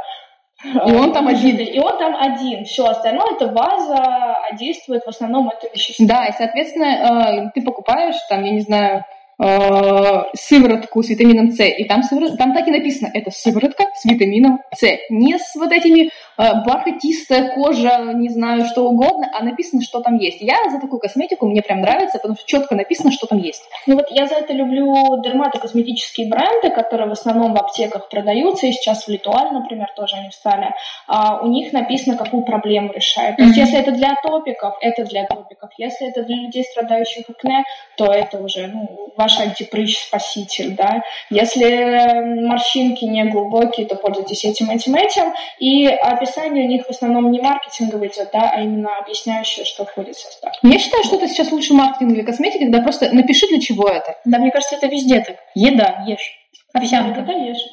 И 0.64 0.92
он 0.92 1.12
там 1.12 1.28
один. 1.28 1.56
И 1.56 1.78
он 1.78 1.98
там 1.98 2.16
один. 2.16 2.64
Все 2.64 2.84
остальное 2.86 3.34
это 3.34 3.48
база, 3.48 3.96
а 3.96 4.54
действует 4.56 5.04
в 5.04 5.08
основном 5.08 5.50
это 5.50 5.68
вещество. 5.72 6.06
Да, 6.06 6.26
и, 6.26 6.32
соответственно, 6.36 7.46
э, 7.46 7.50
ты 7.54 7.62
покупаешь 7.62 8.16
там, 8.28 8.44
я 8.44 8.50
не 8.50 8.60
знаю, 8.60 9.04
э, 9.40 10.22
сыворотку 10.34 11.02
с 11.02 11.10
витамином 11.10 11.52
С, 11.52 11.64
и 11.64 11.84
там, 11.84 12.02
там 12.36 12.54
так 12.54 12.66
и 12.66 12.72
написано, 12.72 13.10
это 13.14 13.30
сыворотка 13.30 13.84
с 13.94 14.04
витамином 14.04 14.60
С. 14.74 14.82
Не 15.10 15.38
с 15.38 15.54
вот 15.54 15.70
этими 15.70 16.10
бархатистая 16.38 17.52
кожа, 17.54 17.98
не 18.14 18.28
знаю, 18.28 18.64
что 18.66 18.88
угодно, 18.88 19.28
а 19.32 19.42
написано, 19.42 19.82
что 19.82 20.00
там 20.00 20.16
есть. 20.16 20.40
Я 20.40 20.56
за 20.70 20.80
такую 20.80 21.00
косметику, 21.00 21.46
мне 21.46 21.62
прям 21.62 21.80
нравится, 21.80 22.18
потому 22.18 22.36
что 22.36 22.46
четко 22.46 22.76
написано, 22.76 23.10
что 23.10 23.26
там 23.26 23.38
есть. 23.38 23.64
Ну 23.86 23.96
вот 23.96 24.06
я 24.10 24.26
за 24.26 24.36
это 24.36 24.52
люблю 24.52 25.20
дерматокосметические 25.20 26.28
бренды, 26.28 26.70
которые 26.70 27.08
в 27.08 27.12
основном 27.12 27.54
в 27.54 27.58
аптеках 27.58 28.08
продаются, 28.08 28.66
и 28.66 28.72
сейчас 28.72 29.04
в 29.04 29.08
Литуаль, 29.08 29.52
например, 29.52 29.88
тоже 29.96 30.16
они 30.16 30.30
встали. 30.30 30.74
А 31.08 31.40
у 31.42 31.48
них 31.48 31.72
написано, 31.72 32.16
какую 32.16 32.44
проблему 32.44 32.92
решают. 32.92 33.36
То 33.36 33.42
есть 33.42 33.56
если 33.56 33.80
это 33.80 33.90
для 33.90 34.14
топиков, 34.22 34.76
это 34.80 35.04
для 35.04 35.26
топиков. 35.26 35.70
Если 35.76 36.08
это 36.08 36.22
для 36.22 36.36
людей, 36.36 36.62
страдающих 36.62 37.28
акне, 37.28 37.64
то 37.96 38.06
это 38.12 38.38
уже 38.38 38.68
ну, 38.68 39.12
ваш 39.16 39.40
антипрыщ-спаситель, 39.40 40.76
да. 40.76 41.02
Если 41.30 42.46
морщинки 42.46 43.04
не 43.04 43.24
глубокие, 43.24 43.86
то 43.86 43.96
пользуйтесь 43.96 44.44
этим, 44.44 44.70
этим, 44.70 44.94
этим. 44.94 45.32
И 45.58 45.86
описание 45.86 46.27
у 46.36 46.68
них 46.68 46.86
в 46.86 46.90
основном 46.90 47.30
не 47.30 47.40
маркетинговое 47.40 48.08
идет, 48.08 48.30
да, 48.32 48.50
а 48.54 48.60
именно 48.60 48.96
объясняющее, 48.98 49.64
что 49.64 49.84
входит 49.84 50.16
в 50.16 50.20
состав. 50.20 50.52
Я 50.62 50.78
считаю, 50.78 51.04
что 51.04 51.16
это 51.16 51.28
сейчас 51.28 51.52
лучше 51.52 51.74
маркетинг 51.74 52.14
для 52.14 52.24
косметики, 52.24 52.64
когда 52.64 52.80
просто 52.80 53.12
напиши, 53.14 53.46
для 53.48 53.60
чего 53.60 53.88
это. 53.88 54.16
Да, 54.24 54.38
мне 54.38 54.50
кажется, 54.50 54.76
это 54.76 54.86
везде 54.86 55.20
так. 55.20 55.36
Еда, 55.54 56.04
ешь. 56.06 56.32
Овсянка. 56.72 57.22
Да, 57.22 57.32
ешь. 57.32 57.64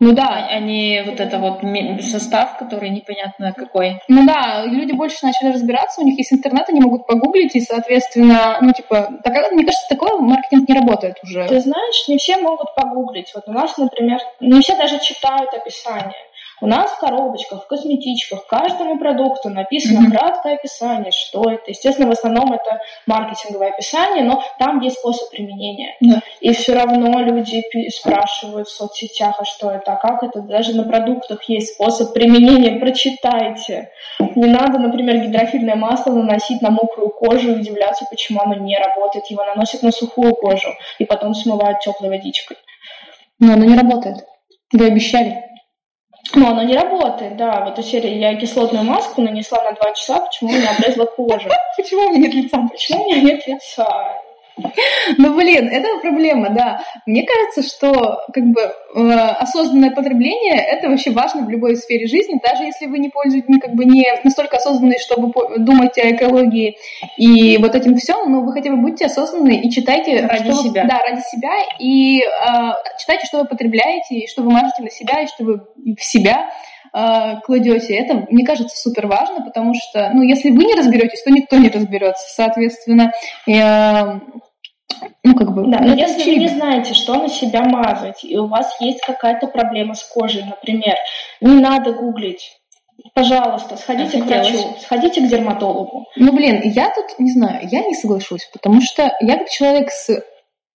Ну 0.00 0.12
да. 0.12 0.48
А 0.50 0.58
не 0.60 1.02
вот 1.04 1.20
это 1.20 1.38
вот 1.38 1.60
состав, 2.02 2.56
который 2.56 2.88
непонятно 2.88 3.52
какой. 3.52 4.00
Ну 4.08 4.26
да, 4.26 4.64
люди 4.64 4.92
больше 4.92 5.18
начали 5.22 5.52
разбираться, 5.52 6.00
у 6.00 6.04
них 6.04 6.16
есть 6.16 6.32
интернет, 6.32 6.68
они 6.70 6.80
могут 6.80 7.06
погуглить, 7.06 7.54
и, 7.54 7.60
соответственно, 7.60 8.58
ну 8.62 8.72
типа, 8.72 9.20
так, 9.22 9.52
мне 9.52 9.64
кажется, 9.64 9.86
такой 9.90 10.18
маркетинг 10.18 10.66
не 10.68 10.74
работает 10.74 11.16
уже. 11.22 11.46
Ты 11.46 11.60
знаешь, 11.60 12.08
не 12.08 12.16
все 12.16 12.38
могут 12.38 12.74
погуглить. 12.74 13.30
Вот 13.34 13.44
у 13.46 13.52
нас, 13.52 13.76
например, 13.76 14.20
не 14.40 14.60
все 14.62 14.74
даже 14.74 14.98
читают 15.00 15.52
описание. 15.52 16.14
У 16.60 16.66
нас 16.66 16.90
в 16.90 16.98
коробочках, 16.98 17.64
в 17.64 17.66
косметичках, 17.66 18.46
каждому 18.46 18.98
продукту 18.98 19.48
написано 19.48 20.06
mm-hmm. 20.06 20.10
краткое 20.10 20.54
описание, 20.54 21.10
что 21.10 21.50
это. 21.50 21.70
Естественно, 21.70 22.08
в 22.08 22.12
основном 22.12 22.52
это 22.52 22.80
маркетинговое 23.06 23.70
описание, 23.70 24.24
но 24.24 24.42
там 24.58 24.80
есть 24.80 24.98
способ 24.98 25.30
применения. 25.30 25.96
Yeah. 26.04 26.20
И 26.40 26.52
все 26.52 26.74
равно 26.74 27.20
люди 27.20 27.62
спрашивают 27.88 28.68
в 28.68 28.72
соцсетях, 28.72 29.36
а 29.38 29.44
что 29.44 29.70
это, 29.70 29.94
а 29.94 29.96
как 29.96 30.22
это. 30.22 30.42
Даже 30.42 30.76
на 30.76 30.84
продуктах 30.84 31.42
есть 31.44 31.74
способ 31.74 32.12
применения, 32.12 32.78
прочитайте. 32.78 33.90
Не 34.18 34.48
надо, 34.48 34.78
например, 34.78 35.18
гидрофильное 35.18 35.76
масло 35.76 36.12
наносить 36.12 36.60
на 36.60 36.70
мокрую 36.70 37.10
кожу 37.10 37.52
и 37.52 37.60
удивляться, 37.60 38.04
почему 38.10 38.40
оно 38.42 38.54
не 38.54 38.76
работает. 38.76 39.26
Его 39.26 39.44
наносят 39.44 39.82
на 39.82 39.92
сухую 39.92 40.34
кожу 40.34 40.68
и 40.98 41.04
потом 41.04 41.34
смывают 41.34 41.80
теплой 41.80 42.10
водичкой. 42.10 42.58
Но 43.38 43.54
оно 43.54 43.64
не 43.64 43.76
работает. 43.76 44.26
Вы 44.72 44.86
обещали. 44.86 45.49
Но 46.34 46.50
оно 46.50 46.62
не 46.62 46.76
работает, 46.76 47.36
да. 47.36 47.64
Вот 47.64 47.78
эту 47.78 47.82
серии 47.82 48.18
я 48.18 48.34
кислотную 48.36 48.84
маску 48.84 49.20
нанесла 49.20 49.62
на 49.64 49.72
два 49.72 49.92
часа, 49.92 50.20
почему 50.20 50.50
у 50.50 50.52
меня 50.52 50.70
облезла 50.70 51.04
кожа. 51.06 51.48
Почему 51.76 52.06
у 52.06 52.10
меня 52.10 52.28
нет 52.28 52.34
лица? 52.34 52.68
Почему 52.70 53.04
у 53.04 53.06
меня 53.06 53.20
нет 53.20 53.46
лица? 53.46 54.20
Ну, 55.18 55.34
блин, 55.34 55.68
это 55.68 55.88
проблема, 56.00 56.50
да. 56.50 56.82
Мне 57.06 57.24
кажется, 57.24 57.62
что 57.62 58.20
как 58.32 58.44
бы 58.44 58.60
э, 58.60 59.12
осознанное 59.38 59.90
потребление 59.90 60.56
это 60.56 60.88
вообще 60.88 61.10
важно 61.10 61.44
в 61.44 61.50
любой 61.50 61.76
сфере 61.76 62.06
жизни, 62.06 62.40
даже 62.42 62.64
если 62.64 62.86
вы 62.86 62.98
не 62.98 63.08
пользуетесь, 63.08 63.60
как 63.60 63.74
бы 63.74 63.84
не 63.84 64.06
настолько 64.24 64.56
осознанные, 64.56 64.98
чтобы 64.98 65.32
думать 65.58 65.98
о 65.98 66.10
экологии 66.10 66.76
и 67.16 67.56
вот 67.58 67.74
этим 67.74 67.96
всем, 67.96 68.30
но 68.30 68.42
вы 68.42 68.52
хотя 68.52 68.70
бы 68.70 68.76
будьте 68.76 69.06
осознанны 69.06 69.60
и 69.60 69.70
читайте 69.70 70.26
ради 70.26 70.52
что 70.52 70.62
себя. 70.62 70.82
Вы, 70.82 70.88
да, 70.88 70.98
ради 71.02 71.20
себя 71.20 71.52
и 71.78 72.20
э, 72.20 72.24
читайте, 72.98 73.26
что 73.26 73.40
вы 73.40 73.44
потребляете, 73.46 74.16
и 74.16 74.28
что 74.28 74.42
вы 74.42 74.50
мажете 74.50 74.82
на 74.82 74.90
себя, 74.90 75.22
и 75.22 75.26
что 75.26 75.44
вы 75.44 75.60
в 75.96 76.02
себя 76.02 76.50
э, 76.94 77.40
кладете. 77.44 77.94
Это, 77.94 78.26
мне 78.30 78.44
кажется, 78.44 78.76
супер 78.76 79.06
важно, 79.06 79.44
потому 79.44 79.74
что, 79.74 80.10
ну, 80.14 80.22
если 80.22 80.50
вы 80.50 80.64
не 80.64 80.74
разберетесь, 80.74 81.22
то 81.22 81.30
никто 81.30 81.56
не 81.56 81.68
разберется. 81.68 82.26
Соответственно, 82.34 83.12
ну, 85.22 85.34
как 85.34 85.54
бы, 85.54 85.66
да, 85.66 85.80
но 85.80 85.94
если 85.94 86.22
очевидно. 86.22 86.32
вы 86.32 86.38
не 86.38 86.48
знаете, 86.48 86.94
что 86.94 87.14
на 87.16 87.28
себя 87.28 87.62
мазать, 87.62 88.24
и 88.24 88.36
у 88.36 88.46
вас 88.46 88.80
есть 88.80 89.00
какая-то 89.00 89.46
проблема 89.46 89.94
с 89.94 90.02
кожей, 90.04 90.44
например, 90.44 90.96
не 91.40 91.54
надо 91.54 91.92
гуглить. 91.92 92.56
Пожалуйста, 93.14 93.76
сходите 93.76 94.18
а 94.18 94.22
к 94.22 94.26
врачу, 94.26 94.52
делать? 94.52 94.80
сходите 94.82 95.20
к 95.22 95.28
дерматологу. 95.28 96.06
Ну, 96.16 96.32
блин, 96.32 96.60
я 96.64 96.92
тут, 96.94 97.18
не 97.18 97.30
знаю, 97.32 97.60
я 97.70 97.82
не 97.82 97.94
соглашусь, 97.94 98.48
потому 98.52 98.80
что 98.80 99.10
я 99.20 99.38
как 99.38 99.48
человек 99.48 99.90
с 99.90 100.22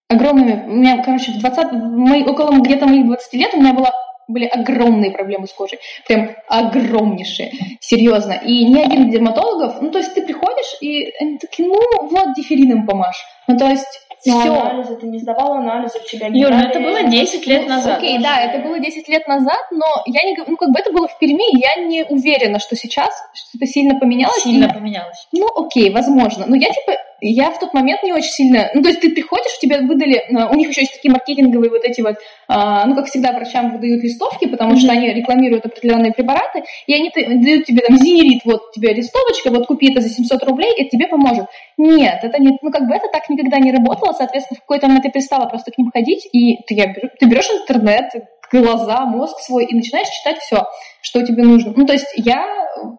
огромными... 0.10 0.64
У 0.66 0.76
меня, 0.76 1.04
короче, 1.04 1.32
в 1.32 1.40
20... 1.40 1.72
Мои, 1.72 2.24
около 2.24 2.52
где-то 2.60 2.88
моих 2.88 3.06
20 3.06 3.34
лет 3.34 3.54
у 3.54 3.60
меня 3.60 3.74
была 3.74 3.92
были 4.28 4.46
огромные 4.46 5.12
проблемы 5.12 5.48
с 5.48 5.54
кожей, 5.54 5.80
прям 6.08 6.32
огромнейшие, 6.48 7.52
серьезно. 7.80 8.34
И 8.34 8.66
ни 8.66 8.80
один 8.80 9.10
дерматологов, 9.12 9.82
ну 9.82 9.92
то 9.92 10.00
есть 10.00 10.14
ты 10.14 10.24
приходишь 10.24 10.78
и 10.82 11.12
они 11.20 11.38
такие, 11.38 11.68
ну 11.68 11.80
вот 12.10 12.34
дефирином 12.36 12.86
помажь. 12.86 13.24
Ну 13.48 13.58
то 13.58 13.68
есть 13.68 14.05
но 14.26 14.40
все. 14.40 14.54
анализы, 14.54 14.96
ты 14.96 15.08
не 15.08 15.20
сдавала 15.20 15.58
анализы, 15.58 16.00
у 16.00 16.08
тебя 16.08 16.30
не 16.30 16.42
Юр, 16.42 16.52
ну 16.52 16.60
это 16.60 16.80
было 16.80 17.04
10 17.04 17.48
лет 17.48 17.68
назад. 17.68 17.98
Окей, 17.98 18.20
да, 18.20 18.40
это 18.42 18.60
было 18.60 18.80
10 18.80 19.08
лет 19.10 19.28
назад, 19.28 19.60
но 19.72 19.86
я 20.06 20.24
не, 20.24 20.38
ну 20.48 20.58
как 20.58 20.72
бы 20.72 20.80
это 20.80 20.92
было 20.92 21.08
в 21.08 21.18
Перми, 21.20 21.58
я 21.60 21.84
не 21.86 22.04
уверена, 22.04 22.60
что 22.60 22.76
сейчас 22.76 23.12
что-то 23.34 23.66
сильно 23.66 24.00
поменялось. 24.00 24.44
Сильно 24.44 24.66
и... 24.66 24.74
поменялось. 24.74 25.28
Ну 25.32 25.48
окей, 25.56 25.92
возможно. 25.92 26.46
Но 26.48 26.56
я 26.56 26.68
типа 26.68 26.94
я 27.22 27.52
в 27.52 27.60
тот 27.60 27.74
момент 27.74 28.04
не 28.04 28.14
очень 28.14 28.30
сильно... 28.30 28.70
Ну, 28.74 28.82
то 28.82 28.90
есть 28.90 29.02
ты 29.02 29.10
приходишь, 29.12 29.58
тебе 29.60 29.82
выдали... 29.82 30.24
Э, 30.30 30.50
у 30.52 30.56
них 30.56 30.70
еще 30.70 30.82
есть 30.82 30.94
такие 30.94 31.12
маркетинговые 31.12 31.70
вот 31.70 31.84
эти 31.84 32.02
вот... 32.02 32.16
А, 32.48 32.86
ну, 32.86 32.96
как 32.96 33.08
всегда, 33.08 33.32
врачам 33.32 33.72
выдают 33.72 34.04
листовки, 34.04 34.48
потому 34.48 34.74
mm-hmm. 34.74 34.80
что 34.80 34.92
они 34.92 35.14
рекламируют 35.14 35.66
определенные 35.66 36.14
препараты, 36.14 36.64
и 36.88 36.94
они 36.94 37.12
дают 37.16 37.66
тебе 37.66 37.82
там 37.82 37.98
зенерит, 37.98 38.42
вот 38.46 38.72
тебе 38.74 38.94
листовочка, 38.94 39.50
вот 39.50 39.68
купи 39.68 39.92
это 39.92 40.02
за 40.02 40.10
700 40.10 40.44
рублей, 40.44 40.74
и 40.78 40.82
это 40.82 40.92
тебе 40.92 41.08
поможет. 41.08 41.48
Нет, 41.78 42.20
это 42.22 42.42
не... 42.42 42.58
Ну, 42.62 42.72
как 42.72 42.88
бы 42.88 42.94
это 42.94 43.08
так 43.12 43.30
никогда 43.30 43.58
не 43.60 43.72
работало, 43.72 44.14
соответственно, 44.14 44.58
в 44.58 44.62
какой-то 44.62 44.88
момент 44.88 45.06
ты 45.06 45.12
перестала 45.12 45.48
просто 45.48 45.72
к 45.72 45.78
ним 45.78 45.92
ходить, 45.92 46.28
и 46.32 46.58
ты, 46.68 46.76
я, 46.76 46.94
ты 46.94 47.26
берешь 47.26 47.50
интернет, 47.50 48.12
глаза, 48.52 49.06
мозг 49.06 49.40
свой, 49.40 49.66
и 49.66 49.76
начинаешь 49.76 50.08
читать 50.10 50.40
все, 50.40 50.66
что 51.02 51.26
тебе 51.26 51.44
нужно. 51.44 51.74
Ну, 51.76 51.86
то 51.86 51.94
есть 51.94 52.08
я 52.16 52.46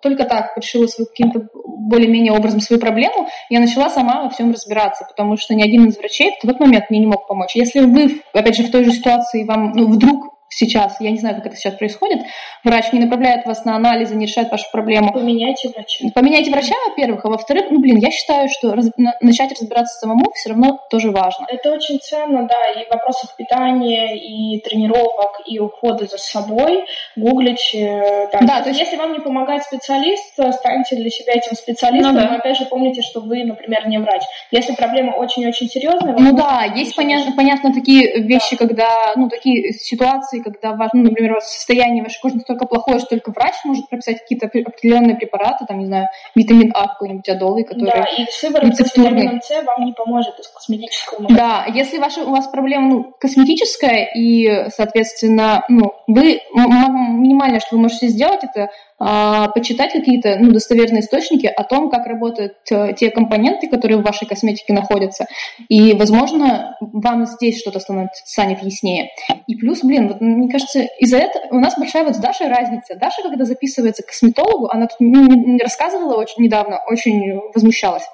только 0.02 0.24
так 0.24 0.56
решила 0.56 0.86
свою 0.86 1.08
каким-то 1.08 1.48
более-менее 1.54 2.32
образом 2.32 2.60
свою 2.60 2.80
проблему, 2.80 3.28
я 3.50 3.60
начала 3.60 3.90
сама 3.90 4.22
во 4.22 4.30
всем 4.30 4.52
разбираться, 4.52 5.04
потому 5.08 5.36
что 5.36 5.54
ни 5.54 5.62
один 5.62 5.86
из 5.86 5.96
врачей 5.98 6.32
в 6.42 6.46
тот 6.46 6.58
момент 6.60 6.90
мне 6.90 7.00
не 7.00 7.06
мог 7.06 7.26
помочь. 7.26 7.54
Если 7.54 7.80
вы, 7.80 8.22
опять 8.32 8.56
же, 8.56 8.64
в 8.64 8.70
той 8.70 8.84
же 8.84 8.92
ситуации, 8.92 9.44
вам 9.44 9.72
ну, 9.72 9.88
вдруг 9.88 10.35
сейчас, 10.48 11.00
я 11.00 11.10
не 11.10 11.18
знаю, 11.18 11.36
как 11.36 11.46
это 11.46 11.56
сейчас 11.56 11.74
происходит, 11.74 12.20
врач 12.64 12.92
не 12.92 13.00
направляет 13.00 13.46
вас 13.46 13.64
на 13.64 13.76
анализы, 13.76 14.14
не 14.14 14.26
решает 14.26 14.50
вашу 14.50 14.64
проблему. 14.72 15.12
Поменяйте 15.12 15.68
врача. 15.68 16.04
Поменяйте 16.14 16.50
врача, 16.50 16.74
во-первых, 16.88 17.24
а 17.24 17.28
во-вторых, 17.28 17.66
ну, 17.70 17.80
блин, 17.80 17.98
я 17.98 18.10
считаю, 18.10 18.48
что 18.48 18.74
раз, 18.74 18.90
на, 18.96 19.14
начать 19.20 19.52
разбираться 19.52 19.98
самому 19.98 20.30
все 20.34 20.50
равно 20.50 20.80
тоже 20.90 21.10
важно. 21.10 21.46
Это 21.48 21.72
очень 21.72 21.98
ценно, 21.98 22.48
да, 22.48 22.80
и 22.80 22.86
в 22.86 22.90
вопросах 22.90 23.36
питания, 23.36 24.16
и 24.16 24.60
тренировок, 24.60 25.40
и 25.46 25.58
ухода 25.58 26.06
за 26.06 26.18
собой, 26.18 26.84
гуглить. 27.16 27.74
Э, 27.74 28.28
да, 28.32 28.40
да 28.40 28.62
то 28.62 28.68
есть... 28.68 28.80
Если 28.80 28.96
вам 28.96 29.12
не 29.12 29.20
помогает 29.20 29.62
специалист, 29.64 30.32
станьте 30.52 30.96
для 30.96 31.10
себя 31.10 31.34
этим 31.34 31.56
специалистом, 31.56 32.14
ну, 32.14 32.20
да. 32.20 32.30
но 32.30 32.36
опять 32.36 32.56
же 32.56 32.66
помните, 32.66 33.02
что 33.02 33.20
вы, 33.20 33.44
например, 33.44 33.88
не 33.88 33.98
врач. 33.98 34.22
Если 34.50 34.74
проблема 34.74 35.12
очень-очень 35.12 35.68
серьезная... 35.68 36.16
Ну 36.18 36.36
да, 36.36 36.64
есть 36.74 36.94
понятно, 36.94 37.32
понятно 37.32 37.72
такие 37.72 38.22
вещи, 38.22 38.56
да. 38.56 38.66
когда, 38.66 39.12
ну, 39.16 39.28
такие 39.28 39.72
ситуации, 39.72 40.35
когда 40.42 40.72
важно, 40.72 41.02
например, 41.02 41.38
состояние 41.40 42.02
вашей 42.02 42.20
кожи 42.20 42.36
настолько 42.36 42.66
плохое, 42.66 42.98
что 42.98 43.10
только 43.10 43.30
врач 43.30 43.54
может 43.64 43.88
прописать 43.88 44.20
какие-то 44.20 44.46
определенные 44.46 45.16
препараты, 45.16 45.66
там, 45.66 45.78
не 45.78 45.86
знаю, 45.86 46.08
витамин 46.34 46.72
А 46.74 46.88
какой-нибудь 46.88 47.28
адовый, 47.28 47.64
который 47.64 47.90
Да, 47.90 48.04
и 48.16 48.26
сыворотка 48.30 48.84
с 48.84 48.96
витамином 48.96 49.40
С 49.42 49.62
вам 49.62 49.84
не 49.84 49.92
поможет 49.92 50.38
из 50.38 50.48
косметического 50.48 51.22
магазина. 51.22 51.38
Да, 51.38 51.66
если 51.72 51.98
ваша, 51.98 52.22
у 52.22 52.30
вас 52.30 52.48
проблема 52.48 52.88
ну, 52.88 53.14
косметическая, 53.18 54.08
и, 54.14 54.70
соответственно, 54.70 55.64
ну, 55.68 55.92
вы 56.06 56.40
минимальное, 56.54 57.60
что 57.60 57.76
вы 57.76 57.82
можете 57.82 58.08
сделать, 58.08 58.40
это 58.44 58.70
почитать 58.98 59.92
какие-то 59.92 60.36
ну, 60.40 60.52
достоверные 60.52 61.00
источники 61.00 61.46
о 61.46 61.64
том, 61.64 61.90
как 61.90 62.06
работают 62.06 62.54
э, 62.70 62.94
те 62.94 63.10
компоненты, 63.10 63.68
которые 63.68 63.98
в 63.98 64.02
вашей 64.02 64.26
косметике 64.26 64.72
находятся. 64.72 65.26
И, 65.68 65.92
возможно, 65.92 66.76
вам 66.80 67.26
здесь 67.26 67.60
что-то 67.60 67.78
станет 67.80 68.62
яснее. 68.62 69.10
И 69.46 69.54
плюс, 69.56 69.82
блин, 69.82 70.08
вот 70.08 70.20
мне 70.20 70.50
кажется, 70.50 70.80
из-за 70.98 71.18
этого 71.18 71.44
у 71.50 71.60
нас 71.60 71.78
большая 71.78 72.04
вот 72.04 72.14
с 72.16 72.18
Дашей 72.18 72.48
разница. 72.48 72.96
Даша, 72.96 73.22
когда 73.22 73.44
записывается 73.44 74.02
к 74.02 74.06
косметологу, 74.06 74.68
она 74.70 74.86
тут 74.86 75.00
не 75.00 75.62
рассказывала 75.62 76.16
очень 76.16 76.42
недавно, 76.42 76.80
очень 76.88 77.38
возмущалась 77.54 78.04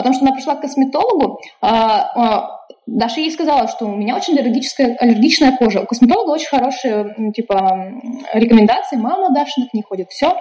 о 0.00 0.02
том, 0.02 0.12
что 0.12 0.24
она 0.24 0.34
пришла 0.34 0.54
к 0.56 0.62
косметологу, 0.62 1.40
а, 1.60 2.10
а, 2.14 2.60
Даша 2.86 3.20
ей 3.20 3.30
сказала, 3.30 3.68
что 3.68 3.86
у 3.86 3.94
меня 3.94 4.16
очень 4.16 4.36
аллергическая, 4.38 4.96
аллергичная 4.96 5.56
кожа. 5.56 5.80
У 5.80 5.86
косметолога 5.86 6.32
очень 6.32 6.48
хорошие, 6.48 7.32
типа, 7.34 7.92
рекомендации. 8.32 8.96
Мама 8.96 9.32
Даша 9.32 9.62
к 9.70 9.74
ней 9.74 9.82
ходит, 9.82 10.08
все. 10.10 10.36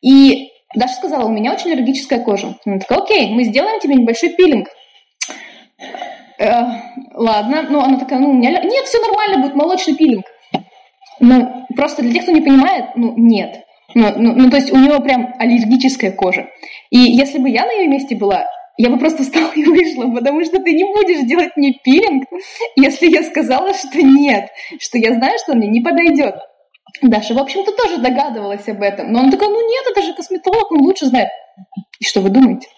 И 0.00 0.50
Даша 0.74 0.94
сказала, 0.94 1.26
у 1.26 1.32
меня 1.32 1.52
очень 1.52 1.70
аллергическая 1.72 2.20
кожа. 2.20 2.56
Она 2.64 2.78
такая, 2.78 3.00
окей, 3.00 3.30
мы 3.30 3.44
сделаем 3.44 3.78
тебе 3.80 3.94
небольшой 3.94 4.30
пилинг. 4.30 4.68
Э, 6.38 6.62
ладно, 7.14 7.66
ну 7.68 7.80
она 7.80 7.98
такая, 7.98 8.20
ну 8.20 8.30
у 8.30 8.32
меня... 8.32 8.50
Нет, 8.50 8.86
все 8.86 8.98
нормально, 9.00 9.42
будет 9.42 9.54
молочный 9.54 9.94
пилинг. 9.94 10.24
Ну, 11.20 11.66
просто 11.76 12.02
для 12.02 12.14
тех, 12.14 12.22
кто 12.22 12.32
не 12.32 12.40
понимает, 12.40 12.96
ну, 12.96 13.12
нет. 13.16 13.64
Ну, 13.94 14.12
ну, 14.16 14.32
ну, 14.34 14.50
то 14.50 14.56
есть 14.56 14.72
у 14.72 14.78
него 14.78 15.00
прям 15.00 15.34
аллергическая 15.38 16.10
кожа. 16.10 16.48
И 16.90 16.98
если 16.98 17.38
бы 17.38 17.50
я 17.50 17.66
на 17.66 17.72
ее 17.72 17.88
месте 17.88 18.16
была, 18.16 18.46
я 18.78 18.90
бы 18.90 18.98
просто 18.98 19.22
встала 19.22 19.52
и 19.52 19.64
вышла, 19.64 20.10
потому 20.14 20.44
что 20.44 20.58
ты 20.58 20.72
не 20.72 20.84
будешь 20.84 21.26
делать 21.26 21.56
мне 21.56 21.78
пилинг, 21.84 22.24
если 22.76 23.06
я 23.06 23.22
сказала, 23.22 23.74
что 23.74 24.02
нет, 24.02 24.48
что 24.78 24.98
я 24.98 25.14
знаю, 25.14 25.38
что 25.38 25.52
он 25.52 25.58
мне 25.58 25.68
не 25.68 25.80
подойдет. 25.80 26.36
Даша, 27.00 27.34
в 27.34 27.38
общем-то, 27.38 27.72
тоже 27.72 27.98
догадывалась 27.98 28.68
об 28.68 28.82
этом. 28.82 29.12
Но 29.12 29.20
он 29.20 29.30
такой, 29.30 29.48
ну 29.48 29.68
нет, 29.68 29.84
это 29.90 30.02
же 30.02 30.14
косметолог, 30.14 30.70
он 30.70 30.82
лучше 30.82 31.06
знает. 31.06 31.28
И 32.00 32.04
что 32.04 32.20
вы 32.20 32.30
думаете? 32.30 32.68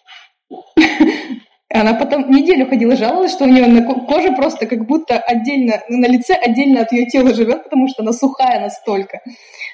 Она 1.74 1.94
потом 1.94 2.30
неделю 2.30 2.68
ходила, 2.68 2.94
жаловалась, 2.94 3.32
что 3.32 3.44
у 3.44 3.48
нее 3.48 3.66
на 3.66 3.82
коже 3.82 4.30
просто 4.30 4.66
как 4.66 4.86
будто 4.86 5.18
отдельно, 5.18 5.82
на 5.88 6.06
лице 6.06 6.34
отдельно 6.34 6.82
от 6.82 6.92
ее 6.92 7.06
тела 7.06 7.34
живет, 7.34 7.64
потому 7.64 7.88
что 7.88 8.02
она 8.02 8.12
сухая 8.12 8.60
настолько. 8.60 9.20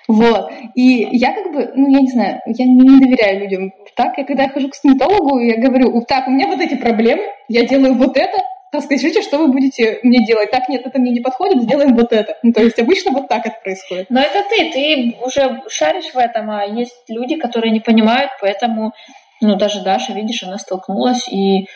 Вот. 0.08 0.50
И 0.74 1.06
я 1.12 1.34
как 1.34 1.52
бы, 1.52 1.70
ну, 1.74 1.90
я 1.90 2.00
не 2.00 2.10
знаю, 2.10 2.40
я 2.46 2.64
не 2.64 3.00
доверяю 3.00 3.40
людям. 3.40 3.72
Так, 3.96 4.16
я 4.16 4.24
когда 4.24 4.44
я 4.44 4.48
хожу 4.48 4.70
к 4.70 4.76
стоматологу, 4.76 5.40
я 5.40 5.58
говорю, 5.58 6.02
так, 6.08 6.26
у 6.26 6.30
меня 6.30 6.46
вот 6.46 6.60
эти 6.60 6.74
проблемы, 6.74 7.22
я 7.48 7.66
делаю 7.66 7.92
вот 7.92 8.16
это, 8.16 8.38
расскажите, 8.72 9.20
что 9.20 9.36
вы 9.36 9.48
будете 9.48 10.00
мне 10.02 10.24
делать. 10.24 10.50
Так, 10.50 10.70
нет, 10.70 10.86
это 10.86 10.98
мне 10.98 11.12
не 11.12 11.20
подходит, 11.20 11.62
сделаем 11.64 11.94
вот 11.94 12.14
это. 12.14 12.38
Ну, 12.42 12.54
то 12.54 12.62
есть 12.62 12.78
обычно 12.78 13.12
вот 13.12 13.28
так 13.28 13.44
это 13.44 13.56
происходит. 13.62 14.06
Но 14.08 14.20
это 14.20 14.42
ты, 14.48 14.70
ты 14.72 15.16
уже 15.22 15.62
шаришь 15.68 16.14
в 16.14 16.16
этом, 16.16 16.50
а 16.50 16.64
есть 16.64 17.04
люди, 17.10 17.36
которые 17.36 17.72
не 17.72 17.80
понимают, 17.80 18.30
поэтому, 18.40 18.94
ну, 19.42 19.56
даже 19.56 19.82
Даша, 19.82 20.14
видишь, 20.14 20.42
она 20.42 20.56
столкнулась 20.56 21.28
и 21.28 21.66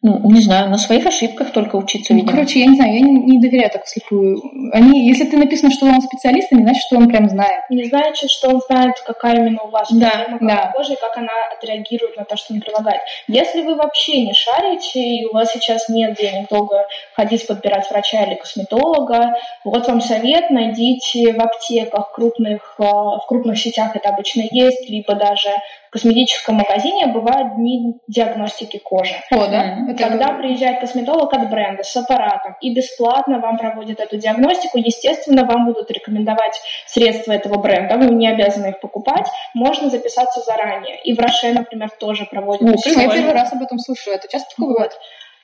ну, 0.00 0.30
не 0.30 0.40
знаю, 0.40 0.70
на 0.70 0.78
своих 0.78 1.06
ошибках 1.06 1.50
только 1.50 1.74
учиться, 1.74 2.14
видимо. 2.14 2.30
Ну, 2.30 2.36
короче, 2.36 2.60
я 2.60 2.66
не 2.66 2.76
знаю, 2.76 2.94
я 2.94 3.00
не, 3.00 3.12
не 3.14 3.40
доверяю 3.40 3.68
так 3.70 3.84
вслепую. 3.84 4.40
Они, 4.72 5.08
если 5.08 5.24
ты 5.24 5.36
написано, 5.36 5.72
что 5.72 5.86
он 5.86 6.00
специалист, 6.00 6.52
не 6.52 6.62
значит, 6.62 6.84
что 6.84 6.98
он 6.98 7.08
прям 7.08 7.28
знает. 7.28 7.64
Не 7.68 7.84
значит, 7.84 8.30
что 8.30 8.50
он 8.50 8.60
знает, 8.60 8.94
какая 9.04 9.38
именно 9.38 9.62
у 9.64 9.70
вас 9.70 9.88
да, 9.90 10.10
проблема 10.10 10.38
да. 10.40 10.72
кожи 10.72 10.92
и 10.92 11.00
как 11.00 11.16
она 11.16 11.32
отреагирует 11.52 12.16
на 12.16 12.24
то, 12.24 12.36
что 12.36 12.54
он 12.54 12.60
предлагает. 12.60 13.00
Если 13.26 13.62
вы 13.62 13.74
вообще 13.74 14.24
не 14.24 14.34
шарите, 14.34 15.00
и 15.00 15.24
у 15.26 15.34
вас 15.34 15.50
сейчас 15.52 15.88
нет 15.88 16.16
денег 16.16 16.48
долго 16.48 16.86
ходить 17.14 17.44
подбирать 17.48 17.90
врача 17.90 18.22
или 18.22 18.36
косметолога, 18.36 19.34
вот 19.64 19.88
вам 19.88 20.00
совет, 20.00 20.50
найдите 20.50 21.32
в 21.32 21.40
аптеках 21.40 22.12
крупных, 22.12 22.76
э, 22.78 22.84
в 22.84 23.24
крупных 23.26 23.58
сетях 23.58 23.96
это 23.96 24.10
обычно 24.10 24.44
есть, 24.48 24.88
либо 24.88 25.16
даже 25.16 25.50
косметическом 25.90 26.56
магазине 26.56 27.06
бывают 27.06 27.56
дни 27.56 27.94
диагностики 28.08 28.78
кожи. 28.78 29.14
О, 29.30 29.46
да? 29.46 29.78
Это 29.88 30.04
Когда 30.04 30.28
приезжает 30.32 30.80
косметолог 30.80 31.32
от 31.32 31.50
бренда 31.50 31.82
с 31.82 31.96
аппаратом 31.96 32.56
и 32.60 32.74
бесплатно 32.74 33.38
вам 33.38 33.58
проводит 33.58 34.00
эту 34.00 34.16
диагностику, 34.18 34.78
естественно, 34.78 35.44
вам 35.44 35.66
будут 35.66 35.90
рекомендовать 35.90 36.60
средства 36.86 37.32
этого 37.32 37.58
бренда, 37.58 37.96
вы 37.96 38.14
не 38.14 38.28
обязаны 38.28 38.68
их 38.68 38.80
покупать, 38.80 39.26
можно 39.54 39.90
записаться 39.90 40.40
заранее. 40.40 41.00
И 41.02 41.14
в 41.14 41.20
Роше, 41.20 41.52
например, 41.52 41.90
тоже 41.98 42.26
проводят. 42.26 42.62
Ну, 42.62 42.74
я 42.84 43.08
первый 43.08 43.32
раз 43.32 43.52
об 43.52 43.62
этом 43.62 43.78
слышу, 43.78 44.10
это 44.10 44.28
часто 44.28 44.50
такое 44.50 44.74
бывает? 44.74 44.92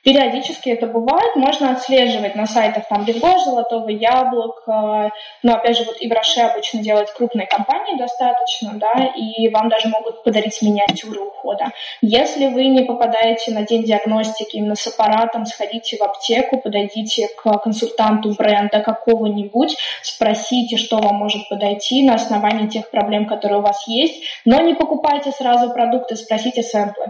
Периодически 0.05 0.69
это 0.69 0.85
бывает, 0.85 1.35
можно 1.35 1.71
отслеживать 1.71 2.35
на 2.35 2.45
сайтах 2.45 2.87
там 2.87 3.05
Бигош, 3.05 3.43
Золотого 3.43 3.89
Яблока, 3.89 5.09
но 5.41 5.55
опять 5.55 5.79
же 5.79 5.83
вот 5.83 5.99
и 5.99 6.07
в 6.07 6.11
Роше 6.11 6.41
обычно 6.41 6.83
делают 6.83 7.09
крупные 7.09 7.47
компании 7.47 7.97
достаточно, 7.97 8.73
да, 8.75 9.11
и 9.15 9.49
вам 9.49 9.67
даже 9.67 9.87
могут 9.87 10.23
подарить 10.23 10.61
миниатюры 10.61 11.21
ухода. 11.21 11.71
Если 12.03 12.45
вы 12.45 12.65
не 12.65 12.83
попадаете 12.83 13.51
на 13.51 13.63
день 13.63 13.83
диагностики 13.83 14.57
именно 14.57 14.75
с 14.75 14.85
аппаратом, 14.85 15.47
сходите 15.47 15.97
в 15.97 16.03
аптеку, 16.03 16.59
подойдите 16.61 17.27
к 17.35 17.57
консультанту 17.57 18.35
бренда 18.35 18.81
какого-нибудь, 18.81 19.75
спросите, 20.03 20.77
что 20.77 20.97
вам 20.97 21.15
может 21.15 21.49
подойти 21.49 22.03
на 22.05 22.13
основании 22.13 22.67
тех 22.67 22.91
проблем, 22.91 23.25
которые 23.25 23.57
у 23.57 23.63
вас 23.63 23.87
есть, 23.87 24.23
но 24.45 24.61
не 24.61 24.75
покупайте 24.75 25.31
сразу 25.31 25.73
продукты, 25.73 26.15
спросите 26.15 26.61
сэмплы. 26.61 27.07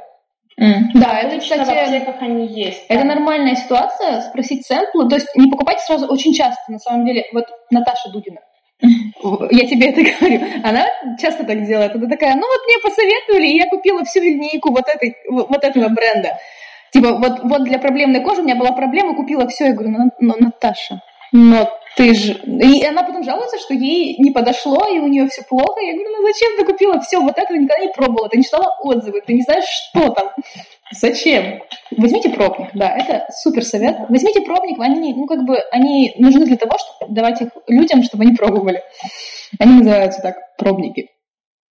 Mm. 0.59 0.91
Да, 0.93 1.19
это, 1.19 1.39
кстати, 1.39 1.65
в 1.65 1.69
аптеках 1.69 2.21
они 2.21 2.47
есть. 2.47 2.85
Это 2.87 3.01
да. 3.01 3.15
нормальная 3.15 3.55
ситуация, 3.55 4.21
спросить 4.21 4.65
сэмплы. 4.65 5.09
То 5.09 5.15
есть 5.15 5.27
не 5.35 5.51
покупайте 5.51 5.81
сразу 5.83 6.07
очень 6.07 6.33
часто, 6.33 6.71
на 6.71 6.79
самом 6.79 7.05
деле. 7.05 7.25
Вот 7.33 7.45
Наташа 7.71 8.09
Дудина, 8.09 8.39
я 8.81 9.67
тебе 9.67 9.89
это 9.89 10.01
говорю. 10.19 10.41
Она 10.63 10.85
часто 11.19 11.43
так 11.43 11.65
делает. 11.65 11.93
Она 11.95 12.07
такая, 12.07 12.35
ну 12.35 12.47
вот 12.47 12.61
мне 12.67 12.77
посоветовали, 12.81 13.47
и 13.47 13.57
я 13.57 13.69
купила 13.69 14.05
всю 14.05 14.21
линейку 14.21 14.71
вот, 14.71 14.87
этой, 14.87 15.17
вот 15.29 15.63
этого 15.63 15.89
бренда. 15.89 16.39
Типа, 16.91 17.13
вот, 17.17 17.43
вот 17.43 17.63
для 17.65 17.77
проблемной 17.77 18.21
кожи 18.21 18.39
у 18.39 18.45
меня 18.45 18.55
была 18.55 18.71
проблема, 18.71 19.15
купила 19.15 19.47
все. 19.49 19.65
Я 19.65 19.73
говорю, 19.73 19.89
ну, 19.89 20.11
ну 20.19 20.35
Наташа, 20.39 21.01
но 21.33 21.69
ты 21.95 22.13
же... 22.13 22.33
И 22.33 22.85
она 22.85 23.03
потом 23.03 23.23
жалуется, 23.23 23.57
что 23.57 23.73
ей 23.73 24.17
не 24.19 24.31
подошло, 24.31 24.85
и 24.87 24.99
у 24.99 25.07
нее 25.07 25.27
все 25.27 25.43
плохо. 25.43 25.79
Я 25.79 25.93
говорю, 25.93 26.09
ну 26.17 26.27
зачем 26.27 26.57
ты 26.57 26.65
купила 26.65 26.99
все 26.99 27.19
вот 27.19 27.37
это, 27.37 27.53
никогда 27.53 27.79
не 27.79 27.91
пробовала, 27.91 28.29
ты 28.29 28.37
не 28.37 28.43
читала 28.43 28.75
отзывы, 28.81 29.21
ты 29.21 29.33
не 29.33 29.41
знаешь, 29.41 29.65
что 29.65 30.09
там. 30.09 30.31
Зачем? 30.91 31.61
Возьмите 31.91 32.29
пробник, 32.29 32.69
да, 32.73 32.95
это 32.95 33.25
супер 33.31 33.63
совет. 33.63 33.97
Возьмите 34.09 34.41
пробник, 34.41 34.79
они, 34.79 35.13
ну 35.13 35.25
как 35.25 35.45
бы, 35.45 35.57
они 35.71 36.13
нужны 36.17 36.45
для 36.45 36.57
того, 36.57 36.77
чтобы 36.77 37.13
давать 37.13 37.41
их 37.41 37.49
людям, 37.67 38.03
чтобы 38.03 38.23
они 38.23 38.35
пробовали. 38.35 38.83
Они 39.59 39.79
называются 39.79 40.21
так, 40.21 40.35
пробники. 40.57 41.09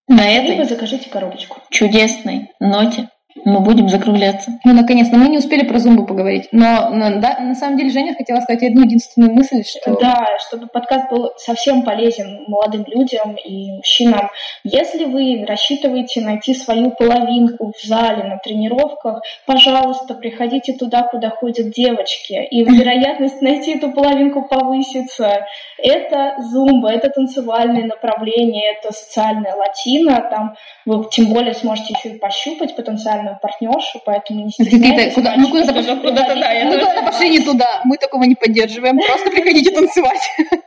На 0.07 0.31
этой 0.31 0.51
Либо 0.51 0.65
закажите 0.65 1.09
коробочку. 1.09 1.57
Чудесной 1.69 2.51
ноте 2.59 3.09
мы 3.45 3.59
будем 3.59 3.87
закругляться. 3.89 4.59
Ну, 4.63 4.73
наконец-то. 4.73 5.17
Мы 5.17 5.29
не 5.29 5.37
успели 5.37 5.63
про 5.63 5.77
зумбу 5.77 6.05
поговорить. 6.05 6.49
Но, 6.51 6.89
но 6.89 7.21
да, 7.21 7.37
на 7.39 7.53
самом 7.53 7.77
деле 7.77 7.91
Женя 7.91 8.15
хотела 8.15 8.39
сказать 8.41 8.63
одну 8.63 8.81
единственную 8.81 9.33
мысль, 9.33 9.63
что... 9.63 9.95
Да, 9.99 10.27
чтобы 10.47 10.65
подкаст 10.65 11.11
был 11.11 11.31
совсем 11.37 11.83
полезен 11.83 12.43
молодым 12.47 12.85
людям 12.87 13.35
и 13.35 13.73
мужчинам. 13.73 14.31
Если 14.63 15.05
вы 15.05 15.45
рассчитываете 15.47 16.21
найти 16.21 16.55
свою 16.55 16.89
половинку 16.89 17.71
в 17.71 17.87
зале 17.87 18.23
на 18.23 18.39
тренировках, 18.39 19.21
пожалуйста, 19.45 20.15
приходите 20.15 20.73
туда, 20.73 21.03
куда 21.03 21.29
ходят 21.29 21.69
девочки. 21.69 22.47
И 22.49 22.63
вероятность 22.65 23.43
найти 23.43 23.75
эту 23.75 23.91
половинку 23.91 24.47
повысится. 24.47 25.45
Это 25.77 26.37
зумба, 26.51 26.91
это 26.91 27.09
танцевальное 27.09 27.83
направление, 27.83 28.73
это 28.73 28.91
социальная 28.91 29.53
латина. 29.53 30.27
Там 30.31 30.55
вы 30.85 31.05
тем 31.11 31.31
более 31.31 31.53
сможете 31.53 31.93
еще 31.93 32.15
и 32.15 32.17
пощупать 32.17 32.75
потенциально 32.75 33.34
партнершу, 33.41 33.99
поэтому 34.05 34.45
не 34.45 34.49
стесняйтесь. 34.51 35.13
Куда, 35.13 35.35
мы 35.37 35.49
куда-то 35.49 35.73
пошли, 35.73 35.95
куда-то, 35.95 36.35
да, 36.35 36.51
мы 36.65 36.79
куда-то 36.79 37.01
пошли 37.03 37.29
не 37.29 37.39
туда, 37.39 37.81
мы 37.85 37.97
такого 37.97 38.23
не 38.23 38.35
поддерживаем, 38.35 38.97
просто 38.99 39.29
приходите 39.31 39.71
танцевать. 39.71 40.21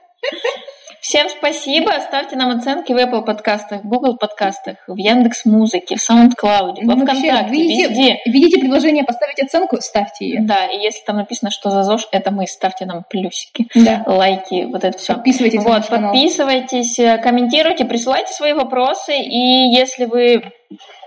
Всем 1.00 1.28
спасибо. 1.28 1.92
Ставьте 2.06 2.34
нам 2.36 2.58
оценки 2.58 2.92
в 2.92 2.96
Apple 2.96 3.22
подкастах, 3.24 3.82
Google 3.84 4.16
подкастах, 4.16 4.76
в 4.88 4.96
Яндекс 4.96 5.44
Музыке, 5.44 5.94
в 5.96 6.00
SoundCloud, 6.00 6.84
во 6.84 6.96
Ну, 6.96 7.04
ВКонтакте, 7.04 7.50
видите, 7.52 7.88
везде. 7.88 8.18
видите 8.26 8.58
предложение 8.60 9.04
поставить 9.04 9.40
оценку, 9.40 9.80
ставьте 9.80 10.26
ее. 10.26 10.40
Да, 10.42 10.66
и 10.66 10.76
если 10.78 11.04
там 11.06 11.16
написано, 11.16 11.52
что 11.52 11.70
за 11.70 11.84
ЗОЖ, 11.84 12.08
это 12.10 12.32
мы, 12.32 12.46
ставьте 12.48 12.84
нам 12.84 13.04
плюсики, 13.08 13.68
Да. 13.76 14.02
лайки, 14.06 14.64
вот 14.64 14.82
это 14.82 14.98
все. 14.98 15.14
Подписывайтесь 15.14 15.62
на 15.64 15.70
Вот, 15.70 15.88
подписывайтесь, 15.88 16.98
э, 16.98 17.18
комментируйте, 17.18 17.84
присылайте 17.84 18.32
свои 18.34 18.52
вопросы, 18.52 19.16
и 19.16 19.70
если 19.70 20.04
вы 20.04 20.42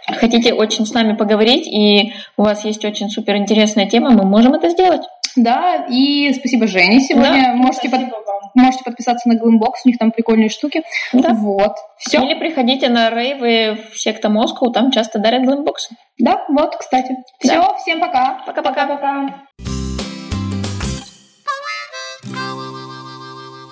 хотите 0.07 0.53
очень 0.53 0.85
с 0.85 0.93
нами 0.93 1.13
поговорить, 1.15 1.67
и 1.67 2.13
у 2.37 2.43
вас 2.43 2.65
есть 2.65 2.83
очень 2.85 3.09
супер 3.09 3.35
интересная 3.35 3.87
тема, 3.87 4.11
мы 4.11 4.23
можем 4.25 4.53
это 4.53 4.69
сделать. 4.69 5.01
Да, 5.35 5.85
и 5.89 6.33
спасибо 6.33 6.67
Жене 6.67 6.99
сегодня. 6.99 7.53
можете, 7.55 7.89
под- 7.89 8.01
вам. 8.01 8.11
можете 8.53 8.83
подписаться 8.83 9.29
на 9.29 9.33
Glambox, 9.33 9.75
у 9.85 9.87
них 9.87 9.97
там 9.97 10.11
прикольные 10.11 10.49
штуки. 10.49 10.83
Да. 11.13 11.29
Вот. 11.33 11.75
Все. 11.97 12.21
Или 12.21 12.37
приходите 12.37 12.89
на 12.89 13.09
рейвы 13.09 13.77
в 13.93 13.97
секта 13.97 14.27
Москву, 14.29 14.71
там 14.71 14.91
часто 14.91 15.19
дарят 15.19 15.45
глэмбоксы. 15.45 15.95
Да, 16.19 16.43
вот, 16.49 16.75
кстати. 16.75 17.15
Да. 17.43 17.49
Все, 17.49 17.77
всем 17.77 17.99
пока. 18.01 18.41
Пока-пока. 18.45 18.87
Пока-пока. 18.87 19.70